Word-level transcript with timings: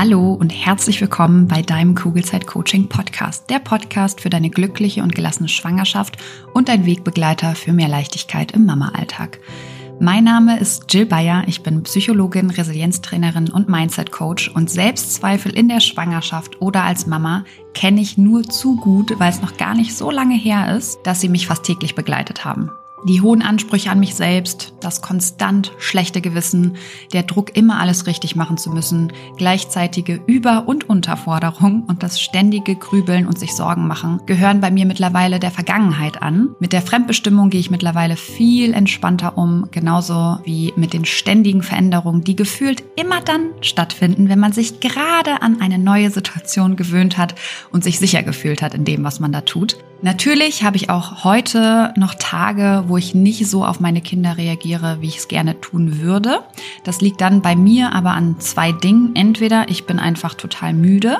Hallo 0.00 0.32
und 0.32 0.50
herzlich 0.50 1.00
willkommen 1.00 1.48
bei 1.48 1.60
deinem 1.60 1.96
Kugelzeit 1.96 2.46
Coaching 2.46 2.88
Podcast, 2.88 3.50
der 3.50 3.58
Podcast 3.58 4.20
für 4.20 4.30
deine 4.30 4.48
glückliche 4.48 5.02
und 5.02 5.12
gelassene 5.12 5.48
Schwangerschaft 5.48 6.18
und 6.54 6.68
dein 6.68 6.86
Wegbegleiter 6.86 7.56
für 7.56 7.72
mehr 7.72 7.88
Leichtigkeit 7.88 8.52
im 8.52 8.64
Mama-Alltag. 8.64 9.40
Mein 9.98 10.22
Name 10.22 10.60
ist 10.60 10.84
Jill 10.94 11.04
Bayer, 11.04 11.42
ich 11.48 11.64
bin 11.64 11.82
Psychologin, 11.82 12.50
Resilienztrainerin 12.50 13.48
und 13.48 13.68
Mindset 13.68 14.12
Coach 14.12 14.48
und 14.54 14.70
Selbstzweifel 14.70 15.52
in 15.52 15.68
der 15.68 15.80
Schwangerschaft 15.80 16.62
oder 16.62 16.84
als 16.84 17.08
Mama 17.08 17.42
kenne 17.74 18.00
ich 18.00 18.16
nur 18.16 18.44
zu 18.44 18.76
gut, 18.76 19.18
weil 19.18 19.30
es 19.30 19.42
noch 19.42 19.56
gar 19.56 19.74
nicht 19.74 19.96
so 19.96 20.12
lange 20.12 20.36
her 20.36 20.76
ist, 20.76 21.00
dass 21.02 21.20
sie 21.20 21.28
mich 21.28 21.48
fast 21.48 21.64
täglich 21.64 21.96
begleitet 21.96 22.44
haben. 22.44 22.70
Die 23.04 23.20
hohen 23.20 23.42
Ansprüche 23.42 23.90
an 23.90 24.00
mich 24.00 24.16
selbst, 24.16 24.74
das 24.80 25.02
konstant 25.02 25.72
schlechte 25.78 26.20
Gewissen, 26.20 26.76
der 27.12 27.22
Druck, 27.22 27.56
immer 27.56 27.78
alles 27.78 28.06
richtig 28.06 28.34
machen 28.34 28.58
zu 28.58 28.70
müssen, 28.70 29.12
gleichzeitige 29.36 30.20
Über- 30.26 30.66
und 30.66 30.88
Unterforderung 30.88 31.84
und 31.84 32.02
das 32.02 32.20
ständige 32.20 32.74
Grübeln 32.74 33.26
und 33.26 33.38
sich 33.38 33.54
Sorgen 33.54 33.86
machen 33.86 34.20
gehören 34.26 34.60
bei 34.60 34.70
mir 34.70 34.84
mittlerweile 34.84 35.38
der 35.38 35.52
Vergangenheit 35.52 36.22
an. 36.22 36.50
Mit 36.58 36.72
der 36.72 36.82
Fremdbestimmung 36.82 37.50
gehe 37.50 37.60
ich 37.60 37.70
mittlerweile 37.70 38.16
viel 38.16 38.74
entspannter 38.74 39.38
um, 39.38 39.68
genauso 39.70 40.38
wie 40.44 40.72
mit 40.76 40.92
den 40.92 41.04
ständigen 41.04 41.62
Veränderungen, 41.62 42.24
die 42.24 42.36
gefühlt 42.36 42.82
immer 42.96 43.20
dann 43.20 43.50
stattfinden, 43.60 44.28
wenn 44.28 44.40
man 44.40 44.52
sich 44.52 44.80
gerade 44.80 45.40
an 45.42 45.60
eine 45.60 45.78
neue 45.78 46.10
Situation 46.10 46.76
gewöhnt 46.76 47.16
hat 47.16 47.36
und 47.70 47.84
sich 47.84 47.98
sicher 47.98 48.22
gefühlt 48.22 48.60
hat 48.60 48.74
in 48.74 48.84
dem, 48.84 49.04
was 49.04 49.20
man 49.20 49.32
da 49.32 49.42
tut. 49.42 49.76
Natürlich 50.00 50.62
habe 50.62 50.76
ich 50.76 50.90
auch 50.90 51.24
heute 51.24 51.92
noch 51.96 52.14
Tage, 52.14 52.84
wo 52.86 52.96
ich 52.96 53.16
nicht 53.16 53.48
so 53.48 53.64
auf 53.64 53.80
meine 53.80 54.00
Kinder 54.00 54.36
reagiere, 54.36 54.98
wie 55.00 55.08
ich 55.08 55.18
es 55.18 55.28
gerne 55.28 55.60
tun 55.60 56.00
würde. 56.00 56.40
Das 56.84 57.00
liegt 57.00 57.20
dann 57.20 57.42
bei 57.42 57.56
mir 57.56 57.92
aber 57.92 58.12
an 58.12 58.38
zwei 58.38 58.70
Dingen. 58.70 59.16
Entweder 59.16 59.68
ich 59.68 59.86
bin 59.86 59.98
einfach 59.98 60.34
total 60.34 60.72
müde 60.72 61.18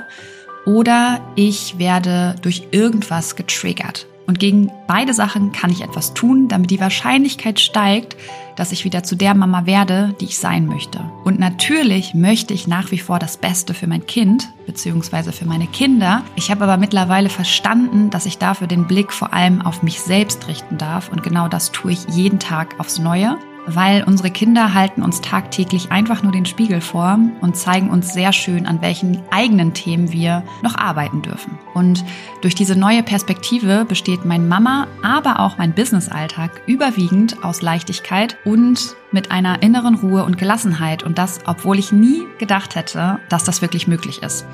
oder 0.64 1.20
ich 1.34 1.78
werde 1.78 2.36
durch 2.40 2.68
irgendwas 2.70 3.34
getriggert. 3.34 4.06
Und 4.28 4.38
gegen 4.38 4.70
beide 4.86 5.14
Sachen 5.14 5.50
kann 5.52 5.70
ich 5.70 5.80
etwas 5.80 6.14
tun, 6.14 6.48
damit 6.48 6.70
die 6.70 6.80
Wahrscheinlichkeit 6.80 7.58
steigt, 7.58 8.14
dass 8.58 8.72
ich 8.72 8.84
wieder 8.84 9.04
zu 9.04 9.14
der 9.14 9.34
Mama 9.34 9.66
werde, 9.66 10.14
die 10.20 10.24
ich 10.24 10.38
sein 10.38 10.66
möchte. 10.66 11.00
Und 11.24 11.38
natürlich 11.38 12.14
möchte 12.14 12.52
ich 12.54 12.66
nach 12.66 12.90
wie 12.90 12.98
vor 12.98 13.18
das 13.18 13.36
Beste 13.36 13.72
für 13.72 13.86
mein 13.86 14.04
Kind 14.06 14.48
bzw. 14.66 15.30
für 15.30 15.46
meine 15.46 15.68
Kinder. 15.68 16.24
Ich 16.34 16.50
habe 16.50 16.64
aber 16.64 16.76
mittlerweile 16.76 17.28
verstanden, 17.28 18.10
dass 18.10 18.26
ich 18.26 18.38
dafür 18.38 18.66
den 18.66 18.86
Blick 18.86 19.12
vor 19.12 19.32
allem 19.32 19.62
auf 19.62 19.82
mich 19.82 20.00
selbst 20.00 20.48
richten 20.48 20.76
darf. 20.76 21.10
Und 21.10 21.22
genau 21.22 21.46
das 21.48 21.70
tue 21.70 21.92
ich 21.92 22.04
jeden 22.10 22.40
Tag 22.40 22.74
aufs 22.80 22.98
Neue 22.98 23.38
weil 23.74 24.04
unsere 24.04 24.30
Kinder 24.30 24.74
halten 24.74 25.02
uns 25.02 25.20
tagtäglich 25.20 25.90
einfach 25.90 26.22
nur 26.22 26.32
den 26.32 26.46
Spiegel 26.46 26.80
vor 26.80 27.18
und 27.40 27.56
zeigen 27.56 27.90
uns 27.90 28.12
sehr 28.12 28.32
schön, 28.32 28.66
an 28.66 28.80
welchen 28.82 29.22
eigenen 29.30 29.74
Themen 29.74 30.12
wir 30.12 30.42
noch 30.62 30.76
arbeiten 30.76 31.22
dürfen. 31.22 31.58
Und 31.74 32.04
durch 32.40 32.54
diese 32.54 32.76
neue 32.76 33.02
Perspektive 33.02 33.84
besteht 33.84 34.24
mein 34.24 34.48
Mama, 34.48 34.86
aber 35.02 35.40
auch 35.40 35.58
mein 35.58 35.74
Businessalltag 35.74 36.62
überwiegend 36.66 37.44
aus 37.44 37.62
Leichtigkeit 37.62 38.36
und 38.44 38.96
mit 39.10 39.30
einer 39.30 39.62
inneren 39.62 39.94
Ruhe 39.94 40.24
und 40.24 40.38
Gelassenheit 40.38 41.02
und 41.02 41.18
das, 41.18 41.40
obwohl 41.46 41.78
ich 41.78 41.92
nie 41.92 42.26
gedacht 42.38 42.74
hätte, 42.74 43.18
dass 43.28 43.44
das 43.44 43.62
wirklich 43.62 43.88
möglich 43.88 44.22
ist. 44.22 44.46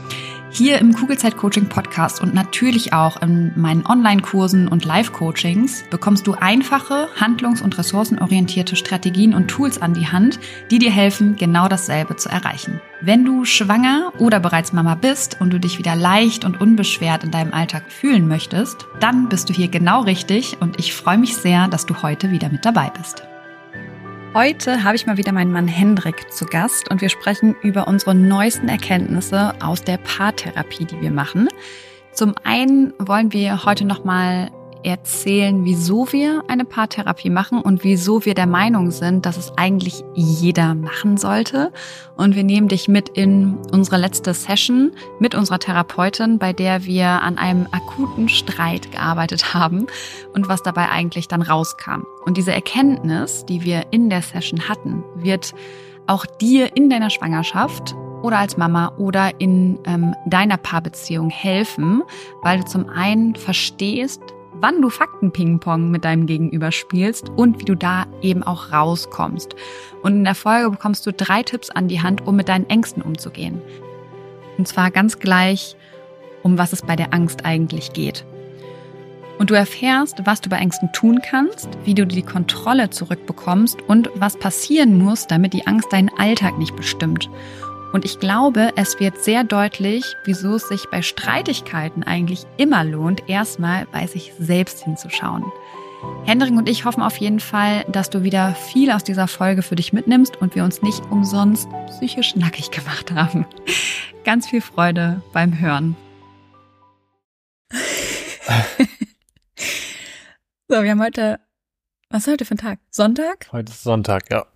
Hier 0.56 0.78
im 0.78 0.94
Kugelzeit 0.94 1.36
Coaching 1.36 1.68
Podcast 1.68 2.20
und 2.20 2.32
natürlich 2.32 2.92
auch 2.92 3.20
in 3.20 3.50
meinen 3.56 3.84
Online-Kursen 3.84 4.68
und 4.68 4.84
Live-Coachings 4.84 5.82
bekommst 5.90 6.28
du 6.28 6.34
einfache, 6.34 7.08
handlungs- 7.18 7.60
und 7.60 7.76
ressourcenorientierte 7.76 8.76
Strategien 8.76 9.34
und 9.34 9.48
Tools 9.48 9.82
an 9.82 9.94
die 9.94 10.06
Hand, 10.06 10.38
die 10.70 10.78
dir 10.78 10.92
helfen, 10.92 11.34
genau 11.34 11.66
dasselbe 11.66 12.14
zu 12.14 12.28
erreichen. 12.28 12.80
Wenn 13.00 13.24
du 13.24 13.44
schwanger 13.44 14.12
oder 14.18 14.38
bereits 14.38 14.72
Mama 14.72 14.94
bist 14.94 15.40
und 15.40 15.52
du 15.52 15.58
dich 15.58 15.78
wieder 15.80 15.96
leicht 15.96 16.44
und 16.44 16.60
unbeschwert 16.60 17.24
in 17.24 17.32
deinem 17.32 17.52
Alltag 17.52 17.90
fühlen 17.90 18.28
möchtest, 18.28 18.86
dann 19.00 19.28
bist 19.28 19.48
du 19.48 19.52
hier 19.52 19.66
genau 19.66 20.02
richtig 20.02 20.58
und 20.60 20.78
ich 20.78 20.94
freue 20.94 21.18
mich 21.18 21.36
sehr, 21.36 21.66
dass 21.66 21.84
du 21.84 22.00
heute 22.00 22.30
wieder 22.30 22.48
mit 22.48 22.64
dabei 22.64 22.92
bist. 22.96 23.24
Heute 24.34 24.82
habe 24.82 24.96
ich 24.96 25.06
mal 25.06 25.16
wieder 25.16 25.30
meinen 25.30 25.52
Mann 25.52 25.68
Hendrik 25.68 26.32
zu 26.32 26.44
Gast 26.44 26.90
und 26.90 27.00
wir 27.00 27.08
sprechen 27.08 27.54
über 27.62 27.86
unsere 27.86 28.16
neuesten 28.16 28.68
Erkenntnisse 28.68 29.54
aus 29.62 29.84
der 29.84 29.96
Paartherapie, 29.96 30.86
die 30.86 31.00
wir 31.00 31.12
machen. 31.12 31.48
Zum 32.10 32.34
einen 32.42 32.92
wollen 32.98 33.32
wir 33.32 33.64
heute 33.64 33.84
nochmal 33.84 34.50
erzählen, 34.84 35.64
wieso 35.64 36.12
wir 36.12 36.44
eine 36.48 36.64
Paartherapie 36.64 37.30
machen 37.30 37.60
und 37.60 37.84
wieso 37.84 38.24
wir 38.24 38.34
der 38.34 38.46
Meinung 38.46 38.90
sind, 38.90 39.26
dass 39.26 39.36
es 39.36 39.52
eigentlich 39.56 40.04
jeder 40.14 40.74
machen 40.74 41.16
sollte. 41.16 41.72
Und 42.16 42.36
wir 42.36 42.44
nehmen 42.44 42.68
dich 42.68 42.86
mit 42.86 43.08
in 43.08 43.56
unsere 43.72 43.96
letzte 43.96 44.34
Session 44.34 44.92
mit 45.18 45.34
unserer 45.34 45.58
Therapeutin, 45.58 46.38
bei 46.38 46.52
der 46.52 46.84
wir 46.84 47.06
an 47.06 47.38
einem 47.38 47.66
akuten 47.72 48.28
Streit 48.28 48.92
gearbeitet 48.92 49.54
haben 49.54 49.86
und 50.34 50.48
was 50.48 50.62
dabei 50.62 50.90
eigentlich 50.90 51.28
dann 51.28 51.42
rauskam. 51.42 52.04
Und 52.24 52.36
diese 52.36 52.52
Erkenntnis, 52.52 53.44
die 53.46 53.62
wir 53.62 53.86
in 53.90 54.10
der 54.10 54.22
Session 54.22 54.68
hatten, 54.68 55.02
wird 55.16 55.54
auch 56.06 56.26
dir 56.26 56.76
in 56.76 56.90
deiner 56.90 57.10
Schwangerschaft 57.10 57.94
oder 58.22 58.38
als 58.38 58.56
Mama 58.56 58.92
oder 58.96 59.38
in 59.38 59.78
ähm, 59.84 60.14
deiner 60.26 60.56
Paarbeziehung 60.56 61.30
helfen, 61.30 62.02
weil 62.42 62.60
du 62.60 62.64
zum 62.64 62.88
einen 62.88 63.34
verstehst, 63.34 64.20
wann 64.60 64.80
du 64.80 64.90
Fakten-Ping-Pong 64.90 65.90
mit 65.90 66.04
deinem 66.04 66.26
Gegenüber 66.26 66.72
spielst 66.72 67.28
und 67.30 67.60
wie 67.60 67.64
du 67.64 67.74
da 67.74 68.06
eben 68.22 68.42
auch 68.42 68.72
rauskommst. 68.72 69.54
Und 70.02 70.12
in 70.12 70.24
der 70.24 70.34
Folge 70.34 70.70
bekommst 70.70 71.06
du 71.06 71.12
drei 71.12 71.42
Tipps 71.42 71.70
an 71.70 71.88
die 71.88 72.02
Hand, 72.02 72.26
um 72.26 72.36
mit 72.36 72.48
deinen 72.48 72.68
Ängsten 72.68 73.02
umzugehen. 73.02 73.60
Und 74.58 74.68
zwar 74.68 74.90
ganz 74.90 75.18
gleich, 75.18 75.76
um 76.42 76.58
was 76.58 76.72
es 76.72 76.82
bei 76.82 76.96
der 76.96 77.12
Angst 77.12 77.44
eigentlich 77.44 77.92
geht. 77.92 78.24
Und 79.38 79.50
du 79.50 79.54
erfährst, 79.54 80.24
was 80.24 80.40
du 80.40 80.48
bei 80.48 80.58
Ängsten 80.58 80.92
tun 80.92 81.20
kannst, 81.28 81.68
wie 81.84 81.94
du 81.94 82.06
die 82.06 82.22
Kontrolle 82.22 82.90
zurückbekommst 82.90 83.82
und 83.82 84.10
was 84.14 84.38
passieren 84.38 84.98
muss, 84.98 85.26
damit 85.26 85.52
die 85.52 85.66
Angst 85.66 85.92
deinen 85.92 86.10
Alltag 86.18 86.56
nicht 86.58 86.76
bestimmt. 86.76 87.28
Und 87.94 88.04
ich 88.04 88.18
glaube, 88.18 88.72
es 88.74 88.98
wird 88.98 89.22
sehr 89.22 89.44
deutlich, 89.44 90.16
wieso 90.24 90.56
es 90.56 90.66
sich 90.66 90.86
bei 90.90 91.00
Streitigkeiten 91.00 92.02
eigentlich 92.02 92.44
immer 92.56 92.82
lohnt, 92.82 93.28
erstmal 93.28 93.86
bei 93.86 94.08
sich 94.08 94.32
selbst 94.36 94.82
hinzuschauen. 94.82 95.44
Hendrik 96.24 96.50
und 96.54 96.68
ich 96.68 96.84
hoffen 96.84 97.04
auf 97.04 97.18
jeden 97.18 97.38
Fall, 97.38 97.84
dass 97.84 98.10
du 98.10 98.24
wieder 98.24 98.56
viel 98.56 98.90
aus 98.90 99.04
dieser 99.04 99.28
Folge 99.28 99.62
für 99.62 99.76
dich 99.76 99.92
mitnimmst 99.92 100.36
und 100.38 100.56
wir 100.56 100.64
uns 100.64 100.82
nicht 100.82 101.04
umsonst 101.12 101.68
psychisch 101.86 102.34
nackig 102.34 102.72
gemacht 102.72 103.12
haben. 103.12 103.46
Ganz 104.24 104.48
viel 104.48 104.60
Freude 104.60 105.22
beim 105.32 105.60
Hören. 105.60 105.94
so, 110.66 110.82
wir 110.82 110.90
haben 110.90 111.00
heute, 111.00 111.38
was 112.10 112.26
ist 112.26 112.32
heute 112.32 112.44
für 112.44 112.56
ein 112.56 112.58
Tag? 112.58 112.80
Sonntag? 112.90 113.46
Heute 113.52 113.70
ist 113.70 113.84
Sonntag, 113.84 114.32
ja. 114.32 114.46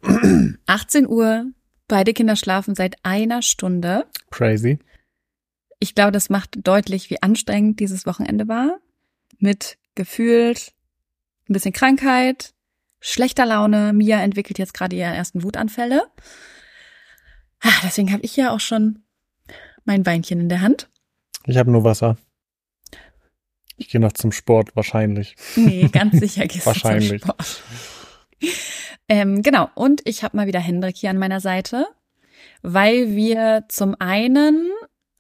18 0.67 1.07
Uhr, 1.07 1.53
Beide 1.89 2.13
Kinder 2.13 2.37
schlafen 2.37 2.75
seit 2.75 2.97
einer 3.03 3.41
Stunde. 3.43 4.07
Crazy. 4.31 4.79
Ich 5.81 5.95
glaube, 5.95 6.13
das 6.13 6.29
macht 6.29 6.59
deutlich, 6.63 7.09
wie 7.11 7.23
anstrengend 7.23 7.81
dieses 7.81 8.05
Wochenende 8.05 8.47
war. 8.47 8.79
Mit 9.39 9.79
gefühlt 9.95 10.73
ein 11.49 11.55
bisschen 11.55 11.73
Krankheit, 11.73 12.53
schlechter 13.01 13.47
Laune. 13.47 13.93
Mia 13.93 14.21
entwickelt 14.21 14.59
jetzt 14.59 14.75
gerade 14.75 14.97
ihre 14.97 15.15
ersten 15.15 15.43
Wutanfälle. 15.43 16.07
Ah, 17.61 17.73
deswegen 17.83 18.13
habe 18.13 18.23
ich 18.23 18.37
ja 18.37 18.51
auch 18.53 18.61
schon 18.61 19.03
mein 19.85 20.05
Weinchen 20.05 20.41
in 20.41 20.49
der 20.49 20.61
Hand. 20.61 20.91
Ich 21.47 21.57
habe 21.57 21.71
nur 21.71 21.85
Wasser. 21.85 22.19
Ich 23.77 23.89
gehe 23.89 24.01
noch 24.01 24.13
zum 24.13 24.33
Sport, 24.33 24.77
wahrscheinlich. 24.77 25.37
Nee, 25.57 25.89
ganz 25.89 26.19
sicher 26.19 26.47
gehst 26.47 26.67
wahrscheinlich. 26.67 27.09
du 27.09 27.19
zum 27.19 27.29
Sport. 27.31 27.63
Ähm, 29.09 29.43
genau, 29.43 29.71
und 29.75 30.03
ich 30.05 30.23
habe 30.23 30.37
mal 30.37 30.47
wieder 30.47 30.61
Hendrik 30.61 30.97
hier 30.97 31.11
an 31.11 31.19
meiner 31.19 31.41
Seite, 31.41 31.87
weil 32.63 33.17
wir 33.17 33.65
zum 33.69 33.97
einen 33.99 34.69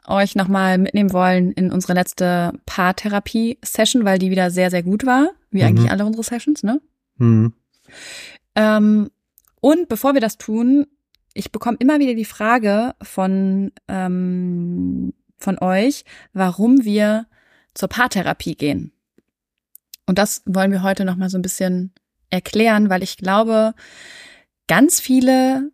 euch 0.06 0.34
nochmal 0.34 0.78
mitnehmen 0.78 1.12
wollen 1.12 1.52
in 1.52 1.70
unsere 1.70 1.94
letzte 1.94 2.52
Paartherapie-Session, 2.66 4.04
weil 4.04 4.18
die 4.18 4.30
wieder 4.30 4.50
sehr, 4.50 4.70
sehr 4.70 4.82
gut 4.82 5.06
war, 5.06 5.30
wie 5.50 5.62
mhm. 5.62 5.68
eigentlich 5.68 5.90
alle 5.90 6.04
unsere 6.04 6.22
Sessions, 6.22 6.62
ne? 6.62 6.80
Mhm. 7.16 7.52
Ähm, 8.54 9.10
und 9.60 9.88
bevor 9.88 10.14
wir 10.14 10.20
das 10.20 10.38
tun, 10.38 10.86
ich 11.34 11.52
bekomme 11.52 11.76
immer 11.80 11.98
wieder 11.98 12.14
die 12.14 12.24
Frage 12.24 12.94
von, 13.02 13.72
ähm, 13.86 15.12
von 15.36 15.58
euch, 15.58 16.04
warum 16.32 16.84
wir 16.84 17.26
zur 17.74 17.88
Paartherapie 17.88 18.54
gehen. 18.54 18.92
Und 20.06 20.18
das 20.18 20.42
wollen 20.46 20.72
wir 20.72 20.82
heute 20.82 21.04
nochmal 21.04 21.28
so 21.28 21.38
ein 21.38 21.42
bisschen 21.42 21.92
erklären, 22.30 22.90
weil 22.90 23.02
ich 23.02 23.16
glaube, 23.16 23.74
ganz 24.66 25.00
viele 25.00 25.70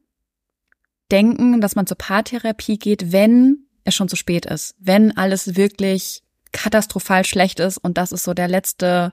denken, 1.11 1.61
dass 1.61 1.77
man 1.77 1.87
zur 1.87 1.99
Paartherapie 1.99 2.79
geht, 2.79 3.13
wenn 3.13 3.67
es 3.85 3.95
schon 3.95 4.09
zu 4.09 4.17
spät 4.17 4.47
ist, 4.47 4.75
wenn 4.79 5.17
alles 5.17 5.57
wirklich 5.57 6.23
katastrophal 6.53 7.25
schlecht 7.25 7.61
ist 7.61 7.79
und 7.79 7.99
das 7.99 8.13
ist 8.13 8.25
so 8.25 8.33
der 8.33 8.49
letzte. 8.49 9.13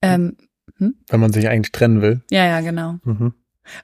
Ähm, 0.00 0.36
hm? 0.78 0.94
Wenn 1.08 1.20
man 1.20 1.32
sich 1.32 1.48
eigentlich 1.48 1.72
trennen 1.72 2.00
will. 2.00 2.22
Ja, 2.30 2.46
ja, 2.46 2.60
genau. 2.60 2.98
Mhm. 3.04 3.34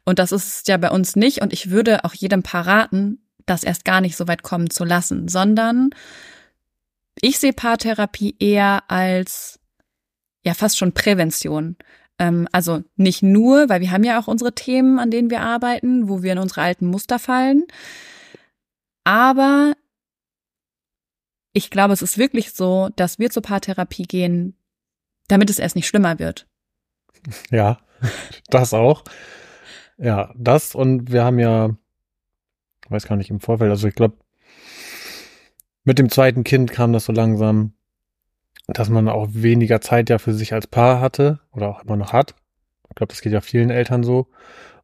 Und 0.05 0.19
das 0.19 0.33
ist 0.33 0.69
ja 0.69 0.77
bei 0.77 0.91
uns 0.91 1.17
nicht. 1.17 1.41
Und 1.41 1.53
ich 1.53 1.71
würde 1.71 2.05
auch 2.05 2.15
jedem 2.15 2.43
Paar 2.43 2.67
raten, 2.67 3.19
das 3.47 3.65
erst 3.65 3.85
gar 3.85 4.01
nicht 4.01 4.17
so 4.17 4.29
weit 4.29 4.43
kommen 4.43 4.71
zu 4.71 4.85
lassen, 4.85 5.29
sondern 5.29 5.91
ich 7.21 7.39
sehe 7.39 7.53
Paartherapie 7.53 8.37
eher 8.39 8.85
als 8.89 9.59
ja 10.45 10.55
fast 10.55 10.79
schon 10.79 10.93
Prävention. 10.93 11.77
Ähm, 12.19 12.49
also 12.53 12.83
nicht 12.97 13.23
nur, 13.23 13.69
weil 13.69 13.81
wir 13.81 13.91
haben 13.91 14.05
ja 14.05 14.21
auch 14.21 14.29
unsere 14.29 14.55
Themen, 14.55 14.99
an 14.99 15.11
denen 15.11 15.31
wir 15.31 15.41
arbeiten, 15.41 16.09
wo 16.09 16.23
wir 16.23 16.33
in 16.33 16.39
unsere 16.39 16.63
alten 16.63 16.87
Muster 16.87 17.19
fallen. 17.19 17.65
Aber 19.05 19.75
ich 21.53 21.71
glaube, 21.71 21.95
es 21.95 22.03
ist 22.03 22.19
wirklich 22.19 22.53
so, 22.53 22.91
dass 22.97 23.19
wir 23.19 23.31
zur 23.31 23.43
Paartherapie 23.43 24.05
gehen, 24.05 24.57
damit 25.29 25.51
es 25.51 25.59
erst 25.59 25.77
nicht 25.77 25.87
schlimmer 25.87 26.19
wird. 26.19 26.47
Ja, 27.51 27.79
das 28.49 28.73
auch. 28.73 29.03
Ja, 29.97 30.33
das 30.37 30.77
und 30.77 31.11
wir 31.11 31.25
haben 31.25 31.41
ja, 31.41 31.77
weiß 32.89 33.07
gar 33.07 33.17
nicht 33.17 33.31
im 33.31 33.41
Vorfeld, 33.41 33.71
also 33.71 33.89
ich 33.89 33.95
glaube, 33.97 34.17
mit 35.83 35.99
dem 35.99 36.11
zweiten 36.11 36.45
Kind 36.45 36.71
kam 36.71 36.93
das 36.93 37.07
so 37.07 37.13
langsam, 37.13 37.73
dass 38.69 38.91
man 38.91 39.09
auch 39.09 39.29
weniger 39.31 39.81
Zeit 39.81 40.11
ja 40.11 40.19
für 40.19 40.35
sich 40.35 40.53
als 40.53 40.67
Paar 40.67 41.01
hatte 41.01 41.41
oder 41.53 41.69
auch 41.69 41.85
immer 41.85 41.97
noch 41.97 42.13
hat. 42.13 42.35
Ich 42.89 42.95
glaube, 42.95 43.13
das 43.13 43.23
geht 43.23 43.33
ja 43.33 43.41
vielen 43.41 43.71
Eltern 43.71 44.03
so. 44.03 44.29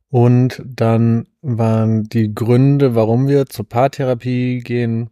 Und 0.09 0.63
dann 0.65 1.27
waren 1.43 2.05
die 2.05 2.35
Gründe, 2.35 2.95
warum 2.95 3.29
wir 3.29 3.47
zur 3.47 3.69
Paartherapie 3.69 4.61
gehen. 4.61 5.11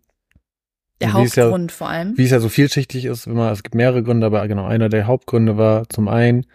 Der 1.01 1.13
Hauptgrund 1.13 1.73
ja, 1.73 1.77
vor 1.77 1.89
allem. 1.89 2.17
Wie 2.17 2.25
es 2.25 2.31
ja 2.31 2.39
so 2.39 2.49
vielschichtig 2.49 3.05
ist, 3.07 3.27
immer, 3.27 3.51
es 3.51 3.63
gibt 3.63 3.75
mehrere 3.75 4.03
Gründe, 4.03 4.27
aber 4.27 4.47
genau, 4.47 4.65
einer 4.65 4.89
der 4.89 5.07
Hauptgründe 5.07 5.59
war 5.59 5.89
zum 5.89 6.09
einen, 6.09 6.47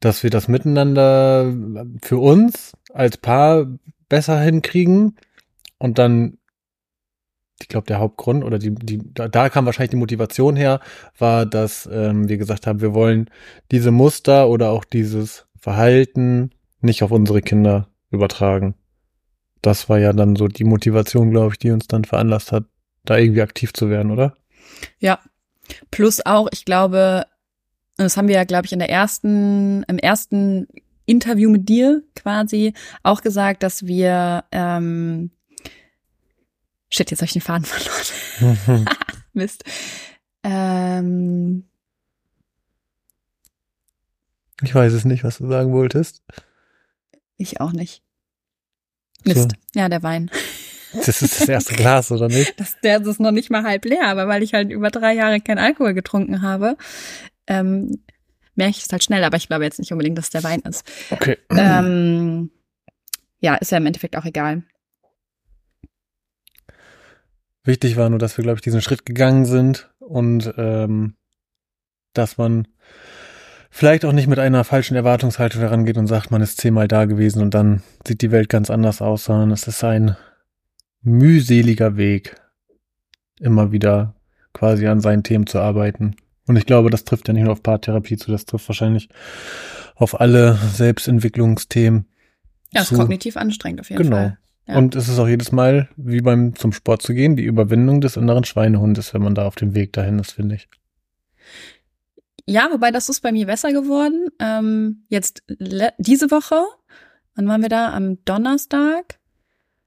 dass 0.00 0.22
wir 0.22 0.30
das 0.30 0.48
miteinander 0.48 1.54
für 2.02 2.18
uns 2.18 2.72
als 2.92 3.18
Paar 3.18 3.66
besser 4.08 4.40
hinkriegen 4.40 5.16
und 5.78 5.98
dann 5.98 6.38
ich 7.60 7.68
glaube, 7.68 7.86
der 7.86 7.98
Hauptgrund 7.98 8.44
oder 8.44 8.58
die, 8.58 8.74
die, 8.74 9.00
da, 9.14 9.48
kam 9.48 9.66
wahrscheinlich 9.66 9.90
die 9.90 9.96
Motivation 9.96 10.56
her, 10.56 10.80
war, 11.18 11.46
dass 11.46 11.88
ähm, 11.90 12.28
wir 12.28 12.36
gesagt 12.36 12.66
haben, 12.66 12.80
wir 12.80 12.94
wollen 12.94 13.30
diese 13.70 13.90
Muster 13.90 14.48
oder 14.48 14.70
auch 14.70 14.84
dieses 14.84 15.46
Verhalten 15.58 16.50
nicht 16.80 17.02
auf 17.02 17.10
unsere 17.10 17.40
Kinder 17.40 17.88
übertragen. 18.10 18.74
Das 19.62 19.88
war 19.88 19.98
ja 19.98 20.12
dann 20.12 20.36
so 20.36 20.48
die 20.48 20.64
Motivation, 20.64 21.30
glaube 21.30 21.54
ich, 21.54 21.58
die 21.58 21.70
uns 21.70 21.86
dann 21.86 22.04
veranlasst 22.04 22.52
hat, 22.52 22.64
da 23.04 23.16
irgendwie 23.16 23.42
aktiv 23.42 23.72
zu 23.72 23.88
werden, 23.88 24.12
oder? 24.12 24.36
Ja. 24.98 25.18
Plus 25.90 26.24
auch, 26.24 26.48
ich 26.52 26.64
glaube, 26.64 27.24
das 27.96 28.16
haben 28.16 28.28
wir 28.28 28.36
ja, 28.36 28.44
glaube 28.44 28.66
ich, 28.66 28.72
in 28.72 28.78
der 28.78 28.90
ersten, 28.90 29.82
im 29.84 29.98
ersten 29.98 30.68
Interview 31.06 31.50
mit 31.50 31.68
dir 31.68 32.02
quasi 32.14 32.74
auch 33.02 33.22
gesagt, 33.22 33.62
dass 33.62 33.86
wir 33.86 34.44
ähm, 34.52 35.30
Shit, 36.90 37.10
jetzt 37.10 37.20
habe 37.20 37.26
ich 37.26 37.32
den 37.32 37.42
Faden 37.42 37.64
verloren. 37.66 38.88
Mist. 39.32 39.64
Ähm, 40.42 41.64
ich 44.62 44.74
weiß 44.74 44.92
es 44.92 45.04
nicht, 45.04 45.24
was 45.24 45.38
du 45.38 45.48
sagen 45.48 45.72
wolltest. 45.72 46.22
Ich 47.36 47.60
auch 47.60 47.72
nicht. 47.72 48.02
Mist. 49.24 49.52
So. 49.52 49.80
Ja, 49.80 49.88
der 49.88 50.02
Wein. 50.02 50.30
Das 50.92 51.20
ist 51.20 51.40
das 51.40 51.48
erste 51.48 51.74
Glas, 51.74 52.10
oder 52.10 52.28
nicht? 52.28 52.58
Das, 52.58 52.76
der 52.82 53.02
ist 53.02 53.20
noch 53.20 53.32
nicht 53.32 53.50
mal 53.50 53.64
halb 53.64 53.84
leer, 53.84 54.06
aber 54.06 54.28
weil 54.28 54.42
ich 54.42 54.54
halt 54.54 54.70
über 54.70 54.90
drei 54.90 55.14
Jahre 55.14 55.40
kein 55.40 55.58
Alkohol 55.58 55.92
getrunken 55.92 56.40
habe, 56.40 56.76
ähm, 57.46 58.02
merke 58.54 58.76
ich 58.78 58.84
es 58.84 58.92
halt 58.92 59.04
schnell, 59.04 59.22
aber 59.24 59.36
ich 59.36 59.48
glaube 59.48 59.64
jetzt 59.64 59.78
nicht 59.78 59.92
unbedingt, 59.92 60.16
dass 60.16 60.30
der 60.30 60.42
Wein 60.42 60.60
ist. 60.60 60.90
Okay. 61.10 61.36
Ähm, 61.50 62.50
ja, 63.40 63.56
ist 63.56 63.72
ja 63.72 63.78
im 63.78 63.86
Endeffekt 63.86 64.16
auch 64.16 64.24
egal. 64.24 64.62
Wichtig 67.66 67.96
war 67.96 68.08
nur, 68.08 68.20
dass 68.20 68.36
wir, 68.36 68.42
glaube 68.42 68.58
ich, 68.58 68.62
diesen 68.62 68.80
Schritt 68.80 69.04
gegangen 69.04 69.44
sind 69.44 69.90
und 69.98 70.54
ähm, 70.56 71.14
dass 72.12 72.38
man 72.38 72.68
vielleicht 73.70 74.04
auch 74.04 74.12
nicht 74.12 74.28
mit 74.28 74.38
einer 74.38 74.62
falschen 74.62 74.94
Erwartungshaltung 74.94 75.60
herangeht 75.60 75.98
und 75.98 76.06
sagt, 76.06 76.30
man 76.30 76.40
ist 76.40 76.60
zehnmal 76.60 76.86
da 76.86 77.06
gewesen 77.06 77.42
und 77.42 77.54
dann 77.54 77.82
sieht 78.06 78.22
die 78.22 78.30
Welt 78.30 78.48
ganz 78.48 78.70
anders 78.70 79.02
aus, 79.02 79.24
sondern 79.24 79.50
es 79.50 79.66
ist 79.66 79.82
ein 79.82 80.16
mühseliger 81.02 81.96
Weg, 81.96 82.40
immer 83.40 83.72
wieder 83.72 84.14
quasi 84.52 84.86
an 84.86 85.00
seinen 85.00 85.24
Themen 85.24 85.46
zu 85.48 85.58
arbeiten. 85.58 86.14
Und 86.46 86.56
ich 86.56 86.66
glaube, 86.66 86.90
das 86.90 87.04
trifft 87.04 87.26
ja 87.26 87.34
nicht 87.34 87.42
nur 87.42 87.52
auf 87.52 87.64
Paartherapie 87.64 88.16
zu, 88.16 88.30
das 88.30 88.46
trifft 88.46 88.68
wahrscheinlich 88.68 89.08
auf 89.96 90.20
alle 90.20 90.54
Selbstentwicklungsthemen. 90.54 92.06
Ja, 92.70 92.82
ist 92.82 92.94
kognitiv 92.94 93.36
anstrengend 93.36 93.80
auf 93.80 93.90
jeden 93.90 94.04
genau. 94.04 94.16
Fall. 94.16 94.38
Ja. 94.66 94.78
Und 94.78 94.96
es 94.96 95.08
ist 95.08 95.18
auch 95.18 95.28
jedes 95.28 95.52
Mal, 95.52 95.88
wie 95.96 96.20
beim 96.20 96.56
zum 96.56 96.72
Sport 96.72 97.02
zu 97.02 97.14
gehen, 97.14 97.36
die 97.36 97.44
Überwindung 97.44 98.00
des 98.00 98.16
inneren 98.16 98.44
Schweinehundes, 98.44 99.14
wenn 99.14 99.22
man 99.22 99.34
da 99.34 99.46
auf 99.46 99.54
dem 99.54 99.74
Weg 99.74 99.92
dahin 99.92 100.18
ist, 100.18 100.32
finde 100.32 100.56
ich. 100.56 100.68
Ja, 102.46 102.68
wobei 102.70 102.90
das 102.90 103.08
ist 103.08 103.20
bei 103.20 103.32
mir 103.32 103.46
besser 103.46 103.72
geworden. 103.72 104.28
Ähm, 104.38 105.04
jetzt 105.08 105.42
diese 105.98 106.30
Woche, 106.30 106.62
wann 107.34 107.48
waren 107.48 107.62
wir 107.62 107.68
da? 107.68 107.92
Am 107.92 108.24
Donnerstag 108.24 109.18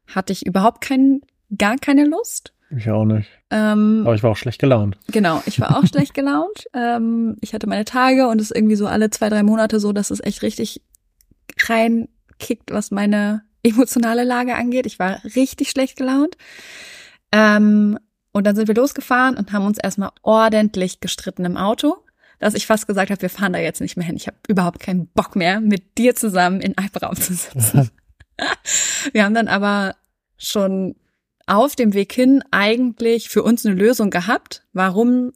hatte 0.07 0.33
ich 0.33 0.45
überhaupt 0.45 0.81
kein, 0.81 1.21
gar 1.57 1.77
keine 1.77 2.05
Lust. 2.05 2.53
Ich 2.75 2.89
auch 2.89 3.05
nicht. 3.05 3.29
Ähm, 3.49 4.03
Aber 4.05 4.15
ich 4.15 4.23
war 4.23 4.31
auch 4.31 4.37
schlecht 4.37 4.59
gelaunt. 4.59 4.97
Genau, 5.07 5.41
ich 5.45 5.59
war 5.59 5.77
auch 5.77 5.85
schlecht 5.85 6.13
gelaunt. 6.13 6.67
Ähm, 6.73 7.35
ich 7.41 7.53
hatte 7.53 7.67
meine 7.67 7.83
Tage 7.83 8.27
und 8.27 8.39
es 8.39 8.51
ist 8.51 8.55
irgendwie 8.55 8.75
so 8.75 8.85
alle 8.85 9.09
zwei, 9.09 9.29
drei 9.29 9.41
Monate 9.41 9.79
so, 9.79 9.91
dass 9.91 10.11
es 10.11 10.23
echt 10.23 10.43
richtig 10.43 10.83
reinkickt, 11.67 12.71
was 12.71 12.91
meine 12.91 13.41
emotionale 13.63 14.23
Lage 14.23 14.55
angeht. 14.55 14.85
Ich 14.85 14.99
war 14.99 15.23
richtig 15.35 15.69
schlecht 15.69 15.97
gelaunt. 15.97 16.37
Ähm, 17.31 17.97
und 18.31 18.45
dann 18.45 18.55
sind 18.55 18.67
wir 18.67 18.75
losgefahren 18.75 19.37
und 19.37 19.51
haben 19.51 19.65
uns 19.65 19.77
erstmal 19.77 20.11
ordentlich 20.21 20.99
gestritten 20.99 21.45
im 21.45 21.57
Auto, 21.57 21.97
dass 22.39 22.53
ich 22.53 22.67
fast 22.67 22.87
gesagt 22.87 23.11
habe, 23.11 23.21
wir 23.21 23.29
fahren 23.29 23.53
da 23.53 23.59
jetzt 23.59 23.81
nicht 23.81 23.97
mehr 23.97 24.05
hin. 24.05 24.15
Ich 24.15 24.27
habe 24.27 24.37
überhaupt 24.47 24.79
keinen 24.79 25.07
Bock 25.07 25.35
mehr, 25.35 25.59
mit 25.59 25.97
dir 25.97 26.15
zusammen 26.15 26.61
in 26.61 26.77
Alpraum 26.77 27.15
zu 27.15 27.33
sitzen. 27.33 27.89
wir 29.11 29.25
haben 29.25 29.33
dann 29.33 29.47
aber 29.47 29.95
schon 30.37 30.95
auf 31.47 31.75
dem 31.75 31.93
Weg 31.93 32.13
hin 32.13 32.43
eigentlich 32.51 33.29
für 33.29 33.43
uns 33.43 33.65
eine 33.65 33.75
Lösung 33.75 34.11
gehabt, 34.11 34.63
warum 34.71 35.33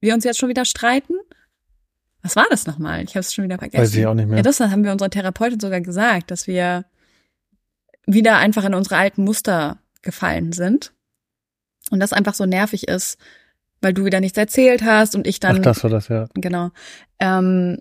wir 0.00 0.14
uns 0.14 0.24
jetzt 0.24 0.38
schon 0.38 0.48
wieder 0.48 0.64
streiten. 0.64 1.14
Was 2.22 2.36
war 2.36 2.46
das 2.50 2.66
nochmal? 2.66 3.02
Ich 3.02 3.10
habe 3.10 3.20
es 3.20 3.34
schon 3.34 3.44
wieder 3.44 3.58
vergessen. 3.58 3.82
Weiß 3.82 3.94
ich 3.94 4.06
auch 4.06 4.14
nicht 4.14 4.28
mehr. 4.28 4.38
Ja, 4.38 4.42
das 4.42 4.60
haben 4.60 4.84
wir 4.84 4.92
unserer 4.92 5.10
Therapeutin 5.10 5.58
sogar 5.58 5.80
gesagt, 5.80 6.30
dass 6.30 6.46
wir 6.46 6.84
wieder 8.12 8.38
einfach 8.38 8.64
in 8.64 8.74
unsere 8.74 8.96
alten 8.96 9.24
Muster 9.24 9.78
gefallen 10.02 10.52
sind. 10.52 10.92
Und 11.90 12.00
das 12.00 12.12
einfach 12.12 12.34
so 12.34 12.46
nervig 12.46 12.88
ist, 12.88 13.18
weil 13.80 13.94
du 13.94 14.04
wieder 14.04 14.20
nichts 14.20 14.38
erzählt 14.38 14.82
hast 14.82 15.14
und 15.14 15.26
ich 15.26 15.40
dann. 15.40 15.58
Ach, 15.58 15.62
das 15.62 15.82
war 15.82 15.90
das, 15.90 16.08
ja. 16.08 16.28
Genau. 16.34 16.70
Ähm, 17.18 17.78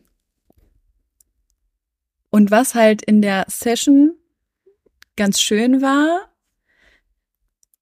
und 2.30 2.52
was 2.52 2.76
halt 2.76 3.02
in 3.02 3.22
der 3.22 3.46
Session 3.48 4.14
ganz 5.16 5.42
schön 5.42 5.82
war, 5.82 6.30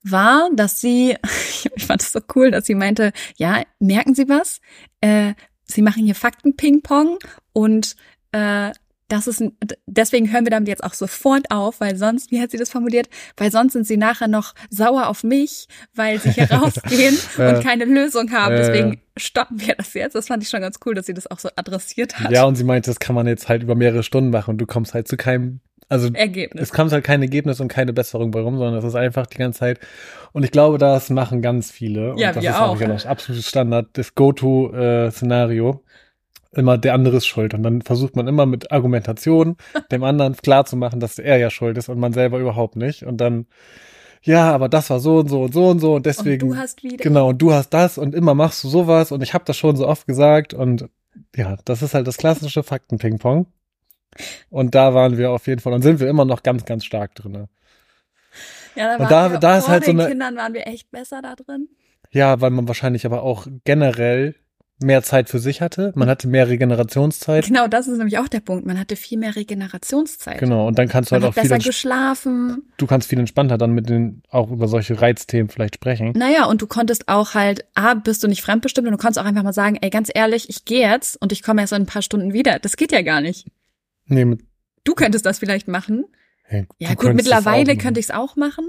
war, 0.04 0.50
dass 0.54 0.82
sie, 0.82 1.18
ich 1.76 1.86
fand 1.86 2.02
es 2.02 2.12
so 2.12 2.20
cool, 2.36 2.52
dass 2.52 2.66
sie 2.66 2.76
meinte, 2.76 3.12
ja, 3.36 3.64
merken 3.80 4.16
Sie 4.16 4.30
was? 4.30 4.60
Äh, 5.02 5.34
sie 5.66 5.82
machen 5.82 6.06
hier 6.06 6.16
Fakten-Ping-Pong 6.16 7.20
und 7.54 7.96
äh, 8.32 8.72
das 9.08 9.28
ist, 9.28 9.42
deswegen 9.86 10.32
hören 10.32 10.46
wir 10.46 10.52
damit 10.52 10.68
jetzt 10.68 10.84
auch 10.84 10.94
sofort 10.94 11.50
auf, 11.50 11.80
weil 11.80 11.96
sonst, 11.96 12.32
wie 12.32 12.42
hat 12.42 12.52
sie 12.52 12.58
das 12.58 12.70
formuliert? 12.70 13.08
Weil 13.38 13.52
sonst 13.52 13.74
sind 13.74 13.88
sie 13.88 13.98
nachher 13.98 14.28
noch 14.28 14.54
sauer 14.70 15.08
auf 15.08 15.24
mich, 15.24 15.68
weil 15.96 16.20
sie 16.20 16.32
hier 16.32 16.52
rausgehen 16.52 17.18
und 17.38 17.64
keine 17.64 17.86
Lösung 17.86 18.32
haben. 18.32 18.56
Deswegen 18.56 19.02
stoppen 19.16 19.62
wir 19.62 19.76
das 19.76 19.94
jetzt. 19.94 20.16
Das 20.16 20.28
fand 20.28 20.44
ich 20.44 20.50
schon 20.50 20.62
ganz 20.62 20.80
cool, 20.86 20.94
dass 20.94 21.06
sie 21.06 21.14
das 21.14 21.30
auch 21.32 21.40
so 21.40 21.50
adressiert 21.56 22.20
hat. 22.20 22.32
Ja, 22.32 22.44
und 22.44 22.56
sie 22.56 22.66
meinte, 22.66 22.90
das 22.90 23.00
kann 23.00 23.16
man 23.16 23.28
jetzt 23.28 23.48
halt 23.48 23.64
über 23.64 23.76
mehrere 23.76 24.04
Stunden 24.04 24.30
machen 24.30 24.52
und 24.52 24.58
du 24.58 24.66
kommst 24.66 24.94
halt 24.94 25.08
zu 25.08 25.16
keinem, 25.16 25.62
also 25.88 26.10
Ergebnis. 26.14 26.64
es 26.64 26.74
kommt 26.74 26.92
halt 26.92 27.06
kein 27.06 27.22
Ergebnis 27.22 27.62
und 27.62 27.70
keine 27.70 27.94
Besserung 27.94 28.32
bei 28.32 28.42
rum, 28.42 28.58
sondern 28.58 28.78
es 28.78 28.84
ist 28.84 28.96
einfach 28.96 29.26
die 29.28 29.38
ganze 29.38 29.60
Zeit. 29.60 29.80
Und 30.34 30.44
ich 30.44 30.52
glaube, 30.52 30.78
das 30.78 31.10
machen 31.10 31.42
ganz 31.42 31.72
viele. 31.72 32.12
Und 32.12 32.18
ja, 32.18 32.34
das 32.34 32.44
wir 32.44 32.50
ist 32.50 32.58
auch. 32.58 32.76
auch 32.76 32.82
ja 32.82 32.88
das 32.88 33.06
absolute 33.06 33.44
Standard, 33.44 33.88
das 33.94 34.16
Go-To-Szenario. 34.16 35.70
Äh, 35.70 35.88
immer 36.52 36.78
der 36.78 36.94
andere 36.94 37.18
ist 37.18 37.28
schuld. 37.28 37.54
Und 37.54 37.64
dann 37.64 37.82
versucht 37.82 38.16
man 38.16 38.28
immer 38.28 38.46
mit 38.46 38.72
Argumentation 38.72 39.58
dem 39.92 40.04
anderen 40.04 40.36
klarzumachen, 40.36 41.00
dass 41.00 41.20
er 41.20 41.38
ja 41.38 41.50
schuld 41.50 41.78
ist 41.78 41.90
und 41.90 42.00
man 42.00 42.14
selber 42.14 42.40
überhaupt 42.40 42.76
nicht. 42.76 43.04
Und 43.04 43.18
dann, 43.18 43.48
ja, 44.22 44.52
aber 44.54 44.70
das 44.70 44.90
war 44.90 45.00
so 45.00 45.20
und 45.20 45.30
so 45.30 45.44
und 45.44 45.54
so 45.54 45.70
und 45.70 45.80
so 45.80 45.96
und 45.96 46.06
deswegen. 46.06 46.50
Und 46.50 46.56
du 46.56 46.62
hast 46.62 46.84
wieder. 46.84 47.04
Genau, 47.04 47.30
und 47.30 47.42
du 47.42 47.54
hast 47.54 47.70
das 47.70 47.98
und 47.98 48.16
immer 48.16 48.34
machst 48.34 48.64
du 48.64 48.70
sowas 48.70 49.12
und 49.12 49.22
ich 49.24 49.34
habe 49.34 49.46
das 49.46 49.58
schon 49.58 49.76
so 49.76 49.88
oft 49.88 50.08
gesagt 50.08 50.54
und 50.54 50.90
ja, 51.36 51.58
das 51.66 51.82
ist 51.82 51.94
halt 51.94 52.08
das 52.08 52.18
klassische 52.18 52.64
Fakten-Ping-Pong. 52.64 53.48
Und 54.50 54.76
da 54.76 54.94
waren 54.94 55.18
wir 55.18 55.32
auf 55.32 55.48
jeden 55.48 55.62
Fall 55.62 55.74
und 55.74 55.82
sind 55.82 56.00
wir 56.00 56.08
immer 56.08 56.26
noch 56.26 56.44
ganz, 56.44 56.66
ganz 56.66 56.86
stark 56.86 57.16
drin. 57.16 57.48
Ja, 58.76 58.98
da, 58.98 59.04
und 59.04 59.12
da, 59.12 59.32
wir, 59.32 59.40
da 59.40 59.58
ist 59.58 59.68
halt 59.68 59.86
so 59.86 59.92
eine. 59.92 60.08
Kindern 60.08 60.36
waren 60.38 60.54
wir 60.54 60.68
echt 60.68 60.92
besser 60.92 61.22
da 61.22 61.36
drin. 61.36 61.68
Ja, 62.12 62.40
weil 62.42 62.52
man 62.52 62.68
wahrscheinlich 62.68 63.06
aber 63.06 63.24
auch 63.24 63.48
generell 63.64 64.36
mehr 64.80 65.02
Zeit 65.04 65.30
für 65.30 65.40
sich 65.40 65.62
hatte. 65.62 65.92
Man 65.96 66.08
hatte 66.08 66.28
mehr 66.28 66.48
Regenerationszeit. 66.48 67.46
Genau, 67.46 67.68
das 67.68 67.88
ist 67.88 67.98
nämlich 67.98 68.20
auch 68.20 68.28
der 68.28 68.42
Punkt. 68.42 68.66
Man 68.66 68.80
hatte 68.80 68.96
viel 68.96 69.18
mehr 69.18 69.36
Regenerationszeit. 69.36 70.40
Genau, 70.40 70.68
und 70.68 70.78
dann 70.78 70.88
kannst 70.88 71.12
du 71.12 71.16
Man 71.16 71.24
halt 71.24 71.32
auch 71.32 71.42
viel, 71.42 71.50
besser 71.50 71.58
geschlafen. 71.64 72.64
du 72.78 72.86
kannst 72.88 73.10
viel 73.10 73.20
entspannter 73.20 73.58
dann 73.58 73.72
mit 73.72 73.90
den, 73.90 74.22
auch 74.30 74.52
über 74.52 74.68
solche 74.68 75.02
Reizthemen 75.02 75.50
vielleicht 75.50 75.76
sprechen. 75.76 76.12
Naja, 76.16 76.46
und 76.46 76.62
du 76.62 76.68
konntest 76.68 77.08
auch 77.08 77.34
halt, 77.34 77.66
A, 77.76 77.96
bist 77.96 78.24
du 78.24 78.28
nicht 78.28 78.42
fremdbestimmt 78.42 78.88
und 78.88 78.92
du 78.94 78.98
konntest 78.98 79.20
auch 79.20 79.26
einfach 79.26 79.44
mal 79.44 79.54
sagen, 79.54 79.78
ey, 79.82 79.90
ganz 79.90 80.10
ehrlich, 80.14 80.50
ich 80.50 80.66
gehe 80.66 80.88
jetzt 80.88 81.20
und 81.22 81.32
ich 81.32 81.42
komme 81.44 81.62
erst 81.62 81.74
in 81.74 81.84
ein 81.84 81.86
paar 81.88 82.02
Stunden 82.02 82.34
wieder. 82.34 82.60
Das 82.60 82.78
geht 82.78 82.92
ja 82.92 83.02
gar 83.02 83.22
nicht. 83.22 83.48
Nee, 84.06 84.26
mit, 84.26 84.42
Du 84.84 84.94
könntest 84.94 85.26
das 85.26 85.40
vielleicht 85.40 85.68
machen. 85.68 86.06
hey, 86.44 86.66
Ja 86.80 86.94
gut, 86.94 87.14
mittlerweile 87.14 87.76
könnte 87.78 88.00
ich 88.00 88.06
es 88.06 88.12
auch 88.12 88.36
machen. 88.38 88.66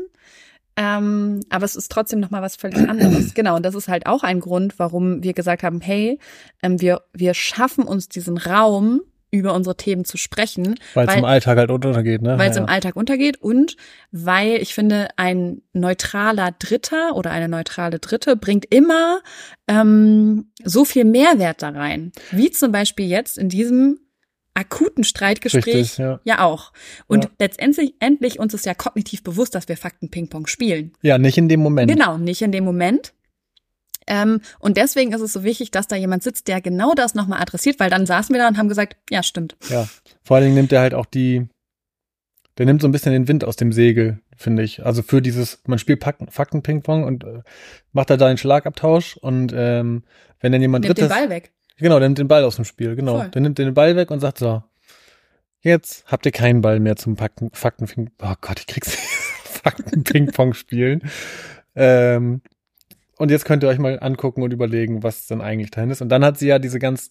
Ähm, 0.81 1.41
aber 1.51 1.65
es 1.65 1.75
ist 1.75 1.91
trotzdem 1.91 2.21
noch 2.21 2.31
mal 2.31 2.41
was 2.41 2.55
völlig 2.55 2.89
anderes. 2.89 3.35
genau, 3.35 3.57
und 3.57 3.67
das 3.67 3.75
ist 3.75 3.89
halt 3.89 4.07
auch 4.07 4.23
ein 4.23 4.39
Grund, 4.39 4.79
warum 4.79 5.25
wir 5.25 5.33
gesagt 5.33 5.65
haben, 5.65 5.81
hey, 5.81 6.21
ähm, 6.63 6.81
wir, 6.81 7.03
wir 7.13 7.35
schaffen 7.35 7.83
uns 7.85 8.09
diesen 8.09 8.39
Raum, 8.39 9.01
über 9.31 9.53
unsere 9.53 9.77
Themen 9.77 10.07
zu 10.07 10.17
sprechen, 10.17 10.77
Weil 10.95 11.07
es 11.07 11.17
im 11.17 11.25
Alltag 11.27 11.59
halt 11.59 11.71
untergeht, 11.71 12.23
ne? 12.23 12.39
weil 12.39 12.49
es 12.49 12.57
ja. 12.57 12.63
im 12.63 12.69
Alltag 12.69 12.97
untergeht 12.97 13.37
und 13.43 13.77
weil 14.11 14.57
ich 14.57 14.73
finde, 14.73 15.09
ein 15.17 15.61
neutraler 15.75 16.53
Dritter 16.59 17.15
oder 17.15 17.31
eine 17.31 17.49
neutrale 17.49 17.99
Dritte 17.99 18.37
bringt 18.37 18.65
immer 18.73 19.21
ähm, 19.67 20.51
so 20.65 20.87
viel 20.87 21.05
Mehrwert 21.05 21.61
da 21.61 21.69
rein. 21.71 22.13
Wie 22.31 22.51
zum 22.51 22.73
Beispiel 22.73 23.07
jetzt 23.07 23.37
in 23.37 23.51
diesem 23.51 23.99
akuten 24.59 25.05
Streitgespräch 25.05 25.67
Richtig, 25.75 25.99
ja. 25.99 26.21
ja 26.25 26.45
auch. 26.45 26.73
Und 27.07 27.25
Ja. 27.25 27.31
letztendlich 27.39 27.95
endlich 28.01 28.39
uns 28.39 28.53
ist 28.55 28.67
ja 28.67 28.75
kognitiv 28.75 29.23
bewusst, 29.23 29.55
dass 29.55 29.69
wir 29.69 29.77
Fakten-Ping-Pong 29.77 30.47
spielen. 30.47 30.93
ja, 31.03 31.17
nicht 31.19 31.39
in 31.39 31.49
dem 31.49 31.61
Moment. 31.61 31.91
Genau, 31.91 32.19
nicht 32.19 32.43
in 32.43 32.53
dem 32.53 32.65
Moment. 32.65 33.15
Ähm, 34.07 34.41
und 34.59 34.77
deswegen 34.79 35.13
ist 35.13 35.21
es 35.21 35.33
so 35.35 35.45
wichtig, 35.45 35.71
dass 35.71 35.87
da 35.87 35.95
jemand 35.97 36.23
sitzt, 36.23 36.49
der 36.49 36.61
genau 36.63 36.95
das 36.95 37.15
nochmal 37.15 37.43
adressiert, 37.43 37.79
weil 37.79 37.91
dann 37.91 38.07
saßen 38.07 38.35
wir 38.35 38.41
da 38.41 38.49
und 38.49 38.57
haben 38.57 38.69
gesagt, 38.71 38.97
ja, 39.11 39.23
stimmt. 39.23 39.57
Ja. 39.69 39.87
Vor 40.25 40.37
allen 40.37 40.45
Dingen 40.47 40.57
nimmt 40.57 40.73
er 40.73 40.81
halt 40.81 40.95
auch 40.95 41.05
die, 41.07 41.47
der 42.57 42.65
nimmt 42.67 42.81
so 42.81 42.89
ein 42.89 42.93
bisschen 42.93 43.13
den 43.13 43.29
Wind 43.29 43.45
aus 43.45 43.57
dem 43.57 43.71
Segel, 43.71 44.21
finde 44.37 44.63
ich. 44.63 44.85
Also 44.85 45.03
für 45.03 45.21
dieses, 45.21 45.61
man 45.67 45.79
spielt 45.79 46.03
Fakten- 46.03 46.31
Fakten-Ping-Pong 46.31 47.05
und 47.05 47.25
äh, 47.25 47.43
macht 47.93 48.09
da 48.09 48.17
da 48.17 48.27
einen 48.29 48.39
Schlagabtausch 48.39 49.19
und 49.19 49.53
ähm, 49.55 50.05
wenn 50.41 50.53
dann 50.53 50.63
jemand 50.63 50.85
Nimmt 50.85 50.97
den 50.97 51.03
drittes, 51.09 51.17
Ball 51.19 51.29
weg. 51.31 51.53
Genau, 51.79 51.99
der 51.99 52.09
nimmt 52.09 52.19
den 52.19 52.29
Ball 52.29 52.45
aus 52.45 52.57
dem 52.57 52.65
Spiel, 52.65 52.97
genau. 52.97 53.19
Voll. 53.19 53.29
Der 53.29 53.41
nimmt 53.43 53.59
den 53.59 53.75
Ball 53.75 53.97
weg 53.97 54.11
und 54.11 54.21
sagt 54.21 54.39
so, 54.39 54.63
jetzt 55.61 56.05
habt 56.07 56.27
ihr 56.27 56.33
keinen 56.33 56.61
Ball 56.61 56.81
mehr 56.81 56.97
zum 56.97 57.17
Fakten, 57.17 57.51
Fakten, 57.53 58.11
oh 58.23 58.35
Gott, 58.41 58.61
ich 58.61 58.67
krieg's 58.67 58.95
Fakten-Ping-Pong 59.45 60.55
spielen. 60.55 61.03
Ähm, 61.75 62.43
und 63.17 63.31
jetzt 63.31 63.45
könnt 63.45 63.63
ihr 63.63 63.69
euch 63.69 63.79
mal 63.79 63.99
angucken 64.01 64.43
und 64.43 64.53
überlegen, 64.53 65.03
was 65.03 65.27
denn 65.27 65.41
eigentlich 65.41 65.71
dahin 65.71 65.91
ist. 65.91 66.01
Und 66.01 66.09
dann 66.09 66.25
hat 66.25 66.39
sie 66.39 66.47
ja 66.47 66.59
diese 66.59 66.79
ganz, 66.79 67.11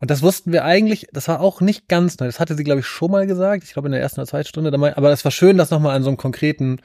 und 0.00 0.10
das 0.10 0.22
wussten 0.22 0.52
wir 0.52 0.64
eigentlich, 0.64 1.06
das 1.12 1.28
war 1.28 1.40
auch 1.40 1.60
nicht 1.60 1.88
ganz 1.88 2.18
neu. 2.18 2.26
Das 2.26 2.40
hatte 2.40 2.56
sie, 2.56 2.64
glaube 2.64 2.80
ich, 2.80 2.86
schon 2.86 3.10
mal 3.10 3.26
gesagt. 3.26 3.62
Ich 3.62 3.72
glaube 3.72 3.88
in 3.88 3.92
der 3.92 4.00
ersten 4.00 4.20
oder 4.20 4.26
zweiten 4.26 4.48
Stunde. 4.48 4.72
Aber 4.72 5.12
es 5.12 5.24
war 5.24 5.30
schön, 5.30 5.56
das 5.56 5.70
nochmal 5.70 5.94
an 5.94 6.02
so 6.02 6.08
einem 6.08 6.16
konkreten, 6.16 6.80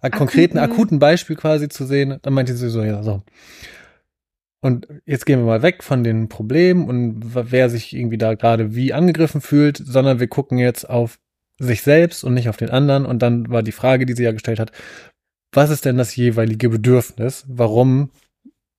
an 0.00 0.10
konkreten, 0.12 0.58
Akuten. 0.58 0.74
akuten 0.74 0.98
Beispiel 0.98 1.36
quasi 1.36 1.68
zu 1.68 1.84
sehen. 1.84 2.18
Dann 2.22 2.32
meinte 2.32 2.54
sie 2.54 2.70
so, 2.70 2.82
ja, 2.82 3.02
so. 3.02 3.22
Und 4.64 4.88
jetzt 5.04 5.26
gehen 5.26 5.40
wir 5.40 5.44
mal 5.44 5.60
weg 5.60 5.82
von 5.82 6.04
den 6.04 6.30
Problemen 6.30 6.88
und 6.88 7.34
wer 7.34 7.68
sich 7.68 7.94
irgendwie 7.94 8.16
da 8.16 8.32
gerade 8.32 8.74
wie 8.74 8.94
angegriffen 8.94 9.42
fühlt, 9.42 9.76
sondern 9.76 10.20
wir 10.20 10.26
gucken 10.26 10.56
jetzt 10.56 10.88
auf 10.88 11.18
sich 11.58 11.82
selbst 11.82 12.24
und 12.24 12.32
nicht 12.32 12.48
auf 12.48 12.56
den 12.56 12.70
anderen. 12.70 13.04
Und 13.04 13.20
dann 13.20 13.50
war 13.50 13.62
die 13.62 13.72
Frage, 13.72 14.06
die 14.06 14.14
sie 14.14 14.24
ja 14.24 14.32
gestellt 14.32 14.58
hat, 14.58 14.72
was 15.52 15.68
ist 15.68 15.84
denn 15.84 15.98
das 15.98 16.16
jeweilige 16.16 16.70
Bedürfnis, 16.70 17.44
warum 17.46 18.10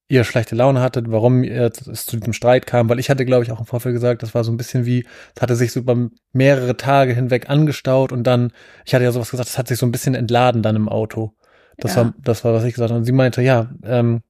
ihr 0.07 0.23
schlechte 0.23 0.55
Laune 0.55 0.81
hattet, 0.81 1.11
warum 1.11 1.43
ihr 1.43 1.71
es 1.91 2.07
zu 2.07 2.17
diesem 2.17 2.33
Streit 2.33 2.65
kam, 2.65 2.89
weil 2.89 2.97
ich 2.97 3.11
hatte, 3.11 3.23
glaube 3.23 3.43
ich, 3.43 3.51
auch 3.51 3.59
im 3.59 3.67
Vorfeld 3.67 3.93
gesagt, 3.93 4.23
das 4.23 4.33
war 4.33 4.43
so 4.43 4.51
ein 4.51 4.57
bisschen 4.57 4.87
wie, 4.87 5.05
es 5.35 5.41
hatte 5.43 5.55
sich 5.55 5.71
so 5.71 5.81
über 5.81 6.09
mehrere 6.33 6.77
Tage 6.77 7.13
hinweg 7.13 7.47
angestaut 7.47 8.11
und 8.11 8.23
dann, 8.23 8.53
ich 8.85 8.95
hatte 8.95 9.03
ja 9.03 9.11
sowas 9.11 9.29
gesagt, 9.29 9.49
es 9.49 9.59
hat 9.59 9.67
sich 9.67 9.77
so 9.77 9.85
ein 9.85 9.91
bisschen 9.91 10.15
entladen 10.15 10.63
dann 10.63 10.75
im 10.75 10.89
Auto. 10.89 11.35
Das 11.77 11.93
Ja. 11.93 12.05
war, 12.05 12.15
das 12.23 12.43
war, 12.43 12.55
was 12.55 12.63
ich 12.63 12.73
gesagt 12.73 12.89
habe. 12.89 12.97
Und 12.97 13.05
sie 13.05 13.11
meinte, 13.11 13.43
ja, 13.43 13.69
ähm, 13.83 14.23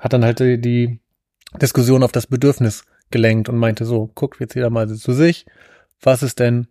hat 0.00 0.12
dann 0.12 0.24
halt 0.24 0.40
die, 0.40 0.60
die 0.60 0.98
Diskussion 1.60 2.02
auf 2.02 2.12
das 2.12 2.26
Bedürfnis 2.26 2.84
gelenkt 3.10 3.48
und 3.48 3.56
meinte 3.56 3.84
so, 3.84 4.10
guckt 4.14 4.40
jetzt 4.40 4.54
jeder 4.54 4.70
mal 4.70 4.88
zu 4.88 5.12
sich, 5.12 5.46
was 6.00 6.22
ist 6.22 6.40
denn 6.40 6.66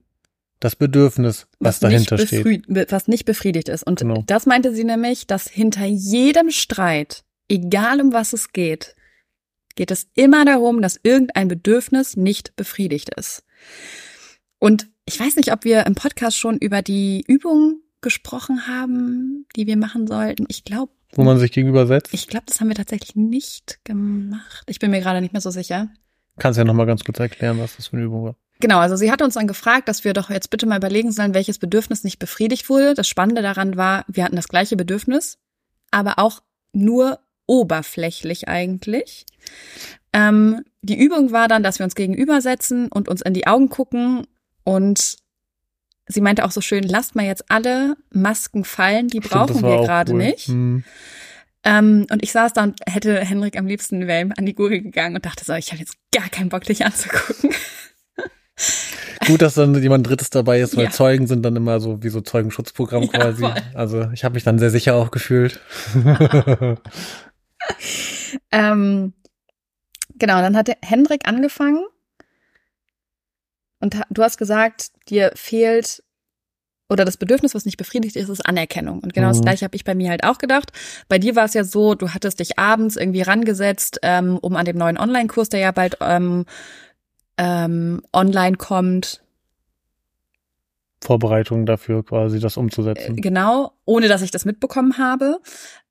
das 0.60 0.76
Bedürfnis, 0.76 1.48
was, 1.60 1.80
dahinter 1.80 2.18
nicht 2.18 2.28
steht? 2.28 2.92
Was 2.92 3.08
nicht 3.08 3.26
befriedigt 3.26 3.70
ist. 3.70 3.84
Und 3.84 4.00
Genau. 4.00 4.24
das 4.28 4.46
meinte 4.46 4.74
sie 4.74 4.84
nämlich, 4.84 5.28
dass 5.28 5.48
hinter 5.48 5.86
jedem 5.86 6.50
Streit, 6.52 7.24
egal 7.48 8.02
um 8.02 8.12
was 8.12 8.34
es 8.34 8.52
geht, 8.52 8.96
geht 9.76 9.92
es 9.92 10.08
immer 10.16 10.44
darum, 10.44 10.82
dass 10.82 11.00
irgendein 11.02 11.48
Bedürfnis 11.48 12.18
nicht 12.18 12.56
befriedigt 12.58 13.14
ist. 13.16 13.44
Und 14.60 14.90
ich 15.06 15.20
weiß 15.20 15.38
nicht, 15.38 15.54
ob 15.54 15.64
wir 15.64 15.86
im 15.86 15.96
Podcast 15.96 16.38
schon 16.38 16.58
über 16.58 16.82
die 16.82 17.24
Übung 17.26 17.82
gesprochen 18.02 18.68
haben, 18.68 19.46
die 19.56 19.68
wir 19.68 19.78
machen 19.78 20.08
sollten. 20.08 20.46
Ich 20.48 20.64
glaube, 20.64 20.92
Wo 21.14 21.24
man 21.24 21.40
sich 21.40 21.52
gegenüber 21.52 21.88
setzt. 21.88 22.14
ich 22.14 22.28
glaube, 22.28 22.46
das 22.48 22.60
haben 22.60 22.68
wir 22.70 22.76
tatsächlich 22.76 23.16
nicht 23.16 23.80
gemacht. 23.84 24.64
Ich 24.68 24.80
bin 24.80 24.92
mir 24.92 25.02
gerade 25.02 25.22
nicht 25.22 25.34
mehr 25.34 25.42
so 25.42 25.50
sicher. 25.52 25.90
Kannst 26.38 26.58
ja 26.58 26.64
noch 26.64 26.74
mal 26.74 26.86
ganz 26.86 27.04
kurz 27.04 27.20
erklären, 27.20 27.60
was 27.60 27.76
das 27.76 27.88
für 27.88 27.98
eine 27.98 28.06
Übung 28.06 28.24
war. 28.24 28.36
Genau, 28.62 28.80
also 28.80 28.96
sie 28.98 29.12
hat 29.12 29.22
uns 29.22 29.36
dann 29.36 29.48
gefragt, 29.48 29.88
dass 29.88 30.04
wir 30.04 30.14
doch 30.14 30.30
jetzt 30.30 30.50
bitte 30.50 30.66
mal 30.66 30.78
überlegen 30.78 31.12
sollen, 31.12 31.34
welches 31.34 31.60
Bedürfnis 31.60 32.04
nicht 32.04 32.20
befriedigt 32.20 32.70
wurde. 32.70 32.94
Das 32.94 33.08
Spannende 33.08 33.42
daran 33.42 33.78
war, 33.78 34.04
wir 34.08 34.24
hatten 34.26 34.36
das 34.36 34.50
gleiche 34.50 34.76
Bedürfnis, 34.76 35.38
aber 35.92 36.20
auch 36.20 36.42
nur 36.74 37.20
oberflächlich 37.46 38.48
eigentlich. 38.48 39.26
Ähm, 40.14 40.64
die 40.82 40.98
Übung 41.00 41.32
war 41.32 41.48
dann, 41.48 41.64
dass 41.64 41.80
wir 41.80 41.84
uns 41.86 41.96
gegenübersetzen 41.96 42.90
und 42.92 43.08
uns 43.08 43.22
in 43.22 43.34
die 43.34 43.48
Augen 43.48 43.70
gucken 43.70 44.28
und 44.64 45.18
sie 46.10 46.20
meinte 46.22 46.44
auch 46.44 46.52
so 46.52 46.60
schön, 46.60 46.84
lasst 46.84 47.16
mal 47.16 47.26
jetzt 47.26 47.46
alle 47.50 47.96
Masken 48.12 48.66
fallen, 48.66 49.08
die 49.08 49.20
Stimmt, 49.20 49.32
brauchen 49.32 49.62
wir 49.62 49.78
gerade 49.78 50.12
cool. 50.12 50.18
nicht. 50.18 50.48
Hm. 50.48 50.84
Ähm, 51.64 52.08
und 52.12 52.24
ich 52.24 52.32
saß 52.32 52.54
da 52.54 52.64
und 52.64 52.80
hätte 52.90 53.20
Henrik 53.20 53.58
am 53.58 53.68
liebsten 53.68 54.08
wäre 54.08 54.30
an 54.38 54.46
die 54.46 54.54
Gurgel 54.56 54.82
gegangen 54.82 55.16
und 55.16 55.26
dachte 55.26 55.46
so, 55.46 55.54
ich 55.54 55.72
habe 55.72 55.80
jetzt 55.80 55.96
gar 56.14 56.28
keinen 56.30 56.50
Bock, 56.50 56.64
dich 56.64 56.86
anzugucken. 56.86 57.52
Gut, 59.28 59.42
dass 59.42 59.54
dann 59.56 59.80
jemand 59.82 60.08
Drittes 60.08 60.30
dabei 60.30 60.60
ist, 60.62 60.76
weil 60.76 60.86
Ja. 60.86 60.92
Zeugen 60.92 61.28
sind 61.28 61.44
dann 61.44 61.56
immer 61.56 61.80
so 61.80 62.02
wie 62.02 62.10
so 62.10 62.22
Zeugenschutzprogramm 62.22 63.04
Ja, 63.14 63.20
quasi. 63.20 63.42
voll. 63.42 63.54
Also 63.74 64.10
ich 64.12 64.24
habe 64.24 64.34
mich 64.34 64.44
dann 64.44 64.58
sehr 64.60 64.70
sicher 64.70 64.96
auch 64.96 65.12
gefühlt. 65.12 65.60
Ähm, 68.52 69.14
genau, 70.18 70.42
dann 70.42 70.56
hat 70.56 70.68
der 70.68 70.78
Hendrik 70.84 71.28
angefangen 71.28 71.86
und 73.80 74.02
du 74.10 74.24
hast 74.24 74.38
gesagt, 74.38 74.92
dir 75.10 75.32
fehlt 75.36 76.04
oder 76.92 77.06
das 77.06 77.18
Bedürfnis, 77.18 77.54
was 77.54 77.66
nicht 77.66 77.78
befriedigt 77.78 78.16
ist, 78.16 78.30
ist 78.30 78.46
Anerkennung. 78.46 79.00
Und 79.00 79.14
genau 79.14 79.28
das 79.28 79.40
Mhm. 79.40 79.44
gleiche 79.44 79.66
habe 79.66 79.76
ich 79.76 79.84
bei 79.84 79.94
mir 79.94 80.10
halt 80.10 80.24
auch 80.24 80.40
gedacht. 80.40 80.72
Bei 81.08 81.20
dir 81.20 81.36
war 81.36 81.46
es 81.46 81.54
ja 81.54 81.64
so, 81.64 81.94
du 81.94 82.10
hattest 82.16 82.40
dich 82.40 82.58
abends 82.58 82.96
irgendwie 82.96 83.22
rangesetzt, 83.22 84.00
ähm, 84.02 84.38
um 84.42 84.56
an 84.56 84.66
dem 84.66 84.78
neuen 84.78 84.98
Online-Kurs, 84.98 85.50
der 85.50 85.60
ja 85.60 85.72
bald 85.72 85.98
ähm, 86.02 86.46
ähm, 87.38 88.02
online 88.12 88.58
kommt, 88.58 89.22
Vorbereitung 91.02 91.66
dafür 91.66 92.04
quasi, 92.04 92.40
das 92.40 92.58
äh, 92.58 92.60
umzusetzen. 92.60 93.16
genau, 93.16 93.72
ohne 93.86 94.08
dass 94.08 94.22
ich 94.22 94.32
das 94.32 94.46
mitbekommen 94.46 94.98
habe. 94.98 95.40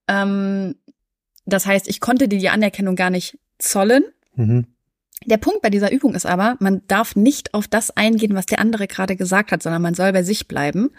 Ähm, 0.06 0.74
das 1.46 1.64
heißt, 1.66 1.88
ich 1.88 2.00
konnte 2.00 2.28
dir 2.28 2.38
die 2.38 2.50
Anerkennung 2.50 2.94
gar 2.94 3.10
nicht 3.10 3.38
zollen. 3.58 4.04
Mhm. 4.34 4.66
Der 5.26 5.36
Punkt 5.36 5.62
bei 5.62 5.70
dieser 5.70 5.92
Übung 5.92 6.14
ist 6.14 6.26
aber, 6.26 6.56
man 6.60 6.82
darf 6.88 7.16
nicht 7.16 7.54
auf 7.54 7.68
das 7.68 7.96
eingehen, 7.96 8.34
was 8.34 8.46
der 8.46 8.60
andere 8.60 8.86
gerade 8.86 9.16
gesagt 9.16 9.52
hat, 9.52 9.62
sondern 9.62 9.82
man 9.82 9.94
soll 9.94 10.12
bei 10.12 10.22
sich 10.22 10.48
bleiben. 10.48 10.90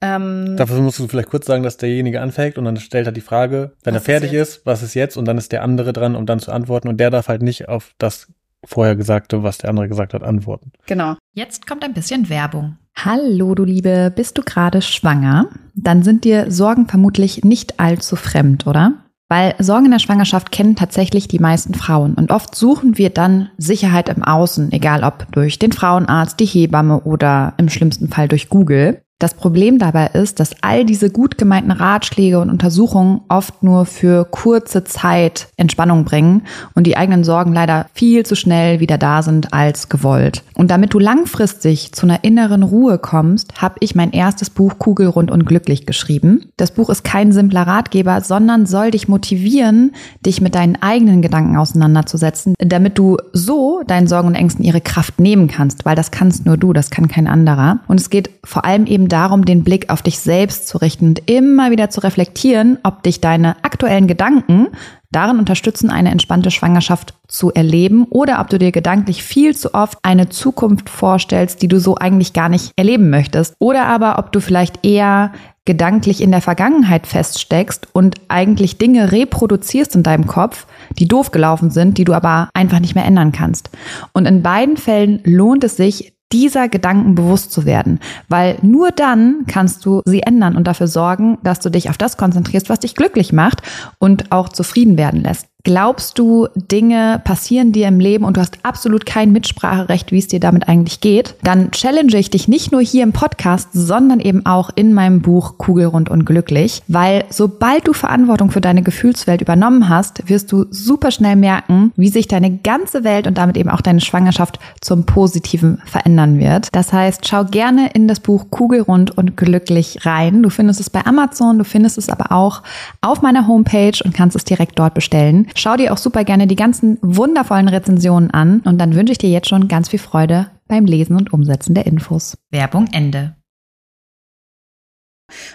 Ähm, 0.00 0.56
Dafür 0.56 0.80
musst 0.80 0.98
du 0.98 1.06
vielleicht 1.06 1.28
kurz 1.28 1.46
sagen, 1.46 1.62
dass 1.62 1.76
derjenige 1.76 2.20
anfängt 2.20 2.58
und 2.58 2.64
dann 2.64 2.76
stellt 2.76 3.06
er 3.06 3.12
die 3.12 3.20
Frage, 3.20 3.72
wenn 3.84 3.94
er 3.94 4.00
fertig 4.00 4.32
ist 4.32 4.42
ist, 4.42 4.66
was 4.66 4.82
ist 4.82 4.94
jetzt? 4.94 5.16
Und 5.16 5.26
dann 5.26 5.38
ist 5.38 5.52
der 5.52 5.62
andere 5.62 5.92
dran, 5.92 6.16
um 6.16 6.26
dann 6.26 6.40
zu 6.40 6.52
antworten. 6.52 6.88
Und 6.88 6.98
der 6.98 7.10
darf 7.10 7.28
halt 7.28 7.42
nicht 7.42 7.68
auf 7.68 7.92
das 7.98 8.32
vorher 8.64 8.96
Gesagte, 8.96 9.42
was 9.42 9.58
der 9.58 9.70
andere 9.70 9.88
gesagt 9.88 10.14
hat, 10.14 10.22
antworten. 10.22 10.72
genau. 10.86 11.16
Jetzt 11.34 11.66
kommt 11.66 11.82
ein 11.82 11.94
bisschen 11.94 12.28
Werbung. 12.28 12.76
Hallo, 12.94 13.54
du 13.54 13.64
Liebe, 13.64 14.12
bist 14.14 14.36
du 14.36 14.42
gerade 14.42 14.82
schwanger? 14.82 15.48
Dann 15.74 16.02
sind 16.02 16.24
dir 16.24 16.50
Sorgen 16.50 16.88
vermutlich 16.88 17.42
nicht 17.42 17.80
allzu 17.80 18.16
fremd, 18.16 18.66
oder? 18.66 19.04
Weil 19.32 19.54
Sorgen 19.58 19.86
in 19.86 19.92
der 19.92 19.98
Schwangerschaft 19.98 20.52
kennen 20.52 20.76
tatsächlich 20.76 21.26
die 21.26 21.38
meisten 21.38 21.72
Frauen 21.72 22.12
und 22.12 22.30
oft 22.30 22.54
suchen 22.54 22.98
wir 22.98 23.08
dann 23.08 23.48
Sicherheit 23.56 24.10
im 24.10 24.22
Außen, 24.22 24.70
egal 24.72 25.04
ob 25.04 25.26
durch 25.32 25.58
den 25.58 25.72
Frauenarzt, 25.72 26.38
die 26.38 26.44
Hebamme 26.44 27.00
oder 27.00 27.54
im 27.56 27.70
schlimmsten 27.70 28.08
Fall 28.08 28.28
durch 28.28 28.50
Google. 28.50 29.00
Das 29.22 29.34
Problem 29.34 29.78
dabei 29.78 30.08
ist, 30.08 30.40
dass 30.40 30.50
all 30.62 30.84
diese 30.84 31.08
gut 31.08 31.38
gemeinten 31.38 31.70
Ratschläge 31.70 32.40
und 32.40 32.50
Untersuchungen 32.50 33.20
oft 33.28 33.62
nur 33.62 33.86
für 33.86 34.24
kurze 34.24 34.82
Zeit 34.82 35.46
Entspannung 35.56 36.04
bringen 36.04 36.42
und 36.74 36.88
die 36.88 36.96
eigenen 36.96 37.22
Sorgen 37.22 37.52
leider 37.52 37.86
viel 37.94 38.26
zu 38.26 38.34
schnell 38.34 38.80
wieder 38.80 38.98
da 38.98 39.22
sind 39.22 39.52
als 39.52 39.88
gewollt. 39.88 40.42
Und 40.54 40.72
damit 40.72 40.92
du 40.92 40.98
langfristig 40.98 41.92
zu 41.92 42.04
einer 42.04 42.24
inneren 42.24 42.64
Ruhe 42.64 42.98
kommst, 42.98 43.62
habe 43.62 43.76
ich 43.78 43.94
mein 43.94 44.10
erstes 44.10 44.50
Buch 44.50 44.80
Kugelrund 44.80 45.30
und 45.30 45.46
glücklich 45.46 45.86
geschrieben. 45.86 46.46
Das 46.56 46.72
Buch 46.72 46.90
ist 46.90 47.04
kein 47.04 47.30
simpler 47.30 47.62
Ratgeber, 47.62 48.22
sondern 48.22 48.66
soll 48.66 48.90
dich 48.90 49.06
motivieren, 49.06 49.92
dich 50.26 50.40
mit 50.40 50.56
deinen 50.56 50.82
eigenen 50.82 51.22
Gedanken 51.22 51.56
auseinanderzusetzen, 51.56 52.54
damit 52.58 52.98
du 52.98 53.18
so 53.32 53.82
deinen 53.86 54.08
Sorgen 54.08 54.26
und 54.26 54.34
Ängsten 54.34 54.64
ihre 54.64 54.80
Kraft 54.80 55.20
nehmen 55.20 55.46
kannst, 55.46 55.84
weil 55.84 55.94
das 55.94 56.10
kannst 56.10 56.44
nur 56.44 56.56
du, 56.56 56.72
das 56.72 56.90
kann 56.90 57.06
kein 57.06 57.28
anderer. 57.28 57.78
Und 57.86 58.00
es 58.00 58.10
geht 58.10 58.30
vor 58.44 58.64
allem 58.64 58.86
eben 58.86 59.01
darum, 59.08 59.44
den 59.44 59.64
Blick 59.64 59.90
auf 59.90 60.02
dich 60.02 60.18
selbst 60.18 60.68
zu 60.68 60.78
richten 60.78 61.08
und 61.08 61.30
immer 61.30 61.70
wieder 61.70 61.90
zu 61.90 62.00
reflektieren, 62.00 62.78
ob 62.82 63.02
dich 63.02 63.20
deine 63.20 63.56
aktuellen 63.64 64.06
Gedanken 64.06 64.68
darin 65.12 65.38
unterstützen, 65.38 65.90
eine 65.90 66.10
entspannte 66.10 66.50
Schwangerschaft 66.50 67.14
zu 67.28 67.52
erleben 67.52 68.06
oder 68.08 68.40
ob 68.40 68.48
du 68.48 68.58
dir 68.58 68.72
gedanklich 68.72 69.22
viel 69.22 69.54
zu 69.54 69.74
oft 69.74 69.98
eine 70.02 70.30
Zukunft 70.30 70.88
vorstellst, 70.88 71.62
die 71.62 71.68
du 71.68 71.78
so 71.78 71.96
eigentlich 71.96 72.32
gar 72.32 72.48
nicht 72.48 72.72
erleben 72.76 73.10
möchtest. 73.10 73.54
Oder 73.58 73.86
aber 73.86 74.18
ob 74.18 74.32
du 74.32 74.40
vielleicht 74.40 74.84
eher 74.84 75.32
gedanklich 75.64 76.20
in 76.20 76.32
der 76.32 76.40
Vergangenheit 76.40 77.06
feststeckst 77.06 77.88
und 77.92 78.16
eigentlich 78.28 78.78
Dinge 78.78 79.12
reproduzierst 79.12 79.94
in 79.94 80.02
deinem 80.02 80.26
Kopf, 80.26 80.66
die 80.98 81.06
doof 81.06 81.30
gelaufen 81.30 81.70
sind, 81.70 81.98
die 81.98 82.04
du 82.04 82.14
aber 82.14 82.48
einfach 82.52 82.80
nicht 82.80 82.96
mehr 82.96 83.04
ändern 83.04 83.30
kannst. 83.30 83.70
Und 84.12 84.26
in 84.26 84.42
beiden 84.42 84.76
Fällen 84.76 85.20
lohnt 85.24 85.62
es 85.62 85.76
sich, 85.76 86.14
dieser 86.32 86.68
Gedanken 86.68 87.14
bewusst 87.14 87.52
zu 87.52 87.66
werden, 87.66 88.00
weil 88.28 88.58
nur 88.62 88.90
dann 88.90 89.44
kannst 89.46 89.84
du 89.84 90.00
sie 90.04 90.22
ändern 90.22 90.56
und 90.56 90.66
dafür 90.66 90.88
sorgen, 90.88 91.38
dass 91.42 91.60
du 91.60 91.70
dich 91.70 91.90
auf 91.90 91.98
das 91.98 92.16
konzentrierst, 92.16 92.68
was 92.68 92.80
dich 92.80 92.94
glücklich 92.94 93.32
macht 93.32 93.62
und 93.98 94.32
auch 94.32 94.48
zufrieden 94.48 94.96
werden 94.96 95.22
lässt. 95.22 95.51
Glaubst 95.64 96.18
du, 96.18 96.48
Dinge 96.56 97.20
passieren 97.22 97.70
dir 97.70 97.86
im 97.86 98.00
Leben 98.00 98.24
und 98.24 98.36
du 98.36 98.40
hast 98.40 98.58
absolut 98.64 99.06
kein 99.06 99.30
Mitspracherecht, 99.30 100.10
wie 100.10 100.18
es 100.18 100.26
dir 100.26 100.40
damit 100.40 100.68
eigentlich 100.68 101.00
geht? 101.00 101.36
Dann 101.44 101.70
challenge 101.70 102.18
ich 102.18 102.30
dich 102.30 102.48
nicht 102.48 102.72
nur 102.72 102.80
hier 102.80 103.04
im 103.04 103.12
Podcast, 103.12 103.68
sondern 103.72 104.18
eben 104.18 104.44
auch 104.44 104.70
in 104.74 104.92
meinem 104.92 105.22
Buch 105.22 105.58
Kugelrund 105.58 106.10
und 106.10 106.24
glücklich, 106.24 106.82
weil 106.88 107.26
sobald 107.30 107.86
du 107.86 107.92
Verantwortung 107.92 108.50
für 108.50 108.60
deine 108.60 108.82
Gefühlswelt 108.82 109.40
übernommen 109.40 109.88
hast, 109.88 110.28
wirst 110.28 110.50
du 110.50 110.66
super 110.70 111.12
schnell 111.12 111.36
merken, 111.36 111.92
wie 111.94 112.08
sich 112.08 112.26
deine 112.26 112.58
ganze 112.58 113.04
Welt 113.04 113.28
und 113.28 113.38
damit 113.38 113.56
eben 113.56 113.70
auch 113.70 113.82
deine 113.82 114.00
Schwangerschaft 114.00 114.58
zum 114.80 115.06
Positiven 115.06 115.80
verändern 115.84 116.40
wird. 116.40 116.70
Das 116.72 116.92
heißt, 116.92 117.28
schau 117.28 117.44
gerne 117.44 117.90
in 117.94 118.08
das 118.08 118.18
Buch 118.18 118.46
Kugelrund 118.50 119.16
und 119.16 119.36
glücklich 119.36 120.04
rein. 120.04 120.42
Du 120.42 120.50
findest 120.50 120.80
es 120.80 120.90
bei 120.90 121.06
Amazon, 121.06 121.58
du 121.58 121.64
findest 121.64 121.98
es 121.98 122.08
aber 122.08 122.32
auch 122.32 122.64
auf 123.00 123.22
meiner 123.22 123.46
Homepage 123.46 123.98
und 124.04 124.12
kannst 124.12 124.34
es 124.34 124.44
direkt 124.44 124.76
dort 124.80 124.94
bestellen. 124.94 125.46
Schau 125.54 125.76
dir 125.76 125.92
auch 125.92 125.98
super 125.98 126.24
gerne 126.24 126.46
die 126.46 126.56
ganzen 126.56 126.98
wundervollen 127.02 127.68
Rezensionen 127.68 128.30
an 128.30 128.60
und 128.60 128.78
dann 128.78 128.94
wünsche 128.94 129.12
ich 129.12 129.18
dir 129.18 129.30
jetzt 129.30 129.48
schon 129.48 129.68
ganz 129.68 129.88
viel 129.88 129.98
Freude 129.98 130.50
beim 130.68 130.84
Lesen 130.84 131.16
und 131.16 131.32
Umsetzen 131.32 131.74
der 131.74 131.86
Infos. 131.86 132.38
Werbung 132.50 132.88
Ende. 132.92 133.36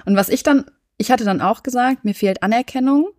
Und 0.06 0.16
was 0.16 0.30
ich 0.30 0.44
dann, 0.44 0.66
ich 0.98 1.12
hatte 1.12 1.24
dann 1.24 1.42
auch 1.42 1.64
gesagt, 1.64 2.06
mir 2.06 2.14
fehlt 2.14 2.44
Anerkennung, 2.44 3.10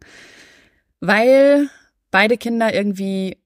weil 1.01 1.69
beide 2.11 2.37
Kinder 2.37 2.75
irgendwie, 2.75 3.39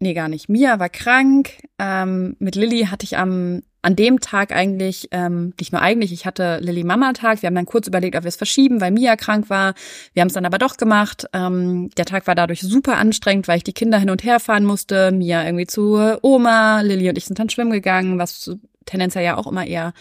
nee, 0.00 0.14
gar 0.14 0.28
nicht. 0.28 0.48
Mia 0.48 0.78
war 0.78 0.88
krank. 0.88 1.62
Ähm, 1.78 2.36
mit 2.38 2.56
Lilly 2.56 2.86
hatte 2.90 3.04
ich 3.04 3.16
am 3.16 3.62
an 3.84 3.96
dem 3.96 4.20
Tag 4.20 4.50
eigentlich, 4.50 5.08
ähm, 5.10 5.52
nicht 5.60 5.72
nur 5.72 5.82
eigentlich, 5.82 6.12
ich 6.12 6.24
hatte 6.24 6.58
Lilly 6.60 6.84
Mama 6.84 7.12
Tag. 7.12 7.42
Wir 7.42 7.48
haben 7.48 7.54
dann 7.54 7.66
kurz 7.66 7.86
überlegt, 7.86 8.16
ob 8.16 8.24
wir 8.24 8.28
es 8.28 8.36
verschieben, 8.36 8.80
weil 8.80 8.90
Mia 8.90 9.16
krank 9.16 9.50
war. 9.50 9.74
Wir 10.14 10.22
haben 10.22 10.28
es 10.28 10.32
dann 10.32 10.46
aber 10.46 10.58
doch 10.58 10.76
gemacht. 10.78 11.26
Ähm, 11.34 11.90
der 11.96 12.06
Tag 12.06 12.26
war 12.26 12.34
dadurch 12.34 12.60
super 12.60 12.96
anstrengend, 12.96 13.46
weil 13.46 13.58
ich 13.58 13.64
die 13.64 13.74
Kinder 13.74 13.98
hin 13.98 14.10
und 14.10 14.24
her 14.24 14.40
fahren 14.40 14.64
musste. 14.64 15.12
Mia 15.12 15.44
irgendwie 15.44 15.66
zu 15.66 16.18
Oma, 16.22 16.80
Lilly 16.80 17.10
und 17.10 17.18
ich 17.18 17.26
sind 17.26 17.38
dann 17.38 17.50
schwimmen 17.50 17.72
gegangen, 17.72 18.18
was 18.18 18.56
tendenziell 18.86 19.24
ja 19.24 19.36
auch 19.36 19.46
immer 19.46 19.66
eher 19.66 19.92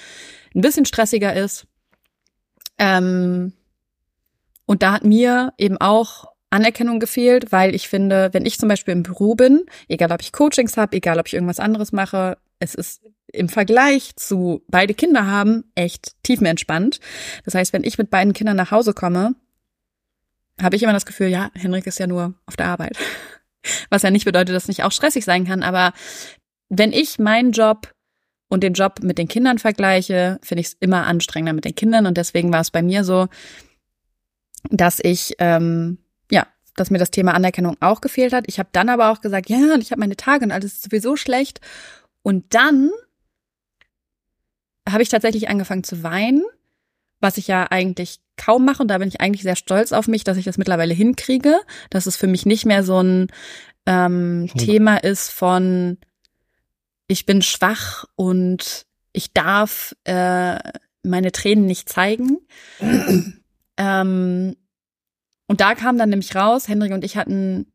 ein 0.55 0.61
bisschen 0.61 0.85
stressiger 0.85 1.33
ist. 1.33 1.65
Ähm, 2.77 3.53
und 4.65 4.81
da 4.81 4.93
hat 4.93 5.03
mir 5.03 5.53
eben 5.57 5.77
auch 5.77 6.33
Anerkennung 6.49 6.99
gefehlt, 6.99 7.51
weil 7.51 7.75
ich 7.75 7.89
finde, 7.89 8.29
wenn 8.31 8.45
ich 8.45 8.59
zum 8.59 8.69
Beispiel 8.69 8.93
im 8.93 9.03
Büro 9.03 9.35
bin, 9.35 9.65
egal 9.89 10.11
ob 10.11 10.21
ich 10.21 10.31
Coachings 10.31 10.77
habe, 10.77 10.95
egal 10.95 11.19
ob 11.19 11.27
ich 11.27 11.33
irgendwas 11.33 11.59
anderes 11.59 11.91
mache, 11.91 12.37
es 12.63 12.75
ist 12.75 13.01
im 13.27 13.49
Vergleich 13.49 14.15
zu 14.15 14.63
beide 14.67 14.93
Kinder 14.93 15.25
haben 15.25 15.65
echt 15.75 16.13
tiefenentspannt. 16.23 16.99
Das 17.45 17.55
heißt, 17.55 17.73
wenn 17.73 17.83
ich 17.83 17.97
mit 17.97 18.09
beiden 18.09 18.33
Kindern 18.33 18.55
nach 18.55 18.71
Hause 18.71 18.93
komme, 18.93 19.35
habe 20.61 20.75
ich 20.75 20.83
immer 20.83 20.93
das 20.93 21.05
Gefühl, 21.05 21.27
ja, 21.27 21.51
Henrik 21.55 21.87
ist 21.87 21.99
ja 21.99 22.07
nur 22.07 22.35
auf 22.45 22.55
der 22.55 22.67
Arbeit. 22.67 22.97
Was 23.89 24.03
ja 24.03 24.11
nicht 24.11 24.25
bedeutet, 24.25 24.55
dass 24.55 24.63
es 24.63 24.67
nicht 24.67 24.83
auch 24.83 24.91
stressig 24.91 25.25
sein 25.25 25.45
kann, 25.45 25.63
aber 25.63 25.93
wenn 26.69 26.91
ich 26.91 27.19
meinen 27.19 27.51
Job 27.51 27.93
und 28.49 28.61
den 28.61 28.73
Job 28.73 28.99
mit 29.01 29.17
den 29.17 29.27
Kindern 29.27 29.57
vergleiche, 29.57 30.39
finde 30.43 30.61
ich 30.61 30.67
es 30.67 30.77
immer 30.79 31.05
anstrengender 31.05 31.53
mit 31.53 31.65
den 31.65 31.75
Kindern 31.75 32.05
und 32.05 32.17
deswegen 32.17 32.51
war 32.51 32.61
es 32.61 32.71
bei 32.71 32.81
mir 32.81 33.03
so, 33.03 33.27
dass 34.69 34.99
ich 35.01 35.35
ähm, 35.39 35.97
ja, 36.29 36.47
dass 36.75 36.91
mir 36.91 36.97
das 36.97 37.11
Thema 37.11 37.33
Anerkennung 37.33 37.77
auch 37.79 38.01
gefehlt 38.01 38.33
hat. 38.33 38.45
Ich 38.47 38.59
habe 38.59 38.69
dann 38.73 38.89
aber 38.89 39.11
auch 39.11 39.21
gesagt, 39.21 39.49
ja, 39.49 39.75
ich 39.79 39.91
habe 39.91 39.99
meine 39.99 40.17
Tage 40.17 40.45
und 40.45 40.51
alles 40.51 40.73
ist 40.73 40.83
sowieso 40.83 41.15
schlecht 41.15 41.61
und 42.23 42.53
dann 42.53 42.89
habe 44.89 45.03
ich 45.03 45.09
tatsächlich 45.09 45.49
angefangen 45.49 45.83
zu 45.83 46.03
weinen, 46.03 46.43
was 47.19 47.37
ich 47.37 47.47
ja 47.47 47.67
eigentlich 47.69 48.19
kaum 48.37 48.65
mache. 48.65 48.81
Und 48.81 48.89
da 48.89 48.97
bin 48.97 49.07
ich 49.07 49.21
eigentlich 49.21 49.43
sehr 49.43 49.55
stolz 49.55 49.91
auf 49.91 50.07
mich, 50.07 50.23
dass 50.23 50.37
ich 50.37 50.45
das 50.45 50.57
mittlerweile 50.57 50.93
hinkriege, 50.93 51.61
dass 51.89 52.05
es 52.05 52.17
für 52.17 52.27
mich 52.27 52.45
nicht 52.45 52.65
mehr 52.65 52.83
so 52.83 53.01
ein 53.01 53.27
ähm, 53.85 54.49
hm. 54.51 54.59
Thema 54.59 54.97
ist 54.97 55.29
von 55.29 55.97
ich 57.07 57.25
bin 57.25 57.41
schwach 57.41 58.05
und 58.15 58.85
ich 59.11 59.33
darf 59.33 59.95
äh, 60.05 60.57
meine 61.03 61.31
Tränen 61.31 61.65
nicht 61.65 61.89
zeigen. 61.89 62.39
ähm, 63.77 64.55
und 65.47 65.61
da 65.61 65.75
kam 65.75 65.97
dann 65.97 66.09
nämlich 66.09 66.35
raus, 66.35 66.67
Hendrik 66.67 66.93
und 66.93 67.03
ich 67.03 67.17
hatten 67.17 67.72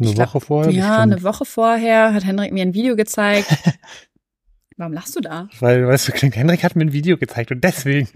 eine 0.00 0.12
glaub, 0.12 0.28
Woche 0.28 0.40
vorher? 0.40 0.72
Ja, 0.72 0.88
bestimmt. 0.88 1.12
eine 1.12 1.22
Woche 1.22 1.44
vorher 1.44 2.14
hat 2.14 2.24
Hendrik 2.24 2.52
mir 2.52 2.62
ein 2.62 2.74
Video 2.74 2.96
gezeigt. 2.96 3.48
Warum 4.76 4.92
lachst 4.92 5.16
du 5.16 5.20
da? 5.20 5.48
Weil, 5.60 5.86
weißt 5.86 6.08
du, 6.08 6.12
klingt, 6.12 6.36
Hendrik 6.36 6.62
hat 6.62 6.76
mir 6.76 6.84
ein 6.84 6.92
Video 6.92 7.16
gezeigt 7.16 7.50
und 7.50 7.64
deswegen. 7.64 8.08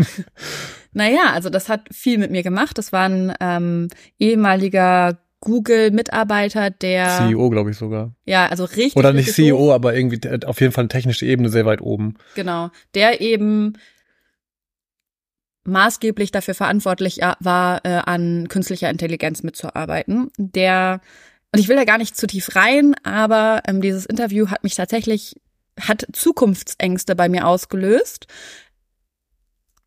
naja, 0.92 1.32
also 1.32 1.48
das 1.48 1.70
hat 1.70 1.88
viel 1.90 2.18
mit 2.18 2.30
mir 2.30 2.42
gemacht. 2.42 2.76
Das 2.76 2.92
war 2.92 3.08
ein 3.08 3.32
ähm, 3.40 3.88
ehemaliger 4.18 5.18
Google-Mitarbeiter, 5.40 6.68
der 6.68 7.16
CEO, 7.16 7.48
glaube 7.48 7.70
ich 7.70 7.78
sogar. 7.78 8.14
Ja, 8.26 8.46
also 8.48 8.64
richtig. 8.64 8.96
Oder 8.96 9.14
nicht 9.14 9.32
CEO, 9.32 9.56
hoch. 9.56 9.72
aber 9.72 9.94
irgendwie 9.94 10.20
auf 10.44 10.60
jeden 10.60 10.72
Fall 10.72 10.82
eine 10.82 10.88
technische 10.88 11.24
Ebene 11.24 11.48
sehr 11.48 11.64
weit 11.64 11.80
oben. 11.80 12.16
Genau, 12.34 12.70
der 12.94 13.22
eben 13.22 13.78
maßgeblich 15.64 16.30
dafür 16.30 16.54
verantwortlich 16.54 17.20
war, 17.40 17.84
äh, 17.84 18.00
an 18.04 18.48
künstlicher 18.48 18.90
Intelligenz 18.90 19.42
mitzuarbeiten. 19.42 20.30
Der 20.36 21.00
und 21.52 21.58
ich 21.58 21.68
will 21.68 21.76
da 21.76 21.84
gar 21.84 21.98
nicht 21.98 22.16
zu 22.16 22.26
tief 22.26 22.54
rein, 22.54 22.94
aber 23.02 23.62
ähm, 23.66 23.80
dieses 23.80 24.06
Interview 24.06 24.48
hat 24.48 24.62
mich 24.62 24.74
tatsächlich, 24.74 25.40
hat 25.80 26.06
Zukunftsängste 26.12 27.16
bei 27.16 27.28
mir 27.28 27.46
ausgelöst, 27.46 28.26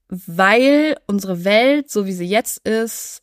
weil 0.10 0.98
unsere 1.08 1.46
Welt, 1.46 1.90
so 1.90 2.06
wie 2.06 2.12
sie 2.12 2.26
jetzt 2.26 2.68
ist, 2.68 3.22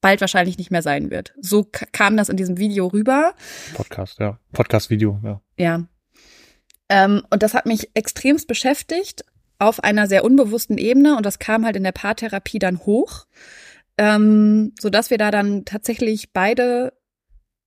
bald 0.00 0.20
wahrscheinlich 0.20 0.58
nicht 0.58 0.70
mehr 0.70 0.82
sein 0.82 1.10
wird. 1.10 1.34
So 1.40 1.64
kam 1.64 2.16
das 2.16 2.28
in 2.28 2.36
diesem 2.36 2.58
Video 2.58 2.86
rüber. 2.88 3.34
Podcast, 3.74 4.18
ja. 4.18 4.38
Podcast-Video, 4.52 5.20
ja. 5.22 5.40
Ja. 5.56 5.84
Ähm, 6.88 7.22
und 7.30 7.42
das 7.42 7.54
hat 7.54 7.66
mich 7.66 7.90
extremst 7.94 8.46
beschäftigt 8.46 9.24
auf 9.58 9.82
einer 9.82 10.06
sehr 10.06 10.24
unbewussten 10.24 10.78
Ebene 10.78 11.16
und 11.16 11.24
das 11.24 11.38
kam 11.38 11.64
halt 11.64 11.76
in 11.76 11.84
der 11.84 11.92
Paartherapie 11.92 12.58
dann 12.58 12.80
hoch, 12.80 13.26
ähm, 13.96 14.74
so 14.78 14.90
dass 14.90 15.10
wir 15.10 15.18
da 15.18 15.30
dann 15.30 15.64
tatsächlich 15.64 16.32
beide 16.32 16.92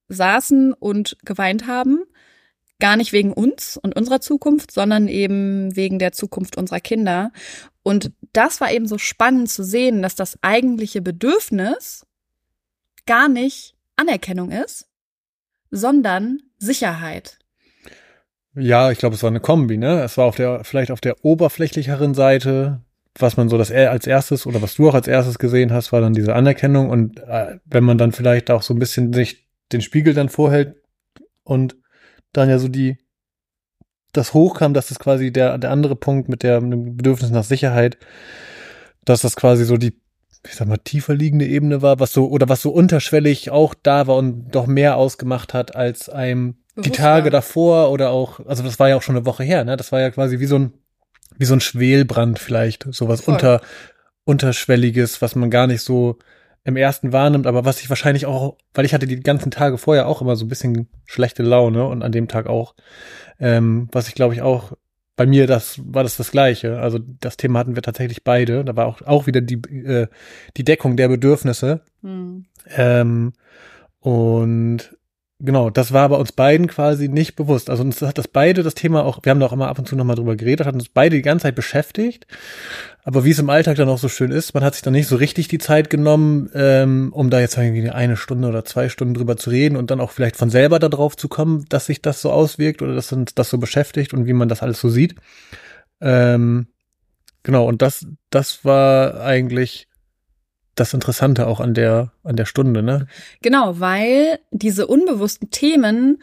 saßen 0.10 0.74
und 0.74 1.18
geweint 1.24 1.68
haben. 1.68 2.04
Gar 2.80 2.98
nicht 2.98 3.12
wegen 3.12 3.34
uns 3.34 3.78
und 3.78 3.96
unserer 3.96 4.22
Zukunft, 4.22 4.72
sondern 4.72 5.08
eben 5.08 5.76
wegen 5.76 5.98
der 5.98 6.12
Zukunft 6.12 6.58
unserer 6.58 6.80
Kinder. 6.80 7.32
Und 7.82 8.12
das 8.34 8.62
war 8.62 8.72
eben 8.72 8.88
so 8.88 8.98
spannend 8.98 9.50
zu 9.50 9.64
sehen, 9.64 10.02
dass 10.02 10.16
das 10.16 10.38
eigentliche 10.42 11.02
Bedürfnis 11.02 12.06
gar 13.08 13.30
nicht 13.30 13.76
Anerkennung 13.96 14.52
ist, 14.52 14.88
sondern 15.72 16.42
Sicherheit. 16.60 17.40
Ja, 18.54 18.92
ich 18.92 18.98
glaube, 18.98 19.16
es 19.16 19.24
war 19.24 19.30
eine 19.30 19.40
Kombi, 19.40 19.78
ne? 19.78 20.02
Es 20.02 20.18
war 20.18 20.26
auf 20.26 20.36
der, 20.36 20.64
vielleicht 20.64 20.92
auf 20.92 21.02
der 21.02 21.24
oberflächlicheren 21.24 22.14
Seite, 22.14 22.82
was 23.16 23.38
man 23.38 23.50
so 23.50 23.58
das 23.58 23.72
als 23.72 24.08
erstes 24.08 24.46
oder 24.46 24.62
was 24.62 24.76
du 24.76 24.90
auch 24.90 24.94
als 24.94 25.08
erstes 25.08 25.40
gesehen 25.40 25.72
hast, 25.72 25.92
war 25.92 26.02
dann 26.02 26.14
diese 26.14 26.36
Anerkennung. 26.36 26.90
Und 26.90 27.20
äh, 27.20 27.58
wenn 27.66 27.84
man 27.84 27.98
dann 27.98 28.12
vielleicht 28.12 28.52
auch 28.52 28.62
so 28.62 28.74
ein 28.74 28.80
bisschen 28.80 29.14
sich 29.14 29.47
den 29.72 29.82
Spiegel 29.82 30.14
dann 30.14 30.30
vorhält 30.30 30.76
und 31.44 31.76
dann 32.34 32.50
ja 32.50 32.60
so 32.60 32.68
die 32.68 32.98
das 34.14 34.34
hochkam, 34.34 34.74
dass 34.74 34.88
das 34.88 35.00
quasi 35.00 35.32
der, 35.32 35.58
der 35.58 35.72
andere 35.72 35.96
Punkt 35.96 36.30
mit 36.30 36.44
der 36.44 36.62
mit 36.62 36.74
dem 36.74 36.98
Bedürfnis 36.98 37.30
nach 37.30 37.44
Sicherheit, 37.44 37.98
dass 39.06 39.22
das 39.22 39.36
quasi 39.36 39.64
so 39.64 39.78
die, 39.78 39.94
ich 40.46 40.56
sag 40.56 40.68
mal, 40.68 40.78
tiefer 40.78 41.14
liegende 41.14 41.46
Ebene 41.46 41.82
war, 41.82 42.00
was 42.00 42.14
so, 42.14 42.30
oder 42.30 42.50
was 42.50 42.62
so 42.62 42.72
unterschwellig 42.72 43.52
auch 43.52 43.74
da 43.74 44.08
war 44.08 44.16
und 44.16 44.52
doch 44.52 44.66
mehr 44.68 44.98
ausgemacht 44.98 45.54
hat 45.54 45.76
als 45.76 46.10
einem 46.10 46.56
die 46.76 46.92
Tage 46.92 47.30
davor 47.30 47.92
oder 47.92 48.12
auch, 48.12 48.40
also 48.46 48.64
das 48.64 48.80
war 48.80 48.90
ja 48.90 48.98
auch 48.98 49.02
schon 49.02 49.16
eine 49.16 49.26
Woche 49.26 49.44
her, 49.44 49.64
ne? 49.66 49.78
Das 49.78 49.92
war 49.92 50.00
ja 50.00 50.12
quasi 50.12 50.40
wie 50.40 50.46
so 50.46 50.60
ein, 50.60 50.74
wie 51.38 51.46
so 51.46 51.56
ein 51.56 51.62
Schwelbrand 51.62 52.38
vielleicht, 52.38 52.88
sowas 52.92 53.22
Voll. 53.22 53.34
unter, 53.34 53.62
unterschwelliges, 54.26 55.22
was 55.22 55.36
man 55.36 55.50
gar 55.50 55.68
nicht 55.68 55.82
so 55.82 56.18
im 56.64 56.76
ersten 56.76 57.14
wahrnimmt, 57.14 57.48
aber 57.48 57.66
was 57.66 57.82
ich 57.82 57.90
wahrscheinlich 57.90 58.26
auch, 58.26 58.58
weil 58.74 58.86
ich 58.86 58.94
hatte 58.94 59.08
die 59.08 59.20
ganzen 59.22 59.52
Tage 59.52 59.78
vorher 59.78 60.08
auch 60.08 60.22
immer 60.22 60.36
so 60.36 60.46
ein 60.46 60.50
bisschen 60.50 60.88
schlechte 61.06 61.44
Laune 61.44 61.86
und 61.88 62.04
an 62.04 62.12
dem 62.12 62.28
Tag 62.28 62.48
auch, 62.48 62.76
ähm, 63.40 63.88
was 63.92 64.08
ich 64.08 64.16
glaube 64.16 64.34
ich 64.34 64.42
auch 64.42 64.74
bei 65.16 65.26
mir 65.26 65.48
das 65.48 65.82
war 65.84 66.04
das 66.04 66.16
das 66.16 66.32
gleiche. 66.32 66.80
Also 66.80 67.00
das 67.00 67.38
Thema 67.38 67.60
hatten 67.60 67.76
wir 67.76 67.82
tatsächlich 67.82 68.24
beide. 68.24 68.64
Da 68.64 68.76
war 68.76 68.86
auch 68.86 69.02
auch 69.02 69.28
wieder 69.28 69.42
die 69.42 69.56
äh, 69.56 70.08
die 70.56 70.64
Deckung 70.64 70.96
der 70.96 71.08
Bedürfnisse. 71.08 71.82
Hm. 72.04 72.46
Ähm, 72.70 73.34
und 74.00 74.97
genau, 75.40 75.70
das 75.70 75.92
war 75.94 76.10
bei 76.10 76.16
uns 76.16 76.32
beiden 76.32 76.68
quasi 76.68 77.08
nicht 77.08 77.36
bewusst. 77.36 77.70
Also 77.70 77.84
uns 77.84 78.02
hat 78.02 78.18
das 78.18 78.28
beide 78.28 78.64
das 78.64 78.74
Thema 78.74 79.06
auch, 79.06 79.20
wir 79.24 79.30
haben 79.30 79.40
da 79.40 79.46
auch 79.46 79.54
immer 79.54 79.68
ab 79.68 79.80
und 79.80 79.88
zu 79.88 79.96
nochmal 79.96 80.16
drüber 80.16 80.36
geredet, 80.36 80.66
hat 80.66 80.74
uns 80.74 80.90
beide 80.90 81.16
die 81.16 81.22
ganze 81.22 81.44
Zeit 81.44 81.56
beschäftigt. 81.56 82.28
Aber 83.04 83.24
wie 83.24 83.32
es 83.32 83.40
im 83.40 83.50
Alltag 83.50 83.78
dann 83.78 83.90
auch 83.90 84.00
so 84.00 84.10
schön 84.10 84.32
ist, 84.32 84.54
man 84.54 84.64
hat 84.64 84.74
sich 84.74 84.84
dann 84.84 84.94
nicht 84.94 85.08
so 85.08 85.16
richtig 85.16 85.48
die 85.48 85.60
Zeit 85.60 85.90
genommen, 85.90 86.50
ähm, 86.54 87.14
um 87.14 87.30
da 87.30 87.40
jetzt 87.40 87.58
irgendwie 87.58 87.90
eine 87.90 88.18
Stunde 88.18 88.48
oder 88.48 88.66
zwei 88.66 88.90
Stunden 88.90 89.14
drüber 89.14 89.38
zu 89.38 89.50
reden 89.50 89.78
und 89.78 89.92
dann 89.92 90.02
auch 90.02 90.12
vielleicht 90.12 90.36
von 90.36 90.50
selber 90.50 90.80
darauf 90.80 91.16
zu 91.16 91.30
kommen, 91.30 91.66
dass 91.70 91.86
sich 91.86 92.02
das 92.02 92.22
so 92.22 92.32
auswirkt 92.32 92.82
oder 92.82 92.96
dass 92.96 93.14
uns 93.14 93.34
das 93.34 93.50
so 93.50 93.58
beschäftigt 93.58 94.14
und 94.14 94.26
wie 94.26 94.34
man 94.34 94.50
das 94.50 94.62
alles 94.62 94.82
so 94.82 94.90
sieht. 94.90 95.16
Ähm, 96.02 96.68
genau, 97.44 97.66
und 97.66 97.82
das, 97.82 98.06
das 98.30 98.66
war 98.66 99.22
eigentlich 99.22 99.87
das 100.80 100.94
Interessante 100.94 101.48
auch 101.48 101.60
an 101.60 101.74
der, 101.74 102.12
an 102.24 102.36
der 102.36 102.46
Stunde, 102.46 102.84
ne? 102.84 103.08
Genau, 103.42 103.80
weil 103.80 104.40
diese 104.52 104.88
unbewussten 104.88 105.50
Themen 105.52 106.22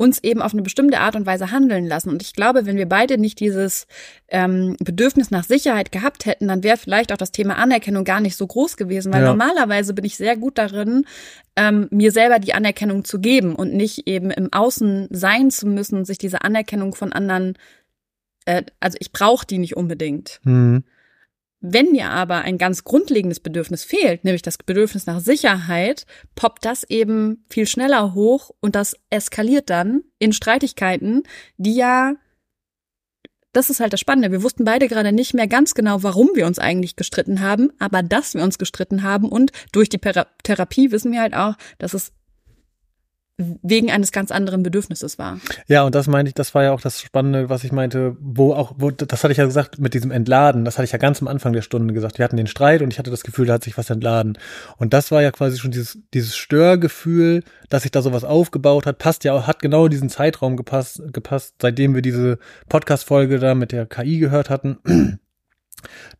uns 0.00 0.24
eben 0.24 0.40
auf 0.40 0.54
eine 0.54 0.62
bestimmte 0.62 0.98
Art 0.98 1.14
und 1.14 1.26
Weise 1.26 1.50
handeln 1.50 1.86
lassen. 1.86 2.08
Und 2.08 2.22
ich 2.22 2.32
glaube, 2.32 2.64
wenn 2.64 2.78
wir 2.78 2.88
beide 2.88 3.18
nicht 3.18 3.38
dieses 3.38 3.86
ähm, 4.28 4.74
Bedürfnis 4.82 5.30
nach 5.30 5.44
Sicherheit 5.44 5.92
gehabt 5.92 6.24
hätten, 6.24 6.48
dann 6.48 6.62
wäre 6.62 6.78
vielleicht 6.78 7.12
auch 7.12 7.18
das 7.18 7.32
Thema 7.32 7.56
Anerkennung 7.58 8.04
gar 8.04 8.20
nicht 8.20 8.34
so 8.34 8.46
groß 8.46 8.78
gewesen. 8.78 9.12
Weil 9.12 9.20
Ja. 9.20 9.28
normalerweise 9.28 9.92
bin 9.92 10.06
ich 10.06 10.16
sehr 10.16 10.38
gut 10.38 10.56
darin, 10.56 11.04
ähm, 11.54 11.86
mir 11.90 12.12
selber 12.12 12.38
die 12.38 12.54
Anerkennung 12.54 13.04
zu 13.04 13.20
geben 13.20 13.54
und 13.54 13.74
nicht 13.74 14.08
eben 14.08 14.30
im 14.30 14.50
Außen 14.50 15.08
sein 15.10 15.50
zu 15.50 15.66
müssen 15.66 15.98
und 15.98 16.06
sich 16.06 16.16
diese 16.16 16.40
Anerkennung 16.40 16.94
von 16.94 17.12
anderen, 17.12 17.58
äh, 18.46 18.62
also 18.80 18.96
ich 19.00 19.12
brauche 19.12 19.44
die 19.44 19.58
nicht 19.58 19.76
unbedingt. 19.76 20.40
Hm. 20.44 20.82
Wenn 21.60 21.92
mir 21.92 22.08
aber 22.08 22.38
ein 22.38 22.56
ganz 22.56 22.84
grundlegendes 22.84 23.40
Bedürfnis 23.40 23.84
fehlt, 23.84 24.24
nämlich 24.24 24.40
das 24.40 24.56
Bedürfnis 24.56 25.06
nach 25.06 25.20
Sicherheit, 25.20 26.06
poppt 26.34 26.64
das 26.64 26.84
eben 26.84 27.44
viel 27.50 27.66
schneller 27.66 28.14
hoch 28.14 28.50
und 28.60 28.74
das 28.74 28.96
eskaliert 29.10 29.68
dann 29.68 30.02
in 30.18 30.32
Streitigkeiten, 30.32 31.24
die 31.58 31.74
ja, 31.74 32.14
das 33.52 33.68
ist 33.68 33.80
halt 33.80 33.92
das 33.92 34.00
Spannende. 34.00 34.32
Wir 34.32 34.42
wussten 34.42 34.64
beide 34.64 34.88
gerade 34.88 35.12
nicht 35.12 35.34
mehr 35.34 35.48
ganz 35.48 35.74
genau, 35.74 36.02
warum 36.02 36.30
wir 36.34 36.46
uns 36.46 36.58
eigentlich 36.58 36.96
gestritten 36.96 37.40
haben, 37.40 37.70
aber 37.78 38.02
dass 38.02 38.34
wir 38.34 38.42
uns 38.42 38.56
gestritten 38.56 39.02
haben 39.02 39.28
und 39.28 39.52
durch 39.72 39.90
die 39.90 39.98
Pera 39.98 40.28
Therapie 40.42 40.92
wissen 40.92 41.12
wir 41.12 41.20
halt 41.20 41.34
auch, 41.34 41.56
dass 41.78 41.92
es 41.92 42.12
wegen 43.62 43.90
eines 43.90 44.12
ganz 44.12 44.30
anderen 44.30 44.62
Bedürfnisses 44.62 45.18
war. 45.18 45.38
Ja, 45.66 45.82
und 45.82 45.94
das 45.94 46.06
meinte 46.06 46.28
ich, 46.28 46.34
das 46.34 46.54
war 46.54 46.64
ja 46.64 46.72
auch 46.72 46.80
das 46.80 47.00
Spannende, 47.00 47.48
was 47.48 47.64
ich 47.64 47.72
meinte, 47.72 48.16
wo 48.20 48.52
auch, 48.52 48.74
wo, 48.76 48.90
das 48.90 49.22
hatte 49.22 49.32
ich 49.32 49.38
ja 49.38 49.44
gesagt 49.44 49.78
mit 49.78 49.94
diesem 49.94 50.10
Entladen, 50.10 50.64
das 50.64 50.78
hatte 50.78 50.84
ich 50.84 50.92
ja 50.92 50.98
ganz 50.98 51.20
am 51.20 51.28
Anfang 51.28 51.52
der 51.52 51.62
Stunde 51.62 51.94
gesagt. 51.94 52.18
Wir 52.18 52.24
hatten 52.24 52.36
den 52.36 52.46
Streit 52.46 52.82
und 52.82 52.92
ich 52.92 52.98
hatte 52.98 53.10
das 53.10 53.22
Gefühl, 53.22 53.46
da 53.46 53.54
hat 53.54 53.64
sich 53.64 53.78
was 53.78 53.90
entladen. 53.90 54.38
Und 54.76 54.92
das 54.92 55.10
war 55.10 55.22
ja 55.22 55.30
quasi 55.30 55.58
schon 55.58 55.70
dieses, 55.70 55.98
dieses 56.14 56.36
Störgefühl, 56.36 57.42
dass 57.68 57.82
sich 57.82 57.92
da 57.92 58.02
sowas 58.02 58.24
aufgebaut 58.24 58.86
hat, 58.86 58.98
passt 58.98 59.24
ja 59.24 59.32
auch, 59.32 59.46
hat 59.46 59.60
genau 59.60 59.88
diesen 59.88 60.08
Zeitraum 60.08 60.56
gepasst, 60.56 61.02
gepasst, 61.12 61.54
seitdem 61.60 61.94
wir 61.94 62.02
diese 62.02 62.38
Podcast-Folge 62.68 63.38
da 63.38 63.54
mit 63.54 63.72
der 63.72 63.86
KI 63.86 64.18
gehört 64.18 64.50
hatten. 64.50 64.78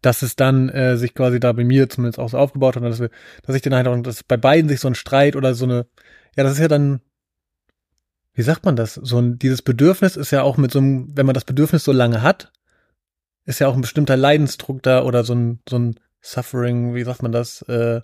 Dass 0.01 0.23
es 0.23 0.37
dann 0.37 0.71
äh, 0.71 0.97
sich 0.97 1.15
quasi 1.15 1.39
da 1.39 1.53
bei 1.53 1.65
mir 1.65 1.91
zumindest 1.91 2.19
auch 2.19 2.31
so 2.31 2.39
aufgebaut 2.39 2.77
hat, 2.77 2.83
dass, 2.83 2.99
wir, 2.99 3.11
dass 3.43 3.55
ich 3.55 3.61
den 3.61 3.75
Eindruck, 3.75 4.03
dass 4.05 4.23
bei 4.23 4.39
beiden 4.39 4.71
sich 4.71 4.81
so 4.81 4.89
ein 4.89 4.95
Streit 4.95 5.37
oder 5.37 5.53
so 5.53 5.67
eine, 5.67 5.87
ja, 6.35 6.45
das 6.45 6.55
ist 6.55 6.61
ja 6.61 6.69
dann, 6.69 7.03
wie 8.41 8.45
sagt 8.45 8.65
man 8.65 8.75
das? 8.75 8.95
So 8.95 9.19
ein, 9.19 9.39
dieses 9.39 9.61
Bedürfnis 9.61 10.17
ist 10.17 10.31
ja 10.31 10.41
auch 10.41 10.57
mit 10.57 10.71
so 10.73 10.79
einem, 10.79 11.15
wenn 11.15 11.27
man 11.27 11.35
das 11.35 11.45
Bedürfnis 11.45 11.85
so 11.85 11.93
lange 11.93 12.23
hat, 12.23 12.51
ist 13.45 13.59
ja 13.59 13.69
auch 13.69 13.75
ein 13.75 13.83
bestimmter 13.83 14.17
Leidensdruck 14.17 14.83
da 14.83 15.03
oder 15.05 15.25
so 15.25 15.35
ein, 15.35 15.59
so 15.69 15.79
ein 15.79 15.97
Suffering, 16.23 16.95
wie 16.95 17.05
sagt 17.05 17.23
man 17.23 17.33
das, 17.33 17.61
äh, 17.69 18.01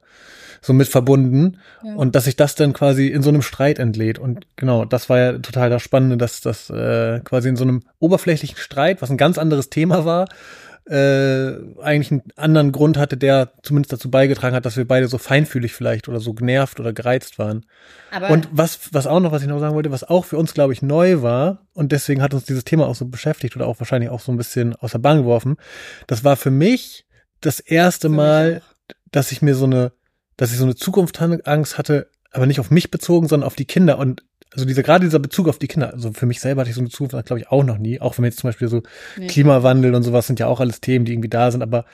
so 0.61 0.75
mit 0.75 0.89
verbunden. 0.89 1.57
Ja. 1.83 1.95
Und 1.95 2.15
dass 2.15 2.25
sich 2.25 2.37
das 2.37 2.55
dann 2.55 2.75
quasi 2.75 3.07
in 3.07 3.23
so 3.23 3.31
einem 3.31 3.41
Streit 3.41 3.79
entlädt. 3.79 4.19
Und 4.19 4.47
genau, 4.57 4.85
das 4.85 5.09
war 5.09 5.19
ja 5.19 5.33
total 5.39 5.71
das 5.71 5.81
Spannende, 5.81 6.19
dass 6.19 6.43
das 6.43 6.69
äh, 6.69 7.21
quasi 7.21 7.49
in 7.49 7.57
so 7.57 7.65
einem 7.65 7.85
oberflächlichen 7.99 8.59
Streit, 8.59 9.01
was 9.01 9.11
ein 9.11 9.17
ganz 9.17 9.39
anderes 9.39 9.71
Thema 9.71 10.05
war, 10.05 10.29
äh, 10.89 11.53
eigentlich 11.83 12.13
einen 12.13 12.23
anderen 12.37 12.71
Grund 12.71 12.97
hatte, 12.97 13.17
der 13.17 13.53
zumindest 13.63 13.93
dazu 13.93 14.11
beigetragen 14.11 14.55
hat, 14.55 14.67
dass 14.67 14.77
wir 14.77 14.87
beide 14.87 15.09
so 15.09 15.19
feinfühlig 15.19 15.73
vielleicht 15.73 16.09
oder 16.09 16.21
so 16.21 16.33
genervt 16.33 16.79
oder 16.79 16.93
gereizt 16.93 17.39
waren. 17.39 17.67
Aber 18.13 18.31
Und 18.31 18.49
was, 18.53 18.93
was 18.93 19.07
auch 19.09 19.19
noch, 19.19 19.33
was 19.33 19.43
ich 19.43 19.49
noch 19.49 19.59
sagen 19.59 19.75
wollte, 19.75 19.91
was 19.91 20.05
auch 20.05 20.25
für 20.25 20.39
uns, 20.39 20.55
glaube 20.55 20.73
ich, 20.73 20.83
neu 20.83 21.23
war, 21.23 21.67
und 21.73 21.91
deswegen 21.91 22.23
hat 22.23 22.35
uns 22.35 22.45
dieses 22.45 22.65
Thema 22.65 22.87
auch 22.87 22.95
so 22.95 23.07
beschäftigt 23.07 23.57
oder 23.57 23.67
auch 23.67 23.81
wahrscheinlich 23.81 24.11
auch 24.11 24.21
so 24.21 24.31
ein 24.31 24.37
bisschen 24.39 24.77
aus 24.77 24.93
der 24.93 24.99
Bahn 24.99 25.19
geworfen, 25.19 25.57
das 26.07 26.23
war 26.23 26.37
für 26.37 26.53
mich 26.53 27.05
das 27.41 27.59
erste 27.59 28.09
Mal, 28.09 28.63
dass 29.11 29.33
ich 29.33 29.43
mir 29.43 29.57
so 29.57 29.65
eine, 29.65 29.93
dass 30.37 30.53
ich 30.53 30.59
so 30.59 30.65
eine 30.65 30.77
Zukunftsangst 30.77 31.79
hatte, 31.79 32.11
aber 32.31 32.47
nicht 32.47 32.61
auf 32.61 32.71
mich 32.71 32.91
bezogen, 32.91 33.27
sondern 33.27 33.47
auf 33.47 33.57
die 33.57 33.65
Kinder. 33.65 33.99
Und 33.99 34.23
also 34.57 34.67
dieser, 34.67 34.83
gerade 34.83 35.05
dieser 35.05 35.19
Bezug 35.19 35.49
auf 35.49 35.59
die 35.59 35.69
Kinder, 35.69 35.93
also 35.93 36.13
für 36.13 36.25
mich 36.25 36.41
selber 36.41 36.63
hatte 36.63 36.71
ich 36.71 36.77
so 36.77 36.81
eine 36.81 36.89
Zukunft, 36.89 37.27
glaube 37.27 37.41
ich, 37.41 37.49
auch 37.49 37.63
noch 37.63 37.77
nie. 37.77 38.01
Auch 38.01 38.17
wenn 38.17 38.25
wir 38.25 38.31
jetzt 38.31 38.41
zum 38.41 38.49
Beispiel 38.49 38.69
so 38.69 38.83
Nee. 39.17 39.27
Klimawandel 39.27 39.95
und 39.95 40.03
sowas 40.03 40.27
sind 40.27 40.41
ja 40.41 40.47
auch 40.47 40.61
alles 40.61 40.81
Themen, 40.81 41.05
die 41.05 41.13
irgendwie 41.13 41.29
da 41.29 41.51
sind, 41.51 41.63
aber 41.63 41.85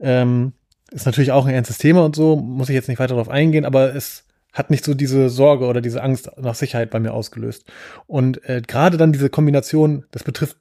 ähm, 0.00 0.52
ist 0.90 1.06
natürlich 1.06 1.30
auch 1.30 1.46
ein 1.46 1.54
ernstes 1.54 1.78
Thema 1.78 2.04
und 2.04 2.16
so, 2.16 2.34
muss 2.36 2.68
ich 2.68 2.74
jetzt 2.74 2.88
nicht 2.88 2.98
weiter 2.98 3.14
darauf 3.14 3.28
eingehen, 3.28 3.64
aber 3.64 3.94
es 3.94 4.24
hat 4.52 4.70
nicht 4.70 4.84
so 4.84 4.94
diese 4.94 5.28
Sorge 5.28 5.66
oder 5.66 5.80
diese 5.80 6.02
Angst 6.02 6.28
nach 6.36 6.56
Sicherheit 6.56 6.90
bei 6.90 6.98
mir 6.98 7.14
ausgelöst. 7.14 7.64
Und 8.08 8.44
äh, 8.48 8.60
gerade 8.66 8.96
dann 8.96 9.12
diese 9.12 9.30
Kombination, 9.30 10.04
das 10.10 10.24
betrifft, 10.24 10.56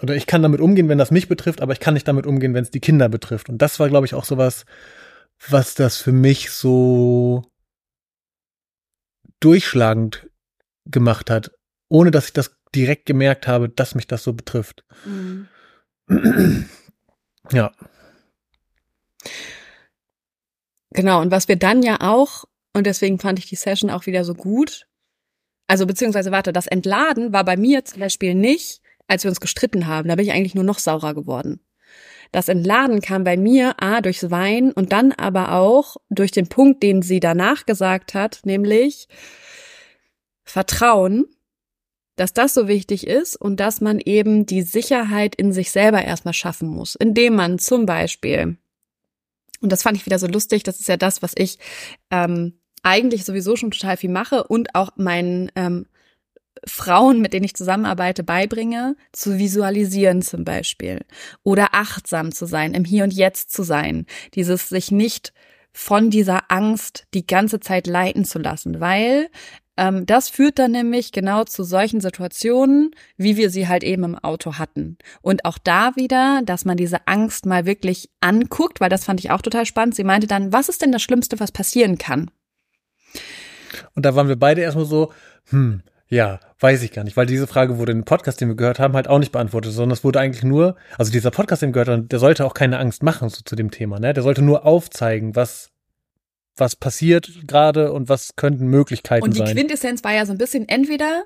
oder 0.00 0.16
ich 0.16 0.26
kann 0.26 0.42
damit 0.42 0.60
umgehen, 0.60 0.88
wenn 0.88 0.96
das 0.96 1.10
mich 1.10 1.28
betrifft, 1.28 1.60
aber 1.60 1.74
ich 1.74 1.80
kann 1.80 1.92
nicht 1.92 2.08
damit 2.08 2.26
umgehen, 2.26 2.54
wenn 2.54 2.64
es 2.64 2.70
die 2.70 2.80
Kinder 2.80 3.10
betrifft. 3.10 3.50
Und 3.50 3.58
das 3.60 3.78
war, 3.78 3.90
glaube 3.90 4.06
ich, 4.06 4.14
auch 4.14 4.24
sowas, 4.24 4.64
was 5.50 5.74
das 5.74 5.98
für 5.98 6.12
mich 6.12 6.50
so 6.50 7.42
durchschlagend 9.40 10.28
gemacht 10.86 11.30
hat, 11.30 11.50
ohne 11.88 12.10
dass 12.10 12.26
ich 12.26 12.32
das 12.32 12.56
direkt 12.74 13.06
gemerkt 13.06 13.46
habe, 13.46 13.68
dass 13.68 13.94
mich 13.94 14.06
das 14.06 14.22
so 14.22 14.32
betrifft. 14.32 14.84
Mhm. 15.04 15.48
Ja. 17.52 17.72
Genau, 20.90 21.20
und 21.20 21.30
was 21.30 21.48
wir 21.48 21.56
dann 21.56 21.82
ja 21.82 21.98
auch, 22.00 22.44
und 22.72 22.86
deswegen 22.86 23.18
fand 23.18 23.38
ich 23.38 23.46
die 23.46 23.56
Session 23.56 23.90
auch 23.90 24.06
wieder 24.06 24.24
so 24.24 24.34
gut, 24.34 24.86
also 25.66 25.86
beziehungsweise 25.86 26.30
warte, 26.30 26.52
das 26.52 26.66
Entladen 26.66 27.32
war 27.32 27.44
bei 27.44 27.56
mir 27.56 27.84
zum 27.84 28.00
Beispiel 28.00 28.34
nicht, 28.34 28.80
als 29.08 29.24
wir 29.24 29.30
uns 29.30 29.40
gestritten 29.40 29.86
haben, 29.86 30.08
da 30.08 30.14
bin 30.14 30.24
ich 30.24 30.32
eigentlich 30.32 30.54
nur 30.54 30.64
noch 30.64 30.78
saurer 30.78 31.14
geworden. 31.14 31.60
Das 32.32 32.48
Entladen 32.48 33.00
kam 33.00 33.24
bei 33.24 33.36
mir 33.36 33.74
A 33.82 34.00
durchs 34.00 34.30
Wein 34.30 34.72
und 34.72 34.92
dann 34.92 35.12
aber 35.12 35.52
auch 35.52 35.96
durch 36.10 36.32
den 36.32 36.48
Punkt, 36.48 36.82
den 36.82 37.02
sie 37.02 37.20
danach 37.20 37.66
gesagt 37.66 38.14
hat, 38.14 38.40
nämlich 38.44 39.08
Vertrauen, 40.46 41.26
dass 42.16 42.32
das 42.32 42.54
so 42.54 42.66
wichtig 42.66 43.06
ist 43.06 43.36
und 43.36 43.60
dass 43.60 43.82
man 43.82 44.00
eben 44.00 44.46
die 44.46 44.62
Sicherheit 44.62 45.34
in 45.34 45.52
sich 45.52 45.70
selber 45.70 46.02
erstmal 46.02 46.32
schaffen 46.32 46.68
muss, 46.68 46.94
indem 46.94 47.34
man 47.34 47.58
zum 47.58 47.84
Beispiel 47.84 48.56
und 49.60 49.72
das 49.72 49.82
fand 49.82 49.96
ich 49.96 50.06
wieder 50.06 50.18
so 50.18 50.26
lustig. 50.26 50.62
Das 50.62 50.80
ist 50.80 50.88
ja 50.88 50.96
das, 50.96 51.22
was 51.22 51.32
ich 51.36 51.58
ähm, 52.10 52.54
eigentlich 52.82 53.24
sowieso 53.24 53.56
schon 53.56 53.70
total 53.70 53.96
viel 53.96 54.10
mache 54.10 54.44
und 54.44 54.74
auch 54.74 54.90
meinen 54.96 55.50
ähm, 55.56 55.86
Frauen, 56.66 57.20
mit 57.20 57.32
denen 57.32 57.44
ich 57.44 57.54
zusammenarbeite, 57.54 58.22
beibringe, 58.22 58.96
zu 59.12 59.38
visualisieren 59.38 60.22
zum 60.22 60.44
Beispiel. 60.44 61.00
Oder 61.42 61.68
achtsam 61.72 62.32
zu 62.32 62.46
sein, 62.46 62.74
im 62.74 62.84
Hier 62.84 63.04
und 63.04 63.12
Jetzt 63.12 63.52
zu 63.52 63.62
sein. 63.62 64.06
Dieses 64.34 64.68
sich 64.68 64.90
nicht 64.90 65.32
von 65.72 66.10
dieser 66.10 66.50
Angst 66.50 67.06
die 67.12 67.26
ganze 67.26 67.60
Zeit 67.60 67.86
leiten 67.86 68.24
zu 68.24 68.38
lassen, 68.38 68.80
weil 68.80 69.28
ähm, 69.76 70.06
das 70.06 70.28
führt 70.28 70.58
dann 70.58 70.72
nämlich 70.72 71.12
genau 71.12 71.44
zu 71.44 71.62
solchen 71.64 72.00
Situationen, 72.00 72.92
wie 73.16 73.36
wir 73.36 73.50
sie 73.50 73.68
halt 73.68 73.84
eben 73.84 74.04
im 74.04 74.18
Auto 74.18 74.54
hatten. 74.54 74.98
Und 75.22 75.44
auch 75.44 75.58
da 75.58 75.94
wieder, 75.96 76.40
dass 76.44 76.64
man 76.64 76.76
diese 76.76 77.06
Angst 77.06 77.46
mal 77.46 77.66
wirklich 77.66 78.10
anguckt, 78.20 78.80
weil 78.80 78.90
das 78.90 79.04
fand 79.04 79.20
ich 79.20 79.30
auch 79.30 79.42
total 79.42 79.66
spannend. 79.66 79.94
Sie 79.94 80.04
meinte 80.04 80.26
dann, 80.26 80.52
was 80.52 80.68
ist 80.68 80.82
denn 80.82 80.92
das 80.92 81.02
Schlimmste, 81.02 81.40
was 81.40 81.52
passieren 81.52 81.98
kann? 81.98 82.30
Und 83.94 84.06
da 84.06 84.14
waren 84.14 84.28
wir 84.28 84.36
beide 84.36 84.62
erstmal 84.62 84.86
so, 84.86 85.12
hm, 85.50 85.82
ja, 86.08 86.38
weiß 86.60 86.82
ich 86.82 86.92
gar 86.92 87.04
nicht, 87.04 87.16
weil 87.16 87.26
diese 87.26 87.46
Frage 87.46 87.78
wurde 87.78 87.92
in 87.92 87.98
dem 87.98 88.04
Podcast, 88.04 88.40
den 88.40 88.48
wir 88.48 88.54
gehört 88.54 88.78
haben, 88.78 88.94
halt 88.94 89.08
auch 89.08 89.18
nicht 89.18 89.32
beantwortet, 89.32 89.72
sondern 89.72 89.92
es 89.92 90.04
wurde 90.04 90.20
eigentlich 90.20 90.44
nur, 90.44 90.76
also 90.96 91.10
dieser 91.10 91.30
Podcast, 91.30 91.62
den 91.62 91.70
wir 91.70 91.72
gehört 91.72 91.88
haben, 91.88 92.08
der 92.08 92.18
sollte 92.18 92.44
auch 92.44 92.54
keine 92.54 92.78
Angst 92.78 93.02
machen 93.02 93.28
so, 93.28 93.42
zu 93.44 93.56
dem 93.56 93.70
Thema, 93.70 93.98
ne? 93.98 94.14
Der 94.14 94.22
sollte 94.22 94.42
nur 94.42 94.64
aufzeigen, 94.64 95.34
was 95.34 95.72
was 96.56 96.76
passiert 96.76 97.30
gerade 97.46 97.92
und 97.92 98.08
was 98.08 98.36
könnten 98.36 98.66
Möglichkeiten 98.66 99.22
sein. 99.22 99.30
Und 99.30 99.34
die 99.34 99.46
sein. 99.46 99.56
Quintessenz 99.56 100.04
war 100.04 100.14
ja 100.14 100.26
so 100.26 100.32
ein 100.32 100.38
bisschen 100.38 100.68
entweder 100.68 101.24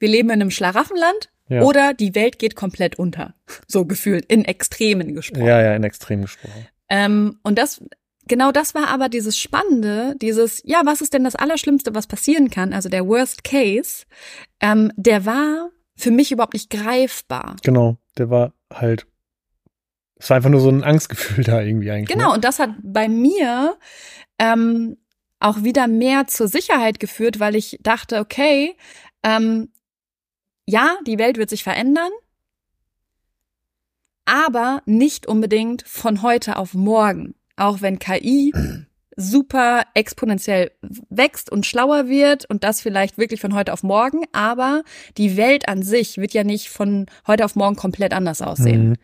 wir 0.00 0.08
leben 0.08 0.30
in 0.30 0.40
einem 0.40 0.50
Schlaraffenland 0.50 1.30
ja. 1.48 1.62
oder 1.62 1.94
die 1.94 2.14
Welt 2.14 2.38
geht 2.38 2.56
komplett 2.56 2.98
unter. 2.98 3.34
So 3.68 3.84
gefühlt, 3.84 4.24
in 4.26 4.44
Extremen 4.44 5.14
gesprochen. 5.14 5.46
Ja, 5.46 5.60
ja, 5.60 5.76
in 5.76 5.84
Extremen 5.84 6.22
gesprochen. 6.22 6.66
Ähm, 6.88 7.38
und 7.42 7.58
das, 7.58 7.82
genau 8.26 8.50
das 8.50 8.74
war 8.74 8.88
aber 8.88 9.08
dieses 9.08 9.38
Spannende, 9.38 10.16
dieses, 10.20 10.62
ja, 10.64 10.80
was 10.84 11.02
ist 11.02 11.12
denn 11.12 11.24
das 11.24 11.36
Allerschlimmste, 11.36 11.94
was 11.94 12.06
passieren 12.06 12.50
kann? 12.50 12.72
Also 12.72 12.88
der 12.88 13.06
Worst 13.06 13.44
Case, 13.44 14.06
ähm, 14.60 14.90
der 14.96 15.26
war 15.26 15.70
für 15.96 16.10
mich 16.10 16.32
überhaupt 16.32 16.54
nicht 16.54 16.70
greifbar. 16.70 17.56
Genau, 17.62 17.98
der 18.16 18.30
war 18.30 18.54
halt, 18.72 19.06
es 20.20 20.28
war 20.28 20.36
einfach 20.36 20.50
nur 20.50 20.60
so 20.60 20.68
ein 20.68 20.84
Angstgefühl 20.84 21.44
da 21.44 21.60
irgendwie 21.60 21.90
eigentlich. 21.90 22.08
Genau, 22.08 22.28
ne? 22.28 22.34
und 22.34 22.44
das 22.44 22.58
hat 22.58 22.70
bei 22.82 23.08
mir 23.08 23.76
ähm, 24.38 24.96
auch 25.40 25.62
wieder 25.62 25.88
mehr 25.88 26.26
zur 26.26 26.48
Sicherheit 26.48 27.00
geführt, 27.00 27.40
weil 27.40 27.56
ich 27.56 27.78
dachte, 27.80 28.18
okay, 28.18 28.76
ähm, 29.22 29.70
ja, 30.66 30.96
die 31.06 31.18
Welt 31.18 31.38
wird 31.38 31.50
sich 31.50 31.64
verändern, 31.64 32.10
aber 34.26 34.82
nicht 34.84 35.26
unbedingt 35.26 35.82
von 35.88 36.22
heute 36.22 36.56
auf 36.56 36.74
morgen. 36.74 37.34
Auch 37.56 37.80
wenn 37.80 37.98
KI 37.98 38.52
super 39.16 39.84
exponentiell 39.94 40.70
wächst 41.08 41.50
und 41.50 41.66
schlauer 41.66 42.08
wird 42.08 42.48
und 42.48 42.64
das 42.64 42.80
vielleicht 42.80 43.18
wirklich 43.18 43.40
von 43.40 43.54
heute 43.54 43.72
auf 43.72 43.82
morgen, 43.82 44.24
aber 44.32 44.82
die 45.16 45.36
Welt 45.36 45.68
an 45.68 45.82
sich 45.82 46.18
wird 46.18 46.32
ja 46.32 46.44
nicht 46.44 46.68
von 46.68 47.06
heute 47.26 47.44
auf 47.44 47.56
morgen 47.56 47.76
komplett 47.76 48.12
anders 48.12 48.40
aussehen. 48.40 48.90
Mhm. 48.90 48.94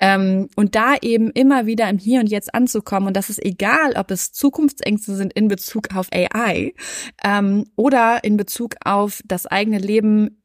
Ähm, 0.00 0.48
und 0.56 0.74
da 0.74 0.96
eben 1.00 1.30
immer 1.30 1.66
wieder 1.66 1.88
im 1.88 1.98
Hier 1.98 2.20
und 2.20 2.26
Jetzt 2.26 2.54
anzukommen 2.54 3.08
und 3.08 3.16
das 3.16 3.30
ist 3.30 3.44
egal, 3.44 3.94
ob 3.96 4.10
es 4.10 4.32
Zukunftsängste 4.32 5.14
sind 5.14 5.32
in 5.32 5.48
Bezug 5.48 5.94
auf 5.94 6.08
AI 6.12 6.74
ähm, 7.22 7.64
oder 7.76 8.24
in 8.24 8.36
Bezug 8.36 8.74
auf 8.84 9.22
das 9.24 9.46
eigene 9.46 9.78
Leben, 9.78 10.42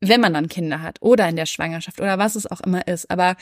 wenn 0.00 0.20
man 0.20 0.34
dann 0.34 0.48
Kinder 0.48 0.82
hat 0.82 0.98
oder 1.00 1.28
in 1.28 1.36
der 1.36 1.46
Schwangerschaft 1.46 2.00
oder 2.00 2.18
was 2.18 2.34
es 2.34 2.50
auch 2.50 2.60
immer 2.60 2.86
ist. 2.88 3.10
Aber 3.10 3.36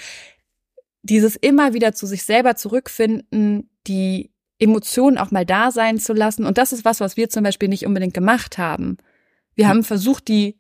dieses 1.03 1.37
immer 1.37 1.73
wieder 1.75 1.95
zu 1.95 2.07
sich 2.07 2.25
selber 2.25 2.57
zurückfinden, 2.57 3.71
die 3.87 4.30
Emotionen 4.61 5.19
auch 5.19 5.31
mal 5.31 5.47
da 5.47 5.73
sein 5.73 5.99
zu 5.99 6.13
lassen. 6.13 6.45
Und 6.45 6.59
das 6.59 6.73
ist 6.73 6.85
was, 6.85 7.01
was 7.01 7.17
wir 7.17 7.29
zum 7.31 7.43
Beispiel 7.43 7.69
nicht 7.69 7.87
unbedingt 7.87 8.15
gemacht 8.15 8.59
haben. 8.59 8.99
Wir 9.55 9.69
haben 9.69 9.83
versucht, 9.83 10.29
die 10.29 10.59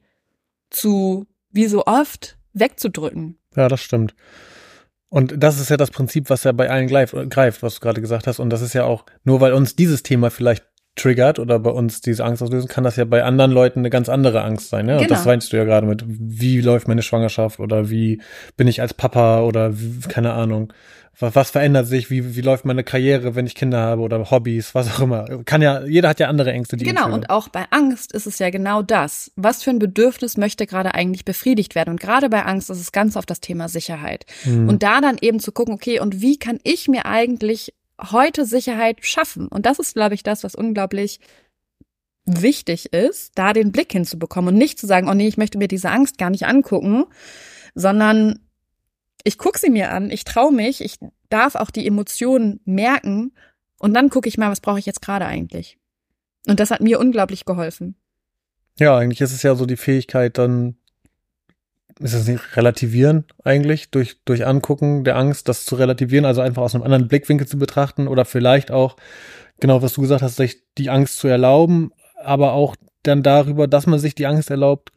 zu, 0.70 1.26
wie 1.50 1.66
so 1.66 1.84
oft, 1.86 2.38
wegzudrücken. 2.52 3.38
Ja, 3.54 3.68
das 3.68 3.80
stimmt. 3.80 4.14
Und 5.10 5.42
das 5.42 5.60
ist 5.60 5.70
ja 5.70 5.76
das 5.76 5.90
Prinzip, 5.90 6.30
was 6.30 6.44
ja 6.44 6.52
bei 6.52 6.70
allen 6.70 6.86
greift, 6.86 7.62
was 7.62 7.74
du 7.74 7.80
gerade 7.80 8.00
gesagt 8.00 8.26
hast. 8.26 8.38
Und 8.38 8.50
das 8.50 8.62
ist 8.62 8.74
ja 8.74 8.84
auch, 8.84 9.04
nur 9.24 9.40
weil 9.40 9.52
uns 9.52 9.74
dieses 9.74 10.02
Thema 10.02 10.30
vielleicht 10.30 10.64
triggert 10.96 11.38
oder 11.38 11.58
bei 11.58 11.70
uns 11.70 12.00
diese 12.00 12.24
Angst 12.24 12.42
auslösen, 12.42 12.68
kann 12.68 12.84
das 12.84 12.96
ja 12.96 13.04
bei 13.04 13.22
anderen 13.22 13.52
Leuten 13.52 13.80
eine 13.80 13.90
ganz 13.90 14.08
andere 14.08 14.42
Angst 14.42 14.68
sein. 14.68 14.86
Ne? 14.86 14.92
Genau. 14.92 15.02
Und 15.02 15.10
das 15.10 15.24
meinst 15.24 15.52
du 15.52 15.56
ja 15.56 15.64
gerade 15.64 15.86
mit, 15.86 16.04
wie 16.06 16.60
läuft 16.60 16.88
meine 16.88 17.02
Schwangerschaft 17.02 17.60
oder 17.60 17.90
wie 17.90 18.20
bin 18.56 18.68
ich 18.68 18.80
als 18.80 18.94
Papa 18.94 19.40
oder 19.42 19.78
wie, 19.78 20.00
keine 20.08 20.32
Ahnung 20.32 20.72
was, 21.20 21.34
was 21.34 21.50
verändert 21.50 21.86
sich, 21.86 22.10
wie, 22.10 22.34
wie 22.36 22.40
läuft 22.40 22.64
meine 22.64 22.84
Karriere, 22.84 23.34
wenn 23.34 23.46
ich 23.46 23.54
Kinder 23.54 23.80
habe 23.80 24.02
oder 24.02 24.30
Hobbys, 24.30 24.74
was 24.74 24.90
auch 24.94 25.00
immer. 25.00 25.26
Kann 25.44 25.62
ja, 25.62 25.84
jeder 25.84 26.08
hat 26.08 26.20
ja 26.20 26.28
andere 26.28 26.52
Ängste, 26.52 26.76
die 26.76 26.84
Genau, 26.84 27.12
und 27.12 27.30
auch 27.30 27.48
bei 27.48 27.64
Angst 27.70 28.12
ist 28.12 28.26
es 28.26 28.38
ja 28.38 28.50
genau 28.50 28.82
das. 28.82 29.30
Was 29.36 29.62
für 29.62 29.70
ein 29.70 29.78
Bedürfnis 29.78 30.36
möchte 30.36 30.66
gerade 30.66 30.94
eigentlich 30.94 31.24
befriedigt 31.24 31.74
werden? 31.74 31.90
Und 31.90 32.00
gerade 32.00 32.28
bei 32.28 32.44
Angst 32.44 32.70
ist 32.70 32.80
es 32.80 32.92
ganz 32.92 33.16
auf 33.16 33.26
das 33.26 33.40
Thema 33.40 33.68
Sicherheit. 33.68 34.26
Mhm. 34.44 34.68
Und 34.68 34.82
da 34.82 35.00
dann 35.00 35.18
eben 35.20 35.40
zu 35.40 35.52
gucken, 35.52 35.74
okay, 35.74 36.00
und 36.00 36.20
wie 36.20 36.38
kann 36.38 36.58
ich 36.62 36.88
mir 36.88 37.06
eigentlich 37.06 37.74
heute 38.10 38.44
Sicherheit 38.44 39.04
schaffen? 39.04 39.48
Und 39.48 39.66
das 39.66 39.78
ist, 39.78 39.94
glaube 39.94 40.14
ich, 40.14 40.22
das, 40.22 40.44
was 40.44 40.54
unglaublich 40.54 41.20
wichtig 42.24 42.92
ist, 42.92 43.32
da 43.36 43.52
den 43.52 43.72
Blick 43.72 43.92
hinzubekommen 43.92 44.54
und 44.54 44.58
nicht 44.58 44.78
zu 44.78 44.86
sagen, 44.86 45.08
oh 45.08 45.14
nee, 45.14 45.28
ich 45.28 45.36
möchte 45.36 45.58
mir 45.58 45.68
diese 45.68 45.90
Angst 45.90 46.18
gar 46.18 46.30
nicht 46.30 46.46
angucken, 46.46 47.04
sondern 47.74 48.40
ich 49.24 49.38
gucke 49.38 49.58
sie 49.58 49.70
mir 49.70 49.90
an, 49.90 50.10
ich 50.10 50.24
traue 50.24 50.52
mich, 50.52 50.82
ich 50.82 50.96
darf 51.28 51.54
auch 51.54 51.70
die 51.70 51.86
Emotionen 51.86 52.60
merken 52.64 53.32
und 53.78 53.94
dann 53.94 54.10
gucke 54.10 54.28
ich 54.28 54.38
mal, 54.38 54.50
was 54.50 54.60
brauche 54.60 54.78
ich 54.78 54.86
jetzt 54.86 55.02
gerade 55.02 55.26
eigentlich. 55.26 55.78
Und 56.46 56.60
das 56.60 56.70
hat 56.70 56.80
mir 56.80 56.98
unglaublich 56.98 57.44
geholfen. 57.44 57.96
Ja, 58.78 58.96
eigentlich 58.96 59.20
ist 59.20 59.32
es 59.32 59.42
ja 59.42 59.54
so 59.54 59.66
die 59.66 59.76
Fähigkeit, 59.76 60.38
dann 60.38 60.76
ist 62.00 62.14
es 62.14 62.26
nicht 62.26 62.56
relativieren 62.56 63.24
eigentlich 63.44 63.90
durch 63.90 64.20
durch 64.24 64.46
Angucken 64.46 65.04
der 65.04 65.16
Angst, 65.16 65.48
das 65.48 65.64
zu 65.64 65.76
relativieren, 65.76 66.24
also 66.24 66.40
einfach 66.40 66.62
aus 66.62 66.74
einem 66.74 66.84
anderen 66.84 67.08
Blickwinkel 67.08 67.46
zu 67.46 67.58
betrachten 67.58 68.08
oder 68.08 68.24
vielleicht 68.24 68.70
auch 68.70 68.96
genau 69.60 69.82
was 69.82 69.92
du 69.92 70.00
gesagt 70.00 70.22
hast, 70.22 70.36
sich 70.36 70.62
die 70.78 70.90
Angst 70.90 71.18
zu 71.18 71.28
erlauben, 71.28 71.92
aber 72.16 72.52
auch 72.52 72.76
dann 73.02 73.22
darüber, 73.22 73.66
dass 73.66 73.86
man 73.86 73.98
sich 73.98 74.14
die 74.14 74.26
Angst 74.26 74.50
erlaubt, 74.50 74.92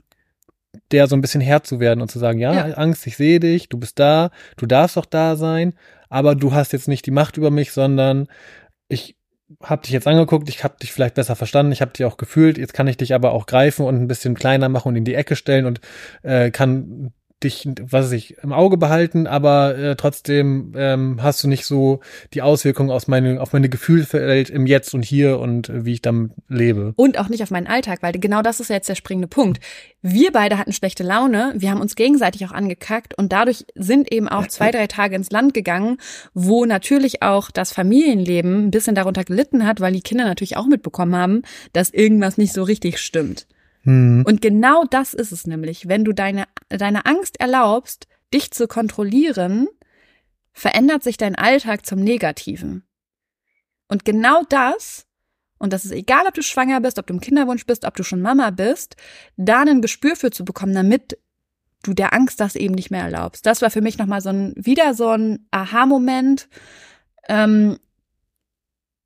der 0.92 1.08
so 1.08 1.16
ein 1.16 1.22
bisschen 1.22 1.42
Herr 1.42 1.64
zu 1.64 1.80
werden 1.80 2.02
und 2.02 2.10
zu 2.10 2.20
sagen, 2.20 2.40
ja, 2.40 2.54
ja, 2.54 2.74
Angst, 2.76 3.06
ich 3.08 3.18
sehe 3.18 3.40
dich, 3.40 3.70
du 3.70 3.78
bist 3.78 4.00
da, 4.00 4.32
du 4.58 4.66
darfst 4.66 4.98
auch 4.98 5.06
da 5.06 5.36
sein, 5.36 5.74
aber 6.10 6.36
du 6.36 6.54
hast 6.54 6.74
jetzt 6.74 6.88
nicht 6.88 7.06
die 7.06 7.12
Macht 7.12 7.38
über 7.38 7.52
mich, 7.52 7.72
sondern 7.72 8.28
ich 8.88 9.16
habe 9.62 9.84
dich 9.84 9.92
jetzt 9.92 10.08
angeguckt, 10.08 10.50
ich 10.50 10.64
habe 10.64 10.76
dich 10.82 10.92
vielleicht 10.92 11.16
besser 11.16 11.36
verstanden, 11.36 11.72
ich 11.72 11.82
habe 11.82 11.92
dich 11.92 12.06
auch 12.06 12.18
gefühlt, 12.18 12.58
jetzt 12.58 12.74
kann 12.74 12.88
ich 12.88 12.98
dich 12.98 13.14
aber 13.14 13.32
auch 13.32 13.46
greifen 13.46 13.86
und 13.86 13.96
ein 13.96 14.08
bisschen 14.08 14.36
kleiner 14.36 14.70
machen 14.70 14.90
und 14.90 14.96
in 14.96 15.06
die 15.06 15.16
Ecke 15.16 15.36
stellen 15.36 15.66
und 15.66 15.82
äh, 16.24 16.52
kann 16.52 17.14
dich, 17.44 17.68
was 17.82 18.06
weiß 18.06 18.12
ich, 18.14 18.38
im 18.44 18.54
Auge 18.54 18.78
behalten, 18.78 19.28
aber 19.28 19.78
äh, 19.78 19.96
trotzdem 19.96 20.74
ähm, 20.76 21.20
hast 21.22 21.44
du 21.44 21.48
nicht 21.48 21.66
so 21.66 22.00
die 22.34 22.42
Auswirkungen 22.42 22.92
aus 22.92 23.08
meine, 23.08 23.42
auf 23.42 23.54
meine 23.54 23.70
Gefühlswelt 23.70 24.50
im 24.50 24.66
Jetzt 24.66 24.94
und 24.94 25.04
Hier 25.04 25.40
und 25.40 25.70
äh, 25.70 25.86
wie 25.86 25.94
ich 25.94 26.02
damit 26.02 26.32
lebe. 26.48 26.94
Und 26.96 27.20
auch 27.20 27.30
nicht 27.30 27.44
auf 27.44 27.52
meinen 27.52 27.68
Alltag, 27.68 28.02
weil 28.02 28.14
genau 28.14 28.42
das 28.42 28.60
ist 28.60 28.70
ja 28.70 28.76
jetzt 28.76 28.90
der 28.90 28.96
springende 28.96 29.28
Punkt. 29.28 29.60
Wir 30.02 30.32
beide 30.32 30.58
hatten 30.58 30.74
schlechte 30.74 31.04
Laune, 31.04 31.54
wir 31.56 31.72
haben 31.72 31.82
uns 31.82 31.96
gegenseitig 31.96 32.46
auch 32.46 32.52
angekackt 32.52 33.18
und 33.18 33.32
dadurch 33.32 33.66
sind 33.76 34.12
eben 34.12 34.28
auch 34.28 34.48
zwei, 34.48 34.72
drei 34.72 34.88
Tage 34.88 35.16
ins 35.16 35.32
Land 35.32 35.54
gegangen, 35.54 35.98
wo 36.34 36.66
natürlich 36.66 37.22
auch 37.22 37.52
das 37.52 37.72
Familienleben 37.72 38.66
ein 38.68 38.72
bisschen 38.72 38.96
darunter 38.96 39.24
gelitten 39.24 39.66
hat, 39.66 39.80
weil 39.80 39.94
die 39.94 40.02
Kinder 40.02 40.26
natürlich 40.26 40.58
auch 40.58 40.68
mitbekommen 40.68 41.16
haben, 41.16 41.42
dass 41.74 41.90
irgendwas 41.90 42.38
nicht 42.38 42.54
so 42.54 42.64
richtig 42.64 43.00
stimmt. 43.00 43.48
Hm. 43.84 44.24
Und 44.26 44.42
genau 44.42 44.84
das 44.86 45.14
ist 45.14 45.32
es 45.32 45.48
nämlich. 45.48 45.88
Wenn 45.88 46.04
du 46.04 46.14
deine, 46.14 46.46
deine 46.70 47.06
Angst 47.06 47.40
erlaubst, 47.40 48.08
dich 48.34 48.52
zu 48.52 48.68
kontrollieren, 48.68 49.68
verändert 50.54 51.04
sich 51.04 51.18
dein 51.18 51.36
Alltag 51.36 51.86
zum 51.86 52.00
Negativen. 52.00 52.84
Und 53.88 54.06
genau 54.06 54.44
das, 54.50 55.06
und 55.58 55.74
das 55.74 55.86
ist 55.86 55.92
egal, 55.92 56.26
ob 56.28 56.34
du 56.34 56.42
schwanger 56.42 56.82
bist, 56.82 56.98
ob 57.00 57.08
du 57.08 57.14
im 57.14 57.20
Kinderwunsch 57.20 57.66
bist, 57.66 57.86
ob 57.86 57.96
du 57.96 58.04
schon 58.04 58.22
Mama 58.22 58.50
bist, 58.50 58.96
da 59.38 59.62
ein 59.62 59.82
Gespür 59.82 60.16
für 60.16 60.32
zu 60.32 60.46
bekommen, 60.46 60.74
damit 60.74 61.18
du 61.84 61.94
der 61.94 62.14
Angst 62.14 62.40
das 62.40 62.56
eben 62.56 62.74
nicht 62.74 62.92
mehr 62.92 63.04
erlaubst. 63.04 63.46
Das 63.46 63.62
war 63.62 63.70
für 63.70 63.82
mich 63.82 63.98
nochmal 63.98 64.22
so 64.22 64.30
ein, 64.30 64.54
wieder 64.56 64.94
so 64.94 65.10
ein 65.10 65.48
Aha-Moment, 65.52 66.48
ähm, 67.28 67.78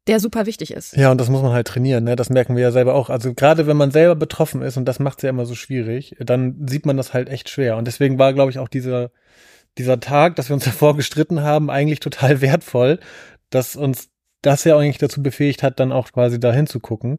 der 0.07 0.19
super 0.19 0.45
wichtig 0.45 0.71
ist. 0.71 0.95
Ja, 0.95 1.11
und 1.11 1.19
das 1.19 1.29
muss 1.29 1.41
man 1.41 1.51
halt 1.51 1.67
trainieren, 1.67 2.05
ne? 2.05 2.15
Das 2.15 2.29
merken 2.29 2.55
wir 2.55 2.63
ja 2.63 2.71
selber 2.71 2.95
auch. 2.95 3.09
Also 3.09 3.33
gerade 3.33 3.67
wenn 3.67 3.77
man 3.77 3.91
selber 3.91 4.15
betroffen 4.15 4.61
ist, 4.61 4.77
und 4.77 4.85
das 4.85 4.99
macht 4.99 5.19
es 5.19 5.23
ja 5.23 5.29
immer 5.29 5.45
so 5.45 5.55
schwierig, 5.55 6.15
dann 6.19 6.65
sieht 6.67 6.85
man 6.85 6.97
das 6.97 7.13
halt 7.13 7.29
echt 7.29 7.49
schwer. 7.49 7.77
Und 7.77 7.85
deswegen 7.85 8.17
war, 8.17 8.33
glaube 8.33 8.51
ich, 8.51 8.59
auch 8.59 8.69
dieser, 8.69 9.11
dieser 9.77 9.99
Tag, 9.99 10.35
dass 10.35 10.49
wir 10.49 10.53
uns 10.53 10.65
davor 10.65 10.95
gestritten 10.95 11.41
haben, 11.41 11.69
eigentlich 11.69 11.99
total 11.99 12.41
wertvoll, 12.41 12.99
dass 13.49 13.75
uns 13.75 14.09
das 14.41 14.63
ja 14.63 14.77
eigentlich 14.77 14.97
dazu 14.97 15.21
befähigt 15.21 15.63
hat, 15.63 15.79
dann 15.79 15.91
auch 15.91 16.11
quasi 16.11 16.39
da 16.39 16.53
hinzugucken. 16.53 17.17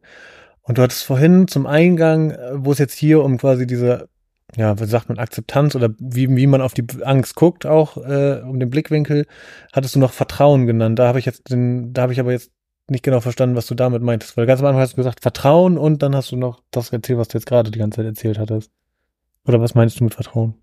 Und 0.61 0.77
du 0.77 0.81
hattest 0.81 1.03
vorhin 1.03 1.47
zum 1.47 1.67
Eingang, 1.67 2.31
äh, 2.31 2.51
wo 2.53 2.71
es 2.71 2.79
jetzt 2.79 2.97
hier 2.97 3.23
um 3.23 3.37
quasi 3.37 3.67
diese, 3.67 4.09
ja, 4.55 4.79
wie 4.79 4.85
sagt 4.85 5.09
man, 5.09 5.19
Akzeptanz 5.19 5.75
oder 5.75 5.89
wie, 5.99 6.35
wie 6.35 6.47
man 6.47 6.61
auf 6.61 6.73
die 6.73 6.85
Angst 7.03 7.35
guckt, 7.35 7.65
auch 7.65 7.97
äh, 7.97 8.41
um 8.41 8.59
den 8.59 8.69
Blickwinkel, 8.69 9.25
hattest 9.73 9.95
du 9.95 9.99
noch 9.99 10.13
Vertrauen 10.13 10.65
genannt. 10.65 10.97
Da 10.97 11.07
habe 11.07 11.19
ich 11.19 11.25
jetzt 11.25 11.49
den, 11.51 11.93
da 11.93 12.03
habe 12.03 12.13
ich 12.13 12.19
aber 12.19 12.31
jetzt 12.31 12.51
nicht 12.91 13.03
genau 13.03 13.19
verstanden, 13.19 13.55
was 13.55 13.67
du 13.67 13.75
damit 13.75 14.01
meintest, 14.01 14.37
weil 14.37 14.45
ganz 14.45 14.59
am 14.61 14.67
Anfang 14.67 14.81
hast 14.81 14.93
du 14.93 14.97
gesagt 14.97 15.21
Vertrauen 15.21 15.77
und 15.77 16.01
dann 16.01 16.15
hast 16.15 16.31
du 16.31 16.35
noch 16.35 16.61
das 16.71 16.91
erzählt, 16.91 17.19
was 17.19 17.27
du 17.27 17.37
jetzt 17.37 17.45
gerade 17.45 17.71
die 17.71 17.79
ganze 17.79 17.97
Zeit 17.97 18.05
erzählt 18.05 18.39
hattest. 18.39 18.71
Oder 19.45 19.61
was 19.61 19.75
meinst 19.75 19.99
du 19.99 20.03
mit 20.03 20.13
Vertrauen? 20.13 20.55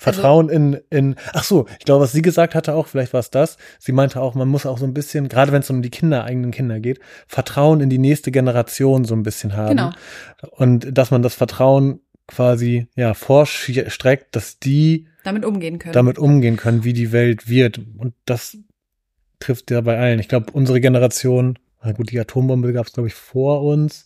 Vertrauen 0.00 0.48
also, 0.48 0.56
in, 0.56 0.80
in, 0.88 1.16
ach 1.34 1.44
so, 1.44 1.66
ich 1.78 1.84
glaube, 1.84 2.04
was 2.04 2.12
sie 2.12 2.22
gesagt 2.22 2.54
hatte 2.54 2.74
auch, 2.74 2.86
vielleicht 2.86 3.12
war 3.12 3.20
es 3.20 3.30
das. 3.30 3.58
Sie 3.78 3.92
meinte 3.92 4.20
auch, 4.20 4.34
man 4.34 4.48
muss 4.48 4.64
auch 4.64 4.78
so 4.78 4.86
ein 4.86 4.94
bisschen, 4.94 5.28
gerade 5.28 5.52
wenn 5.52 5.60
es 5.60 5.68
um 5.68 5.82
die 5.82 5.90
Kinder, 5.90 6.24
eigenen 6.24 6.52
Kinder 6.52 6.80
geht, 6.80 7.00
Vertrauen 7.26 7.80
in 7.80 7.90
die 7.90 7.98
nächste 7.98 8.30
Generation 8.30 9.04
so 9.04 9.14
ein 9.14 9.22
bisschen 9.22 9.56
haben. 9.56 9.76
Genau. 9.76 9.90
Und 10.52 10.96
dass 10.96 11.10
man 11.10 11.20
das 11.20 11.34
Vertrauen 11.34 12.00
quasi, 12.26 12.86
ja, 12.96 13.12
vorstreckt, 13.12 14.34
dass 14.34 14.58
die 14.58 15.06
damit 15.22 15.44
umgehen 15.44 15.78
können. 15.78 15.92
Damit 15.92 16.18
umgehen 16.18 16.56
können, 16.56 16.82
wie 16.82 16.94
die 16.94 17.12
Welt 17.12 17.48
wird. 17.48 17.78
Und 17.98 18.14
das 18.24 18.56
trifft 19.40 19.70
ja 19.70 19.80
bei 19.80 19.98
allen. 19.98 20.20
Ich 20.20 20.28
glaube, 20.28 20.52
unsere 20.52 20.80
Generation, 20.80 21.58
na 21.82 21.92
gut, 21.92 22.10
die 22.10 22.20
Atombombe 22.20 22.72
gab 22.72 22.86
es, 22.86 22.92
glaube 22.92 23.08
ich, 23.08 23.14
vor 23.14 23.62
uns. 23.62 24.04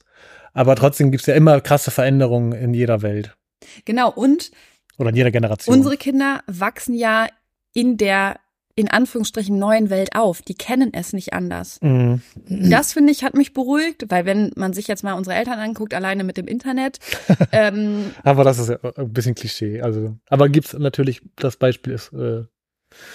Aber 0.52 0.76
trotzdem 0.76 1.10
gibt's 1.10 1.26
ja 1.26 1.34
immer 1.34 1.60
krasse 1.60 1.90
Veränderungen 1.90 2.52
in 2.52 2.72
jeder 2.72 3.02
Welt. 3.02 3.36
Genau, 3.84 4.10
und 4.10 4.52
Oder 4.98 5.10
in 5.10 5.16
jeder 5.16 5.30
Generation. 5.30 5.76
unsere 5.76 5.96
Kinder 5.96 6.40
wachsen 6.46 6.94
ja 6.94 7.26
in 7.72 7.96
der 7.96 8.36
in 8.76 8.90
Anführungsstrichen 8.90 9.56
neuen 9.56 9.88
Welt 9.88 10.16
auf. 10.16 10.42
Die 10.42 10.54
kennen 10.54 10.92
es 10.92 11.12
nicht 11.12 11.32
anders. 11.32 11.78
Mhm. 11.80 12.22
Das 12.48 12.92
finde 12.92 13.12
ich 13.12 13.22
hat 13.22 13.34
mich 13.34 13.52
beruhigt, 13.52 14.06
weil 14.08 14.24
wenn 14.26 14.50
man 14.56 14.72
sich 14.72 14.88
jetzt 14.88 15.04
mal 15.04 15.12
unsere 15.14 15.36
Eltern 15.36 15.60
anguckt, 15.60 15.94
alleine 15.94 16.24
mit 16.24 16.36
dem 16.36 16.48
Internet, 16.48 16.98
ähm, 17.52 18.10
Aber 18.24 18.42
das 18.42 18.58
ist 18.58 18.70
ja 18.70 18.78
ein 18.96 19.12
bisschen 19.12 19.36
Klischee. 19.36 19.80
Also, 19.80 20.16
aber 20.28 20.48
gibt's 20.48 20.72
natürlich, 20.72 21.22
das 21.36 21.56
Beispiel 21.56 21.92
ist, 21.92 22.12
äh, 22.12 22.44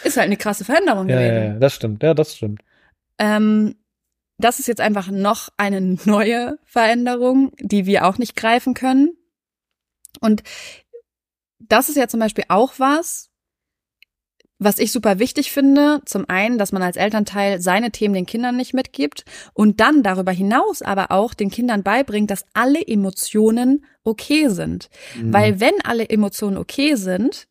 ist 0.03 0.17
halt 0.17 0.25
eine 0.25 0.37
krasse 0.37 0.65
Veränderung 0.65 1.09
ja, 1.09 1.17
gewesen. 1.17 1.35
ja, 1.35 1.53
ja, 1.53 1.59
das 1.59 1.73
stimmt. 1.73 2.03
Ja, 2.03 2.13
das 2.13 2.35
stimmt. 2.35 2.61
Ähm, 3.17 3.75
das 4.37 4.59
ist 4.59 4.67
jetzt 4.67 4.81
einfach 4.81 5.09
noch 5.11 5.49
eine 5.57 5.81
neue 6.05 6.57
Veränderung, 6.63 7.51
die 7.59 7.85
wir 7.85 8.05
auch 8.05 8.17
nicht 8.17 8.35
greifen 8.35 8.73
können. 8.73 9.11
Und 10.21 10.43
das 11.59 11.89
ist 11.89 11.95
ja 11.95 12.07
zum 12.07 12.19
Beispiel 12.19 12.45
auch 12.47 12.73
was, 12.77 13.29
was 14.59 14.79
ich 14.79 14.91
super 14.91 15.19
wichtig 15.19 15.51
finde. 15.51 16.01
Zum 16.05 16.27
einen, 16.29 16.57
dass 16.57 16.71
man 16.71 16.81
als 16.81 16.97
Elternteil 16.97 17.61
seine 17.61 17.91
Themen 17.91 18.13
den 18.13 18.25
Kindern 18.25 18.57
nicht 18.57 18.73
mitgibt 18.73 19.23
und 19.53 19.79
dann 19.79 20.03
darüber 20.03 20.31
hinaus 20.31 20.81
aber 20.81 21.11
auch 21.11 21.33
den 21.33 21.49
Kindern 21.49 21.83
beibringt, 21.83 22.31
dass 22.31 22.45
alle 22.53 22.85
Emotionen 22.85 23.85
okay 24.03 24.47
sind. 24.49 24.89
Mhm. 25.15 25.33
Weil 25.33 25.59
wenn 25.59 25.81
alle 25.83 26.09
Emotionen 26.09 26.57
okay 26.57 26.95
sind, 26.95 27.48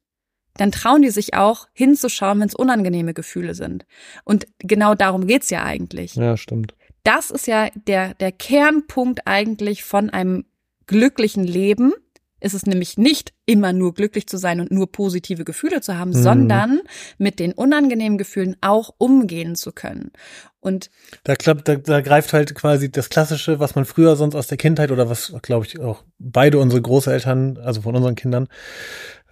dann 0.56 0.72
trauen 0.72 1.02
die 1.02 1.10
sich 1.10 1.34
auch 1.34 1.68
hinzuschauen, 1.72 2.40
wenn 2.40 2.48
es 2.48 2.54
unangenehme 2.54 3.14
Gefühle 3.14 3.54
sind. 3.54 3.86
Und 4.24 4.46
genau 4.58 4.94
darum 4.94 5.26
geht's 5.26 5.50
ja 5.50 5.62
eigentlich. 5.62 6.14
Ja, 6.16 6.36
stimmt. 6.36 6.74
Das 7.04 7.30
ist 7.30 7.46
ja 7.46 7.68
der, 7.86 8.14
der 8.14 8.32
Kernpunkt 8.32 9.26
eigentlich 9.26 9.84
von 9.84 10.10
einem 10.10 10.44
glücklichen 10.86 11.44
Leben. 11.44 11.92
Ist 12.40 12.54
es 12.54 12.66
nämlich 12.66 12.96
nicht 12.96 13.32
immer 13.46 13.72
nur 13.72 13.94
glücklich 13.94 14.28
zu 14.28 14.36
sein 14.36 14.60
und 14.60 14.70
nur 14.70 14.92
positive 14.92 15.44
Gefühle 15.44 15.80
zu 15.80 15.98
haben, 15.98 16.10
Mhm. 16.10 16.22
sondern 16.22 16.80
mit 17.18 17.40
den 17.40 17.52
unangenehmen 17.52 18.16
Gefühlen 18.16 18.56
auch 18.60 18.94
umgehen 18.98 19.56
zu 19.56 19.72
können. 19.72 20.12
Und 20.60 20.90
Da, 21.24 21.34
klappt, 21.34 21.66
da, 21.66 21.76
da 21.76 22.00
greift 22.00 22.32
halt 22.32 22.54
quasi 22.54 22.92
das 22.92 23.08
Klassische, 23.10 23.58
was 23.58 23.74
man 23.74 23.84
früher 23.86 24.14
sonst 24.14 24.36
aus 24.36 24.46
der 24.46 24.56
Kindheit 24.58 24.90
oder 24.92 25.08
was, 25.10 25.32
glaube 25.42 25.66
ich, 25.66 25.80
auch 25.80 26.04
beide 26.18 26.58
unsere 26.58 26.80
Großeltern, 26.82 27.58
also 27.58 27.82
von 27.82 27.96
unseren 27.96 28.14
Kindern, 28.14 28.46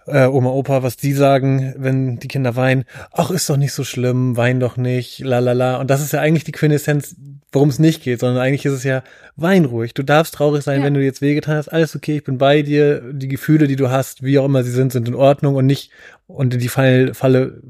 äh, 0.07 0.25
Oma, 0.25 0.49
Opa, 0.49 0.83
was 0.83 0.97
die 0.97 1.13
sagen, 1.13 1.73
wenn 1.77 2.17
die 2.17 2.27
Kinder 2.27 2.55
weinen, 2.55 2.85
ach, 3.11 3.29
ist 3.31 3.49
doch 3.49 3.57
nicht 3.57 3.73
so 3.73 3.83
schlimm, 3.83 4.37
wein 4.37 4.59
doch 4.59 4.77
nicht, 4.77 5.19
la 5.19 5.39
la 5.39 5.51
la. 5.53 5.77
Und 5.77 5.89
das 5.89 6.01
ist 6.01 6.13
ja 6.13 6.21
eigentlich 6.21 6.43
die 6.45 6.51
Quintessenz, 6.51 7.15
worum 7.51 7.69
es 7.69 7.79
nicht 7.79 8.03
geht, 8.03 8.19
sondern 8.19 8.41
eigentlich 8.43 8.65
ist 8.65 8.73
es 8.73 8.83
ja, 8.83 9.03
wein 9.35 9.65
ruhig. 9.65 9.93
Du 9.93 10.03
darfst 10.03 10.33
traurig 10.33 10.63
sein, 10.63 10.79
Ja. 10.79 10.85
wenn 10.85 10.93
du 10.93 11.03
jetzt 11.03 11.21
wehgetan 11.21 11.55
hast, 11.57 11.69
alles 11.69 11.95
okay, 11.95 12.17
ich 12.17 12.23
bin 12.23 12.37
bei 12.37 12.61
dir, 12.61 13.01
die 13.13 13.27
Gefühle, 13.27 13.67
die 13.67 13.75
du 13.75 13.89
hast, 13.89 14.23
wie 14.23 14.39
auch 14.39 14.45
immer 14.45 14.63
sie 14.63 14.71
sind, 14.71 14.91
sind 14.91 15.07
in 15.07 15.15
Ordnung 15.15 15.55
und 15.55 15.65
nicht, 15.65 15.91
und 16.27 16.53
in 16.53 16.59
die 16.59 16.67
Fall, 16.69 17.13
Falle 17.13 17.61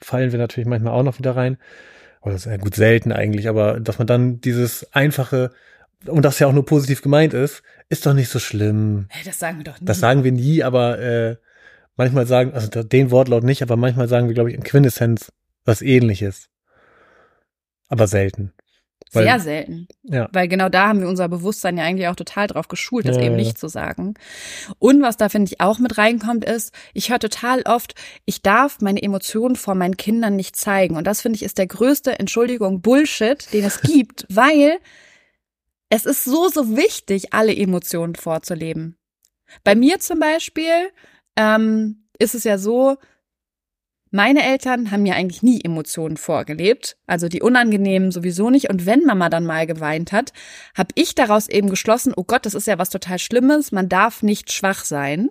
fallen 0.00 0.32
wir 0.32 0.38
natürlich 0.38 0.68
manchmal 0.68 0.92
auch 0.92 1.02
noch 1.02 1.18
wieder 1.18 1.36
rein. 1.36 1.58
Oder 2.22 2.32
das 2.32 2.46
ist 2.46 2.50
ja 2.50 2.56
gut 2.58 2.74
selten 2.74 3.12
eigentlich, 3.12 3.48
aber 3.48 3.80
dass 3.80 3.98
man 3.98 4.06
dann 4.06 4.40
dieses 4.40 4.92
einfache, 4.92 5.50
und 6.06 6.24
das 6.24 6.38
ja 6.38 6.46
auch 6.46 6.52
nur 6.52 6.64
positiv 6.66 7.02
gemeint 7.02 7.34
ist, 7.34 7.62
ist 7.88 8.06
doch 8.06 8.14
nicht 8.14 8.28
so 8.28 8.38
schlimm. 8.38 9.06
das 9.24 9.38
sagen 9.38 9.58
wir 9.58 9.64
doch 9.64 9.80
nicht. 9.80 9.88
Das 9.88 10.00
sagen 10.00 10.24
wir 10.24 10.32
nie, 10.32 10.62
aber 10.62 10.98
äh, 11.00 11.36
manchmal 11.98 12.26
sagen, 12.26 12.52
also 12.54 12.82
den 12.82 13.10
Wortlaut 13.10 13.44
nicht, 13.44 13.60
aber 13.62 13.76
manchmal 13.76 14.08
sagen 14.08 14.28
wir, 14.28 14.34
glaube 14.34 14.50
ich, 14.50 14.56
in 14.56 14.62
Quintessenz 14.62 15.30
was 15.64 15.82
ähnliches. 15.82 16.48
Aber 17.88 18.06
selten. 18.06 18.52
Weil- 19.12 19.24
Sehr 19.24 19.40
selten. 19.40 19.88
Ja. 20.02 20.28
Weil 20.32 20.48
genau 20.48 20.68
da 20.68 20.88
haben 20.88 21.00
wir 21.00 21.08
unser 21.08 21.28
Bewusstsein 21.28 21.78
ja 21.78 21.84
eigentlich 21.84 22.08
auch 22.08 22.16
total 22.16 22.46
drauf 22.46 22.68
geschult, 22.68 23.08
das 23.08 23.16
Ja, 23.16 23.22
eben 23.22 23.38
ja. 23.38 23.44
nicht 23.44 23.58
zu 23.58 23.68
sagen. 23.68 24.14
Und 24.78 25.00
was 25.02 25.16
da 25.16 25.28
finde 25.30 25.50
ich 25.50 25.60
auch 25.60 25.78
mit 25.78 25.96
reinkommt, 25.96 26.44
ist, 26.44 26.74
ich 26.92 27.10
höre 27.10 27.18
total 27.18 27.62
oft, 27.62 27.94
ich 28.26 28.42
darf 28.42 28.80
meine 28.82 29.02
Emotionen 29.02 29.56
vor 29.56 29.74
meinen 29.74 29.96
Kindern 29.96 30.36
nicht 30.36 30.56
zeigen. 30.56 30.96
Und 30.96 31.06
das 31.06 31.22
finde 31.22 31.36
ich 31.36 31.42
ist 31.42 31.56
der 31.56 31.66
größte, 31.66 32.18
Entschuldigung, 32.18 32.82
Bullshit, 32.82 33.50
den 33.54 33.64
es 33.64 33.80
gibt, 33.82 34.26
weil 34.28 34.78
es 35.88 36.04
ist 36.04 36.24
so, 36.24 36.48
so 36.48 36.76
wichtig, 36.76 37.32
alle 37.32 37.56
Emotionen 37.56 38.14
vorzuleben. 38.14 38.98
Bei 39.64 39.74
mir 39.74 40.00
zum 40.00 40.18
Beispiel 40.20 40.90
ähm, 41.38 42.04
ist 42.18 42.34
es 42.34 42.44
ja 42.44 42.58
so, 42.58 42.96
meine 44.10 44.44
Eltern 44.44 44.90
haben 44.90 45.02
mir 45.02 45.14
eigentlich 45.14 45.42
nie 45.42 45.60
Emotionen 45.62 46.16
vorgelebt, 46.16 46.96
also 47.06 47.28
die 47.28 47.42
unangenehmen 47.42 48.10
sowieso 48.10 48.50
nicht. 48.50 48.68
Und 48.68 48.84
wenn 48.84 49.04
Mama 49.04 49.28
dann 49.28 49.46
mal 49.46 49.66
geweint 49.66 50.12
hat, 50.12 50.32
habe 50.76 50.88
ich 50.94 51.14
daraus 51.14 51.48
eben 51.48 51.70
geschlossen, 51.70 52.12
oh 52.16 52.24
Gott, 52.24 52.44
das 52.44 52.54
ist 52.54 52.66
ja 52.66 52.78
was 52.78 52.90
total 52.90 53.18
Schlimmes, 53.18 53.72
man 53.72 53.88
darf 53.88 54.22
nicht 54.22 54.52
schwach 54.52 54.84
sein. 54.84 55.30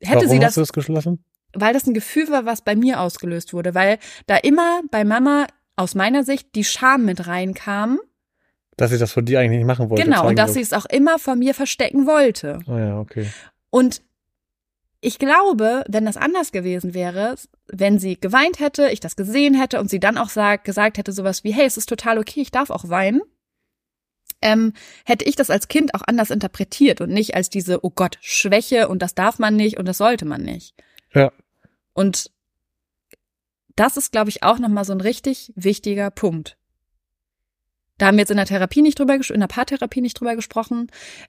Hätte 0.00 0.16
Warum 0.16 0.28
sie 0.28 0.38
das, 0.38 0.48
hast 0.48 0.56
du 0.56 0.60
das 0.62 0.72
geschlossen? 0.72 1.24
weil 1.54 1.72
das 1.72 1.86
ein 1.86 1.94
Gefühl 1.94 2.28
war, 2.30 2.44
was 2.44 2.62
bei 2.62 2.76
mir 2.76 3.00
ausgelöst 3.00 3.52
wurde, 3.52 3.74
weil 3.74 3.98
da 4.26 4.36
immer 4.36 4.80
bei 4.90 5.04
Mama 5.04 5.46
aus 5.76 5.94
meiner 5.94 6.24
Sicht 6.24 6.54
die 6.54 6.64
Scham 6.64 7.04
mit 7.04 7.26
reinkam. 7.26 7.98
Dass 8.76 8.92
ich 8.92 8.98
das 8.98 9.12
von 9.12 9.24
dir 9.24 9.40
eigentlich 9.40 9.58
nicht 9.58 9.66
machen 9.66 9.88
wollte. 9.88 10.02
genau, 10.02 10.26
und 10.26 10.38
dass 10.38 10.54
sie 10.54 10.60
es 10.60 10.72
auch 10.72 10.86
immer 10.86 11.18
vor 11.18 11.36
mir 11.36 11.54
verstecken 11.54 12.06
wollte. 12.06 12.58
Ah 12.66 12.78
ja, 12.78 12.98
okay. 12.98 13.28
Und 13.70 14.02
ich 15.04 15.18
glaube, 15.18 15.84
wenn 15.86 16.06
das 16.06 16.16
anders 16.16 16.50
gewesen 16.50 16.94
wäre, 16.94 17.34
wenn 17.66 17.98
sie 17.98 18.18
geweint 18.18 18.58
hätte, 18.58 18.88
ich 18.88 19.00
das 19.00 19.16
gesehen 19.16 19.52
hätte 19.52 19.78
und 19.78 19.90
sie 19.90 20.00
dann 20.00 20.16
auch 20.16 20.30
sag, 20.30 20.64
gesagt 20.64 20.96
hätte 20.96 21.12
sowas 21.12 21.44
wie, 21.44 21.52
hey, 21.52 21.66
es 21.66 21.76
ist 21.76 21.90
total 21.90 22.18
okay, 22.18 22.40
ich 22.40 22.50
darf 22.50 22.70
auch 22.70 22.88
weinen, 22.88 23.20
ähm, 24.40 24.72
hätte 25.04 25.26
ich 25.26 25.36
das 25.36 25.50
als 25.50 25.68
Kind 25.68 25.94
auch 25.94 26.00
anders 26.06 26.30
interpretiert 26.30 27.02
und 27.02 27.10
nicht 27.10 27.34
als 27.34 27.50
diese, 27.50 27.84
oh 27.84 27.90
Gott, 27.90 28.16
Schwäche 28.22 28.88
und 28.88 29.02
das 29.02 29.14
darf 29.14 29.38
man 29.38 29.56
nicht 29.56 29.78
und 29.78 29.86
das 29.86 29.98
sollte 29.98 30.24
man 30.24 30.42
nicht. 30.42 30.74
Ja. 31.12 31.32
Und 31.92 32.30
das 33.76 33.98
ist, 33.98 34.10
glaube 34.10 34.30
ich, 34.30 34.42
auch 34.42 34.58
nochmal 34.58 34.86
so 34.86 34.94
ein 34.94 35.02
richtig 35.02 35.52
wichtiger 35.54 36.10
Punkt. 36.10 36.56
Da 37.98 38.06
haben 38.06 38.16
wir 38.16 38.22
jetzt 38.22 38.30
in 38.30 38.36
der 38.36 38.46
Therapie 38.46 38.82
nicht 38.82 38.98
drüber, 38.98 39.14
in 39.14 39.40
der 39.40 39.46
Paartherapie 39.46 40.00
nicht 40.00 40.18
drüber 40.18 40.34
gesprochen. 40.34 40.88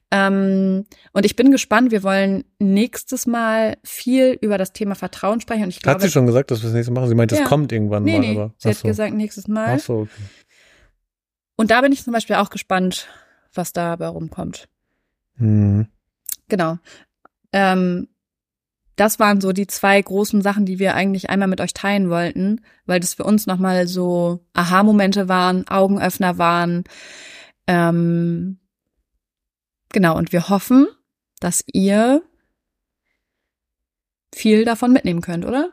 Ähm, 0.10 0.86
und 1.14 1.26
ich 1.26 1.36
bin 1.36 1.52
gespannt. 1.52 1.92
Wir 1.92 2.02
wollen 2.02 2.44
nächstes 2.58 3.28
Mal 3.28 3.78
viel 3.84 4.38
über 4.42 4.58
das 4.58 4.74
Thema 4.74 4.96
Vertrauen 4.96 5.42
sprechen. 5.42 5.64
Und 5.64 5.70
ich 5.70 5.80
glaube, 5.82 5.96
Hat 5.96 6.02
sie 6.02 6.10
schon 6.10 6.26
gesagt, 6.26 6.50
dass 6.50 6.62
wir 6.62 6.68
das 6.70 6.74
nächste 6.74 6.92
machen? 6.92 7.08
Sie 7.08 7.16
meint, 7.16 7.32
es 7.32 7.40
Ja. 7.40 7.46
kommt 7.46 7.72
irgendwann 7.72 8.04
nee, 8.04 8.14
mal, 8.14 8.20
nee, 8.20 8.32
aber. 8.32 8.54
sie 8.58 8.70
hat 8.70 8.82
gesagt 8.82 9.14
nächstes 9.14 9.48
Mal. 9.48 9.76
Ach 9.76 9.80
so, 9.80 9.94
okay. 10.00 10.10
Und 11.56 11.70
da 11.72 11.82
bin 11.82 11.92
ich 11.92 12.04
zum 12.04 12.14
Beispiel 12.14 12.36
auch 12.38 12.50
gespannt, 12.50 13.08
was 13.54 13.72
dabei 13.72 14.08
rumkommt. 14.08 14.68
Hm. 15.38 15.88
Genau. 16.50 16.78
Ähm, 17.54 18.08
das 18.96 19.20
waren 19.20 19.42
so 19.42 19.52
die 19.52 19.68
zwei 19.68 20.02
großen 20.02 20.42
Sachen, 20.42 20.66
die 20.66 20.80
wir 20.80 20.96
eigentlich 20.96 21.30
einmal 21.30 21.48
mit 21.48 21.62
euch 21.62 21.74
teilen 21.74 22.10
wollten, 22.10 22.62
weil 22.86 23.00
das 23.00 23.16
für 23.16 23.24
uns 23.24 23.46
nochmal 23.46 23.88
so 23.88 24.40
Aha-Momente 24.54 25.28
waren, 25.28 25.68
Augenöffner 25.68 26.38
waren. 26.38 26.84
Ähm, 27.68 28.60
genau, 29.90 30.18
und 30.18 30.32
wir 30.32 30.50
hoffen, 30.50 30.88
dass 31.40 31.64
ihr 31.74 32.22
viel 34.34 34.66
davon 34.66 34.94
mitnehmen 34.94 35.22
könnt, 35.22 35.46
oder? 35.46 35.72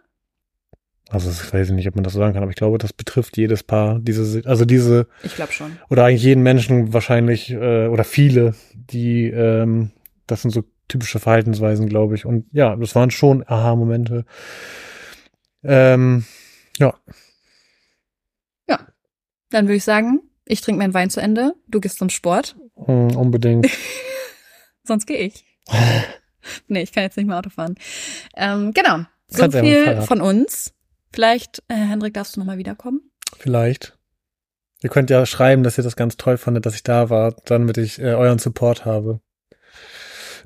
Also 1.08 1.30
ich 1.30 1.52
weiß 1.52 1.70
nicht, 1.70 1.87
ob 1.88 1.94
man 1.94 2.04
das 2.04 2.14
so 2.14 2.18
sagen 2.18 2.32
kann, 2.32 2.42
aber 2.42 2.50
ich 2.50 2.56
glaube, 2.56 2.78
das 2.78 2.92
betrifft 2.92 3.37
jedes 3.37 3.62
Paar, 3.62 3.98
diese, 3.98 4.46
also 4.48 4.64
diese, 4.64 5.06
Ich 5.22 5.35
glaube 5.35 5.52
schon. 5.52 5.76
oder 5.90 6.04
eigentlich 6.04 6.22
jeden 6.22 6.42
Menschen 6.42 6.92
wahrscheinlich, 6.94 7.50
äh, 7.50 7.87
oder 7.88 8.04
viele, 8.04 8.54
die, 8.74 9.26
ähm, 9.26 9.90
das 10.26 10.42
sind 10.42 10.52
so 10.52 10.64
typische 10.92 11.18
Verhaltensweisen, 11.18 11.88
glaube 11.88 12.14
ich. 12.14 12.24
Und 12.26 12.46
ja, 12.52 12.76
das 12.76 12.94
waren 12.94 13.11
schon 13.11 13.44
Aha-Momente. 13.46 14.24
Ähm, 15.64 16.24
ja, 16.78 16.94
Dann 19.52 19.66
würde 19.66 19.76
ich 19.76 19.85
sagen, 19.85 20.22
ich 20.46 20.61
trinke 20.62 20.78
meinen 20.78 20.94
Wein 20.94 21.11
zu 21.11 21.20
Ende, 21.20 21.55
du 21.68 21.81
gehst 21.81 21.98
zum 21.98 22.09
Sport, 22.09 22.57
mm, 22.76 23.16
unbedingt. 23.16 23.68
sonst 24.83 25.07
gehe 25.07 25.18
ich. 25.18 25.44
nee, 26.68 26.83
ich 26.83 26.92
kann 26.92 27.05
jetzt 27.05 27.16
nicht 27.16 27.26
mehr 27.26 27.38
Auto 27.38 27.50
fahren. 27.50 27.76
Ähm, 28.35 28.72
genau. 28.72 29.05
So 29.28 29.42
Kannst 29.42 29.57
ja 29.57 29.62
viel 29.62 30.02
von 30.02 30.20
uns. 30.20 30.74
Vielleicht, 31.12 31.62
äh, 31.68 31.74
Hendrik, 31.74 32.14
darfst 32.14 32.37
du 32.37 32.40
nochmal 32.40 32.59
wiederkommen? 32.59 33.11
Vielleicht. 33.38 33.98
Ihr 34.83 34.90
könnt 34.90 35.11
ja 35.11 35.24
schreiben, 35.26 35.62
dass 35.62 35.78
ihr 35.78 35.85
das 35.85 35.96
ganz 35.96 36.16
toll 36.16 36.38
fandet, 36.38 36.66
dass 36.66 36.74
ich 36.74 36.83
da 36.83 37.11
war, 37.11 37.37
damit 37.44 37.78
ich 37.78 38.00
äh, 38.00 38.14
euren 38.14 38.38
Support 38.38 38.85
habe. 38.85 39.20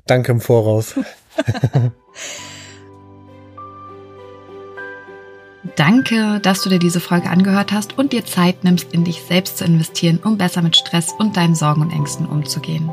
Danke 0.07 0.31
im 0.31 0.41
Voraus. 0.41 0.95
Danke, 5.75 6.39
dass 6.39 6.61
du 6.61 6.69
dir 6.69 6.79
diese 6.79 6.99
Folge 6.99 7.29
angehört 7.29 7.71
hast 7.71 7.97
und 7.97 8.13
dir 8.13 8.25
Zeit 8.25 8.63
nimmst, 8.63 8.93
in 8.93 9.03
dich 9.03 9.21
selbst 9.21 9.57
zu 9.57 9.65
investieren, 9.65 10.19
um 10.23 10.37
besser 10.37 10.61
mit 10.61 10.75
Stress 10.75 11.11
und 11.11 11.37
deinen 11.37 11.55
Sorgen 11.55 11.81
und 11.81 11.91
Ängsten 11.91 12.25
umzugehen. 12.25 12.89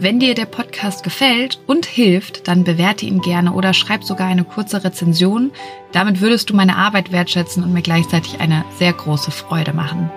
Wenn 0.00 0.20
dir 0.20 0.34
der 0.34 0.46
Podcast 0.46 1.02
gefällt 1.02 1.60
und 1.66 1.84
hilft, 1.84 2.46
dann 2.46 2.62
bewerte 2.64 3.04
ihn 3.04 3.20
gerne 3.20 3.52
oder 3.52 3.74
schreib 3.74 4.04
sogar 4.04 4.28
eine 4.28 4.44
kurze 4.44 4.84
Rezension. 4.84 5.50
Damit 5.92 6.20
würdest 6.20 6.50
du 6.50 6.54
meine 6.54 6.76
Arbeit 6.76 7.10
wertschätzen 7.10 7.64
und 7.64 7.72
mir 7.72 7.82
gleichzeitig 7.82 8.40
eine 8.40 8.64
sehr 8.78 8.92
große 8.92 9.32
Freude 9.32 9.72
machen. 9.72 10.08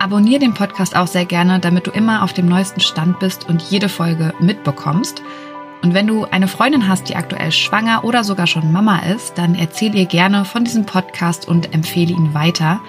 Abonnier 0.00 0.40
den 0.40 0.54
Podcast 0.54 0.96
auch 0.96 1.06
sehr 1.06 1.24
gerne, 1.24 1.60
damit 1.60 1.86
du 1.86 1.92
immer 1.92 2.24
auf 2.24 2.32
dem 2.32 2.46
neuesten 2.46 2.80
Stand 2.80 3.20
bist 3.20 3.48
und 3.48 3.62
jede 3.62 3.88
Folge 3.88 4.34
mitbekommst. 4.40 5.22
Und 5.84 5.92
wenn 5.92 6.06
du 6.06 6.24
eine 6.24 6.48
Freundin 6.48 6.88
hast, 6.88 7.10
die 7.10 7.14
aktuell 7.16 7.52
schwanger 7.52 8.04
oder 8.04 8.24
sogar 8.24 8.46
schon 8.46 8.72
Mama 8.72 9.00
ist, 9.00 9.36
dann 9.36 9.54
erzähl 9.54 9.94
ihr 9.94 10.06
gerne 10.06 10.46
von 10.46 10.64
diesem 10.64 10.86
Podcast 10.86 11.46
und 11.46 11.74
empfehle 11.74 12.10
ihn 12.10 12.32
weiter. 12.32 12.80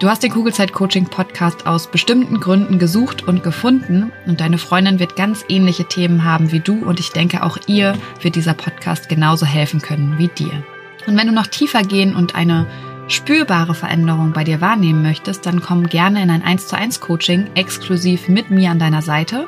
Du 0.00 0.08
hast 0.08 0.24
den 0.24 0.32
Kugelzeit 0.32 0.72
Coaching 0.72 1.04
Podcast 1.04 1.68
aus 1.68 1.86
bestimmten 1.86 2.40
Gründen 2.40 2.80
gesucht 2.80 3.28
und 3.28 3.44
gefunden 3.44 4.10
und 4.26 4.40
deine 4.40 4.58
Freundin 4.58 4.98
wird 4.98 5.14
ganz 5.14 5.44
ähnliche 5.48 5.84
Themen 5.84 6.24
haben 6.24 6.50
wie 6.50 6.58
du 6.58 6.84
und 6.84 6.98
ich 6.98 7.10
denke 7.10 7.44
auch 7.44 7.58
ihr 7.68 7.94
wird 8.22 8.34
dieser 8.34 8.54
Podcast 8.54 9.08
genauso 9.08 9.46
helfen 9.46 9.80
können 9.80 10.18
wie 10.18 10.26
dir. 10.26 10.64
Und 11.06 11.16
wenn 11.16 11.28
du 11.28 11.32
noch 11.32 11.46
tiefer 11.46 11.82
gehen 11.82 12.12
und 12.12 12.34
eine 12.34 12.66
spürbare 13.06 13.76
Veränderung 13.76 14.32
bei 14.32 14.42
dir 14.42 14.60
wahrnehmen 14.60 15.02
möchtest, 15.02 15.46
dann 15.46 15.62
komm 15.62 15.86
gerne 15.86 16.20
in 16.20 16.30
ein 16.30 16.42
1 16.42 16.66
zu 16.66 16.76
1 16.76 16.98
Coaching 16.98 17.50
exklusiv 17.54 18.28
mit 18.28 18.50
mir 18.50 18.72
an 18.72 18.80
deiner 18.80 19.02
Seite. 19.02 19.46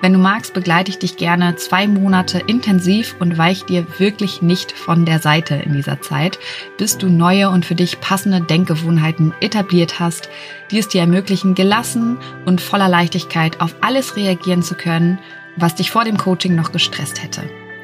Wenn 0.00 0.14
du 0.14 0.18
magst, 0.18 0.54
begleite 0.54 0.90
ich 0.90 0.98
dich 0.98 1.18
gerne 1.18 1.56
zwei 1.56 1.86
Monate 1.86 2.38
intensiv 2.38 3.16
und 3.18 3.36
weich 3.36 3.64
dir 3.64 3.84
wirklich 3.98 4.40
nicht 4.40 4.72
von 4.72 5.04
der 5.04 5.18
Seite 5.18 5.56
in 5.56 5.74
dieser 5.74 6.00
Zeit, 6.00 6.38
bis 6.78 6.96
du 6.96 7.08
neue 7.08 7.50
und 7.50 7.66
für 7.66 7.74
dich 7.74 8.00
passende 8.00 8.40
Denkgewohnheiten 8.40 9.34
etabliert 9.40 10.00
hast, 10.00 10.30
die 10.70 10.78
es 10.78 10.88
dir 10.88 11.02
ermöglichen, 11.02 11.54
gelassen 11.54 12.16
und 12.46 12.62
voller 12.62 12.88
Leichtigkeit 12.88 13.60
auf 13.60 13.74
alles 13.82 14.16
reagieren 14.16 14.62
zu 14.62 14.74
können, 14.74 15.18
was 15.56 15.74
dich 15.74 15.90
vor 15.90 16.04
dem 16.04 16.16
Coaching 16.16 16.54
noch 16.54 16.72
gestresst 16.72 17.22
hätte. 17.22 17.42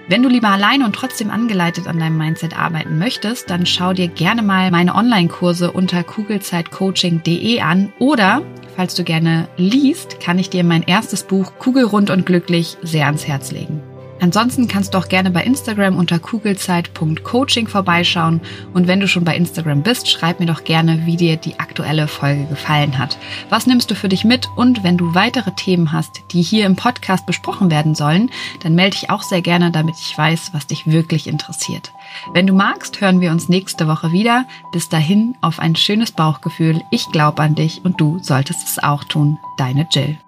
Wenn 0.09 0.23
du 0.23 0.29
lieber 0.29 0.51
alleine 0.51 0.85
und 0.85 0.95
trotzdem 0.95 1.31
angeleitet 1.31 1.89
an 1.89 1.99
deinem 1.99 2.17
Mindset 2.17 2.57
arbeiten 2.57 2.97
möchtest, 2.99 3.51
dann 3.51 3.67
schau 3.67 3.93
dir 3.93 4.07
gerne 4.07 4.43
mal 4.43 4.71
meine 4.71 4.95
Online-Kurse 4.95 5.73
unter 5.73 6.05
kugelzeitcoaching.de 6.05 7.61
an 7.61 7.93
oder 7.99 8.43
falls 8.77 8.95
du 8.95 9.03
gerne 9.03 9.49
liest, 9.57 10.21
kann 10.21 10.39
ich 10.39 10.49
dir 10.49 10.63
mein 10.63 10.83
erstes 10.83 11.25
Buch 11.25 11.55
Kugelrund 11.59 12.11
und 12.11 12.25
glücklich 12.25 12.77
sehr 12.83 13.07
ans 13.07 13.27
Herz 13.27 13.51
legen. 13.51 13.83
Ansonsten 14.21 14.69
kannst 14.69 14.95
du 14.95 14.99
auch 14.99 15.09
gerne 15.09 15.31
bei 15.31 15.43
Instagram 15.45 15.97
unter 15.97 16.19
kugelzeit.coaching 16.19 17.69
vorbeischauen 17.69 18.41
und 18.73 18.87
wenn 18.87 19.01
du 19.01 19.09
schon 19.09 19.25
bei 19.25 19.37
Instagram 19.37 19.83
bist, 19.83 20.09
schreib 20.09 20.41
mir 20.41 20.47
doch 20.47 20.65
gerne, 20.65 21.07
wie 21.07 21.17
dir 21.17 21.37
die 21.37 21.59
aktuelle 21.59 22.09
Folge 22.09 22.45
gefallen 22.47 22.99
hat. 22.99 23.19
Was 23.51 23.67
nimmst 23.67 23.91
du 23.91 23.95
für 23.95 24.09
dich 24.09 24.25
mit 24.25 24.49
und 24.57 24.83
wenn 24.85 24.97
du 24.97 25.15
weitere 25.15 25.53
Themen 25.53 25.93
hast, 25.93 26.23
die 26.33 26.43
hier 26.43 26.67
im 26.67 26.77
Podcast 26.77 27.27
besprochen 27.27 27.71
werden 27.71 27.95
sollen, 27.95 28.31
dann 28.63 28.75
melde 28.75 28.97
dich 28.99 29.11
auch 29.11 29.23
sehr 29.23 29.43
gerne, 29.43 29.71
damit 29.71 29.97
ich 30.01 30.17
weiß, 30.17 30.51
was 30.53 30.67
dich 30.67 30.87
wirklich 30.87 31.27
interessiert. 31.27 31.93
Wenn 32.33 32.47
du 32.47 32.55
magst, 32.55 33.01
hören 33.01 33.21
wir 33.21 33.31
uns 33.31 33.49
nächste 33.49 33.89
Woche 33.89 34.13
wieder. 34.13 34.47
Bis 34.73 34.89
dahin 34.89 35.37
auf 35.41 35.59
ein 35.59 35.77
schönes 35.77 36.13
Bauchgefühl. 36.13 36.81
Ich 36.91 37.11
glaube 37.13 37.43
an 37.43 37.55
dich 37.55 37.85
und 37.85 38.01
du 38.01 38.19
solltest 38.23 38.67
es 38.67 38.83
auch 38.83 39.05
tun. 39.05 39.39
Deine 39.59 39.87
Jill. 39.91 40.19